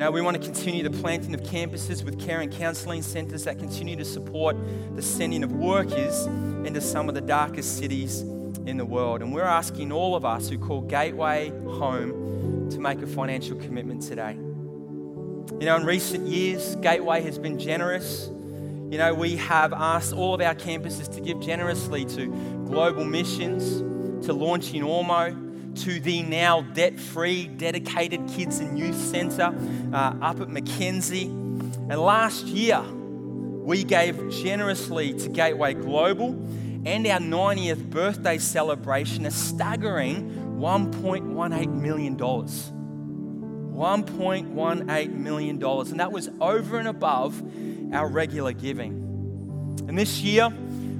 You 0.00 0.06
know, 0.06 0.12
we 0.12 0.22
want 0.22 0.34
to 0.38 0.42
continue 0.42 0.82
the 0.82 0.98
planting 0.98 1.34
of 1.34 1.42
campuses 1.42 2.02
with 2.02 2.18
care 2.18 2.40
and 2.40 2.50
counseling 2.50 3.02
centres 3.02 3.44
that 3.44 3.58
continue 3.58 3.96
to 3.96 4.04
support 4.06 4.56
the 4.96 5.02
sending 5.02 5.44
of 5.44 5.52
workers 5.52 6.24
into 6.64 6.80
some 6.80 7.10
of 7.10 7.14
the 7.14 7.20
darkest 7.20 7.76
cities 7.76 8.22
in 8.64 8.78
the 8.78 8.84
world. 8.86 9.20
And 9.20 9.30
we're 9.30 9.44
asking 9.44 9.92
all 9.92 10.16
of 10.16 10.24
us 10.24 10.48
who 10.48 10.56
call 10.56 10.80
Gateway 10.80 11.50
home 11.50 12.70
to 12.70 12.80
make 12.80 13.02
a 13.02 13.06
financial 13.06 13.58
commitment 13.58 14.00
today. 14.00 14.32
You 15.60 15.66
know, 15.66 15.76
in 15.76 15.84
recent 15.84 16.26
years, 16.26 16.76
Gateway 16.76 17.20
has 17.20 17.38
been 17.38 17.58
generous. 17.58 18.28
You 18.28 18.96
know, 18.96 19.12
we 19.12 19.36
have 19.36 19.74
asked 19.74 20.14
all 20.14 20.32
of 20.32 20.40
our 20.40 20.54
campuses 20.54 21.14
to 21.14 21.20
give 21.20 21.40
generously 21.40 22.06
to 22.06 22.28
global 22.64 23.04
missions, 23.04 24.24
to 24.24 24.32
launching 24.32 24.80
Ormeau, 24.80 25.49
to 25.80 26.00
the 26.00 26.22
now 26.22 26.62
debt 26.62 26.98
free, 26.98 27.46
dedicated 27.46 28.26
Kids 28.28 28.58
and 28.58 28.78
Youth 28.78 28.96
Centre 28.96 29.54
uh, 29.92 30.14
up 30.20 30.40
at 30.40 30.48
Mackenzie. 30.48 31.26
And 31.26 31.98
last 31.98 32.46
year, 32.46 32.80
we 32.82 33.84
gave 33.84 34.30
generously 34.30 35.12
to 35.14 35.28
Gateway 35.28 35.74
Global 35.74 36.30
and 36.84 37.06
our 37.06 37.18
90th 37.18 37.90
birthday 37.90 38.38
celebration 38.38 39.26
a 39.26 39.30
staggering 39.30 40.30
$1.18 40.58 41.80
million. 41.80 42.16
$1.18 42.16 45.14
million. 45.14 45.62
And 45.62 46.00
that 46.00 46.12
was 46.12 46.30
over 46.40 46.78
and 46.78 46.88
above 46.88 47.42
our 47.94 48.08
regular 48.08 48.52
giving. 48.52 48.92
And 49.88 49.98
this 49.98 50.20
year, 50.20 50.50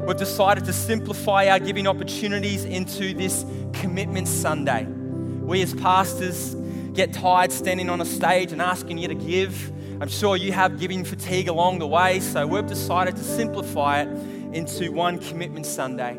we've 0.07 0.17
decided 0.17 0.65
to 0.65 0.73
simplify 0.73 1.49
our 1.49 1.59
giving 1.59 1.87
opportunities 1.87 2.65
into 2.65 3.15
this 3.15 3.45
Commitment 3.73 4.29
Sunday. 4.29 4.85
We 4.85 5.63
as 5.63 5.75
pastors 5.75 6.55
get 6.95 7.13
tired 7.13 7.53
standing 7.53 7.89
on 7.91 8.01
a 8.01 8.05
stage 8.05 8.53
and 8.53 8.61
asking 8.61 8.99
you 8.99 9.09
to 9.09 9.15
give. 9.15 9.73
I'm 10.01 10.09
sure 10.09 10.37
you 10.37 10.53
have 10.53 10.81
giving 10.81 11.05
fatigue 11.05 11.49
along 11.49 11.79
the 11.79 11.87
way, 11.87 12.21
so 12.21 12.47
we've 12.47 12.67
decided 12.67 13.17
to 13.17 13.23
simplify 13.23 14.03
it 14.03 14.09
into 14.55 14.91
one 14.91 15.19
Commitment 15.19 15.67
Sunday. 15.67 16.19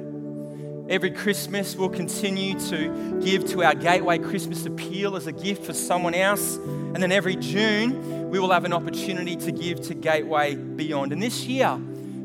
Every 0.89 1.11
Christmas, 1.11 1.75
we'll 1.75 1.89
continue 1.89 2.59
to 2.67 3.19
give 3.23 3.45
to 3.51 3.63
our 3.63 3.73
Gateway 3.73 4.17
Christmas 4.17 4.65
Appeal 4.65 5.15
as 5.15 5.25
a 5.25 5.31
gift 5.31 5.65
for 5.65 5.73
someone 5.73 6.13
else. 6.13 6.57
And 6.57 6.97
then 6.97 7.11
every 7.11 7.37
June, 7.37 8.29
we 8.29 8.39
will 8.39 8.51
have 8.51 8.65
an 8.65 8.73
opportunity 8.73 9.35
to 9.37 9.51
give 9.51 9.81
to 9.81 9.93
Gateway 9.93 10.55
Beyond. 10.55 11.13
And 11.13 11.21
this 11.21 11.45
year, 11.45 11.79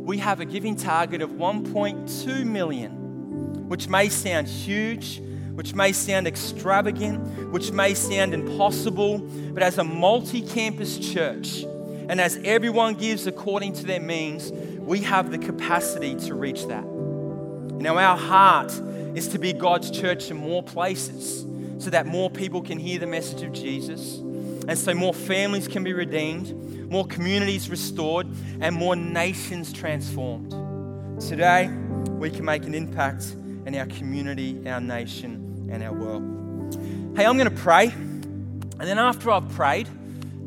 we 0.07 0.19
have 0.19 0.39
a 0.39 0.45
giving 0.45 0.77
target 0.77 1.21
of 1.21 1.31
1.2 1.31 2.47
million, 2.47 3.69
which 3.69 3.89
may 3.89 4.09
sound 4.09 4.47
huge, 4.47 5.21
which 5.55 5.75
may 5.75 5.91
sound 5.91 6.29
extravagant, 6.29 7.51
which 7.51 7.73
may 7.73 7.93
sound 7.93 8.33
impossible, 8.33 9.19
but 9.53 9.65
as 9.65 9.79
a 9.79 9.85
multi 9.85 10.43
campus 10.43 10.97
church, 10.97 11.65
and 12.09 12.21
as 12.21 12.39
everyone 12.45 12.95
gives 12.95 13.27
according 13.27 13.73
to 13.73 13.85
their 13.85 13.99
means, 13.99 14.53
we 14.79 15.01
have 15.01 15.33
the 15.33 15.39
capacity 15.39 16.15
to 16.15 16.35
reach 16.37 16.69
that. 16.69 16.85
Now, 16.85 17.99
our 17.99 18.17
heart 18.17 18.71
is 19.17 19.27
to 19.29 19.41
be 19.41 19.53
God's 19.53 19.91
church 19.91 20.31
in 20.31 20.37
more 20.37 20.63
places 20.63 21.45
so 21.83 21.91
that 21.91 22.07
more 22.07 22.31
people 22.31 22.63
can 22.63 22.79
hear 22.79 23.01
the 23.01 23.09
message 23.09 23.43
of 23.43 23.53
Jesus, 23.53 24.19
and 24.19 24.79
so 24.79 24.95
more 24.95 25.13
families 25.13 25.67
can 25.67 25.83
be 25.83 25.93
redeemed, 25.93 26.66
more 26.89 27.07
communities 27.07 27.69
restored, 27.69 28.27
and 28.61 28.75
more 28.75 28.97
nations 28.97 29.73
transformed. 29.73 30.51
Today, 31.21 31.69
we 32.19 32.31
can 32.31 32.45
make 32.45 32.65
an 32.65 32.75
impact 32.75 33.35
in 33.67 33.75
our 33.75 33.87
community, 33.87 34.69
our 34.69 34.81
nation, 34.81 35.69
and 35.73 35.83
our 35.83 35.93
world. 35.93 36.23
Hey, 37.17 37.25
I'm 37.25 37.37
going 37.37 37.51
to 37.51 37.63
pray, 37.63 37.87
and 37.89 38.81
then 38.81 38.99
after 38.99 39.31
I've 39.31 39.49
prayed, 39.51 39.89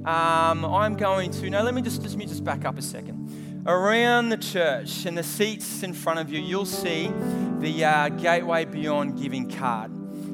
um, 0.06 0.64
I'm 0.64 0.96
going 0.96 1.32
to. 1.32 1.50
Now, 1.50 1.64
let 1.64 1.74
me 1.74 1.82
just, 1.82 2.02
let 2.02 2.16
me 2.16 2.26
just 2.26 2.44
back 2.44 2.66
up 2.66 2.78
a 2.78 2.82
second. 2.82 3.64
Around 3.68 4.30
the 4.30 4.38
church 4.38 5.06
and 5.06 5.18
the 5.18 5.24
seats 5.24 5.84
in 5.84 5.94
front 5.94 6.20
of 6.20 6.32
you, 6.32 6.40
you'll 6.40 6.66
see 6.66 7.12
the 7.60 7.84
uh, 7.84 8.10
Gateway 8.10 8.66
Beyond 8.66 9.22
Giving 9.22 9.50
card. 9.50 9.92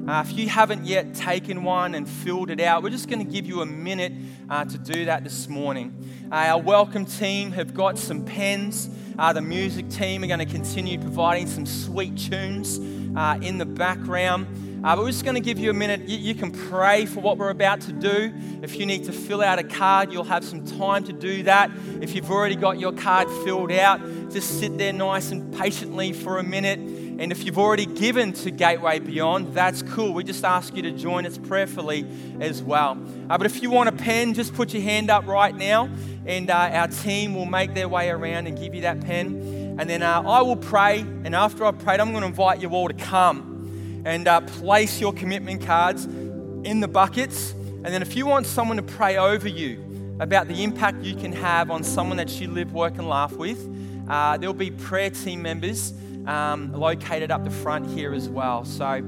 Uh, 0.07 0.23
if 0.23 0.37
you 0.37 0.47
haven't 0.47 0.85
yet 0.85 1.15
taken 1.15 1.63
one 1.63 1.95
and 1.95 2.07
filled 2.07 2.51
it 2.51 2.59
out, 2.59 2.83
we're 2.83 2.91
just 2.91 3.09
going 3.09 3.25
to 3.25 3.31
give 3.31 3.47
you 3.47 3.61
a 3.61 3.65
minute 3.65 4.13
uh, 4.51 4.63
to 4.63 4.77
do 4.77 5.05
that 5.05 5.23
this 5.23 5.49
morning. 5.49 5.91
Uh, 6.31 6.35
our 6.35 6.61
welcome 6.61 7.05
team 7.05 7.51
have 7.51 7.73
got 7.73 7.97
some 7.97 8.23
pens. 8.23 8.87
Uh, 9.17 9.33
the 9.33 9.41
music 9.41 9.89
team 9.89 10.23
are 10.23 10.27
going 10.27 10.37
to 10.37 10.45
continue 10.45 10.99
providing 10.99 11.47
some 11.47 11.65
sweet 11.65 12.15
tunes 12.17 12.79
uh, 13.17 13.39
in 13.41 13.57
the 13.57 13.65
background. 13.65 14.45
Uh, 14.85 14.95
we're 14.95 15.07
just 15.07 15.23
going 15.23 15.33
to 15.33 15.41
give 15.41 15.57
you 15.57 15.71
a 15.71 15.73
minute. 15.73 16.01
You, 16.01 16.19
you, 16.19 16.35
can 16.35 16.51
pray 16.51 17.07
for 17.07 17.21
what 17.21 17.39
we're 17.39 17.49
about 17.49 17.81
to 17.81 17.91
do. 17.91 18.31
If 18.61 18.77
you 18.77 18.85
need 18.85 19.05
to 19.05 19.11
fill 19.11 19.41
out 19.41 19.57
a 19.57 19.63
card, 19.63 20.13
you'll 20.13 20.23
have 20.25 20.43
some 20.43 20.63
time 20.63 21.03
to 21.05 21.13
do 21.13 21.41
that. 21.43 21.71
If 22.01 22.13
you've 22.13 22.29
already 22.29 22.55
got 22.55 22.77
your 22.77 22.93
card 22.93 23.27
filled 23.43 23.71
out, 23.71 23.99
just 24.29 24.59
sit 24.59 24.77
there 24.77 24.93
nice 24.93 25.31
and 25.31 25.51
patiently 25.57 26.13
for 26.13 26.37
a 26.37 26.43
minute. 26.43 26.79
And 27.17 27.31
if 27.31 27.45
you've 27.45 27.57
already 27.57 27.85
given 27.85 28.33
to 28.33 28.51
Gateway 28.51 28.99
Beyond, 28.99 29.53
that's 29.53 29.81
cool. 29.81 30.13
We 30.13 30.25
just 30.25 30.43
ask 30.43 30.75
you 30.75 30.81
to 30.81 30.91
join 30.91 31.25
us 31.25 31.37
prayerfully 31.37 32.05
as 32.41 32.61
well. 32.61 32.97
Uh, 33.29 33.37
but 33.37 33.45
if 33.45 33.63
you 33.63 33.69
want 33.69 33.87
a 33.87 33.93
pen, 33.93 34.33
just 34.33 34.53
put 34.53 34.73
your 34.73 34.83
hand 34.83 35.09
up 35.09 35.25
right 35.25 35.55
now, 35.55 35.89
and 36.25 36.49
uh, 36.49 36.53
our 36.53 36.89
team 36.89 37.33
will 37.33 37.45
make 37.45 37.73
their 37.73 37.87
way 37.87 38.09
around 38.09 38.47
and 38.47 38.59
give 38.59 38.75
you 38.75 38.81
that 38.81 38.99
pen. 38.99 39.77
And 39.79 39.89
then 39.89 40.03
uh, 40.03 40.23
I 40.25 40.41
will 40.41 40.57
pray, 40.57 40.99
and 40.99 41.33
after 41.33 41.63
I've 41.63 41.79
prayed, 41.79 42.01
I'm 42.01 42.11
going 42.11 42.21
to 42.21 42.27
invite 42.27 42.61
you 42.61 42.69
all 42.71 42.89
to 42.89 42.93
come 42.93 44.03
and 44.05 44.27
uh, 44.27 44.41
place 44.41 44.99
your 44.99 45.13
commitment 45.13 45.65
cards 45.65 46.03
in 46.05 46.81
the 46.81 46.87
buckets. 46.89 47.51
And 47.51 47.85
then 47.85 48.01
if 48.01 48.17
you 48.17 48.25
want 48.25 48.45
someone 48.45 48.75
to 48.75 48.83
pray 48.83 49.15
over 49.15 49.47
you 49.47 50.17
about 50.19 50.49
the 50.49 50.63
impact 50.63 51.01
you 51.01 51.15
can 51.15 51.31
have 51.31 51.71
on 51.71 51.81
someone 51.81 52.17
that 52.17 52.41
you 52.41 52.49
live, 52.49 52.73
work, 52.73 52.97
and 52.97 53.07
laugh 53.07 53.31
with, 53.37 53.69
uh, 54.09 54.35
there'll 54.35 54.53
be 54.53 54.69
prayer 54.69 55.09
team 55.09 55.41
members 55.41 55.93
um, 56.27 56.71
located 56.73 57.31
up 57.31 57.43
the 57.43 57.51
front 57.51 57.87
here 57.87 58.13
as 58.13 58.29
well. 58.29 58.65
So 58.65 59.03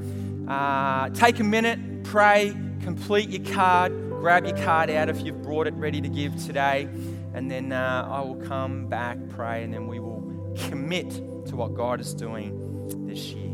uh, 0.48 1.10
take 1.10 1.40
a 1.40 1.44
minute, 1.44 2.04
pray, 2.04 2.56
complete 2.82 3.30
your 3.30 3.54
card, 3.54 3.92
grab 4.10 4.46
your 4.46 4.58
card 4.58 4.90
out 4.90 5.10
if 5.10 5.22
you've 5.22 5.42
brought 5.42 5.68
it 5.68 5.74
ready 5.74 6.02
to 6.02 6.10
give 6.10 6.36
today, 6.46 6.88
and 7.34 7.52
then 7.52 7.72
uh, 7.72 8.08
I 8.10 8.22
will 8.22 8.42
come 8.48 8.88
back, 8.88 9.18
pray, 9.30 9.64
and 9.64 9.74
then 9.74 9.88
we 9.88 10.00
will 10.00 10.56
commit 10.70 11.10
to 11.48 11.56
what 11.56 11.74
God 11.74 12.00
is 12.00 12.14
doing 12.14 13.08
this 13.08 13.32
year. 13.32 13.48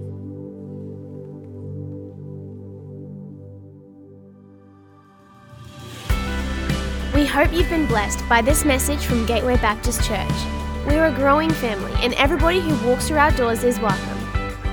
We 7.13 7.27
hope 7.27 7.53
you've 7.53 7.69
been 7.69 7.85
blessed 7.85 8.27
by 8.27 8.41
this 8.41 8.65
message 8.65 9.05
from 9.05 9.25
Gateway 9.27 9.57
Baptist 9.57 10.03
Church. 10.03 10.62
We're 10.85 11.05
a 11.05 11.11
growing 11.11 11.49
family, 11.49 11.93
and 12.01 12.13
everybody 12.15 12.59
who 12.59 12.75
walks 12.87 13.07
through 13.07 13.17
our 13.17 13.31
doors 13.31 13.63
is 13.63 13.79
welcome. 13.79 14.19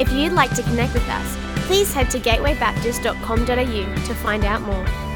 If 0.01 0.11
you'd 0.13 0.33
like 0.33 0.53
to 0.57 0.63
connect 0.63 0.93
with 0.95 1.09
us, 1.09 1.37
please 1.67 1.95
head 1.95 2.11
to 2.11 2.19
gatewaybaptist.com.au 2.19 3.45
to 3.45 4.15
find 4.15 4.45
out 4.45 4.63
more. 4.63 5.10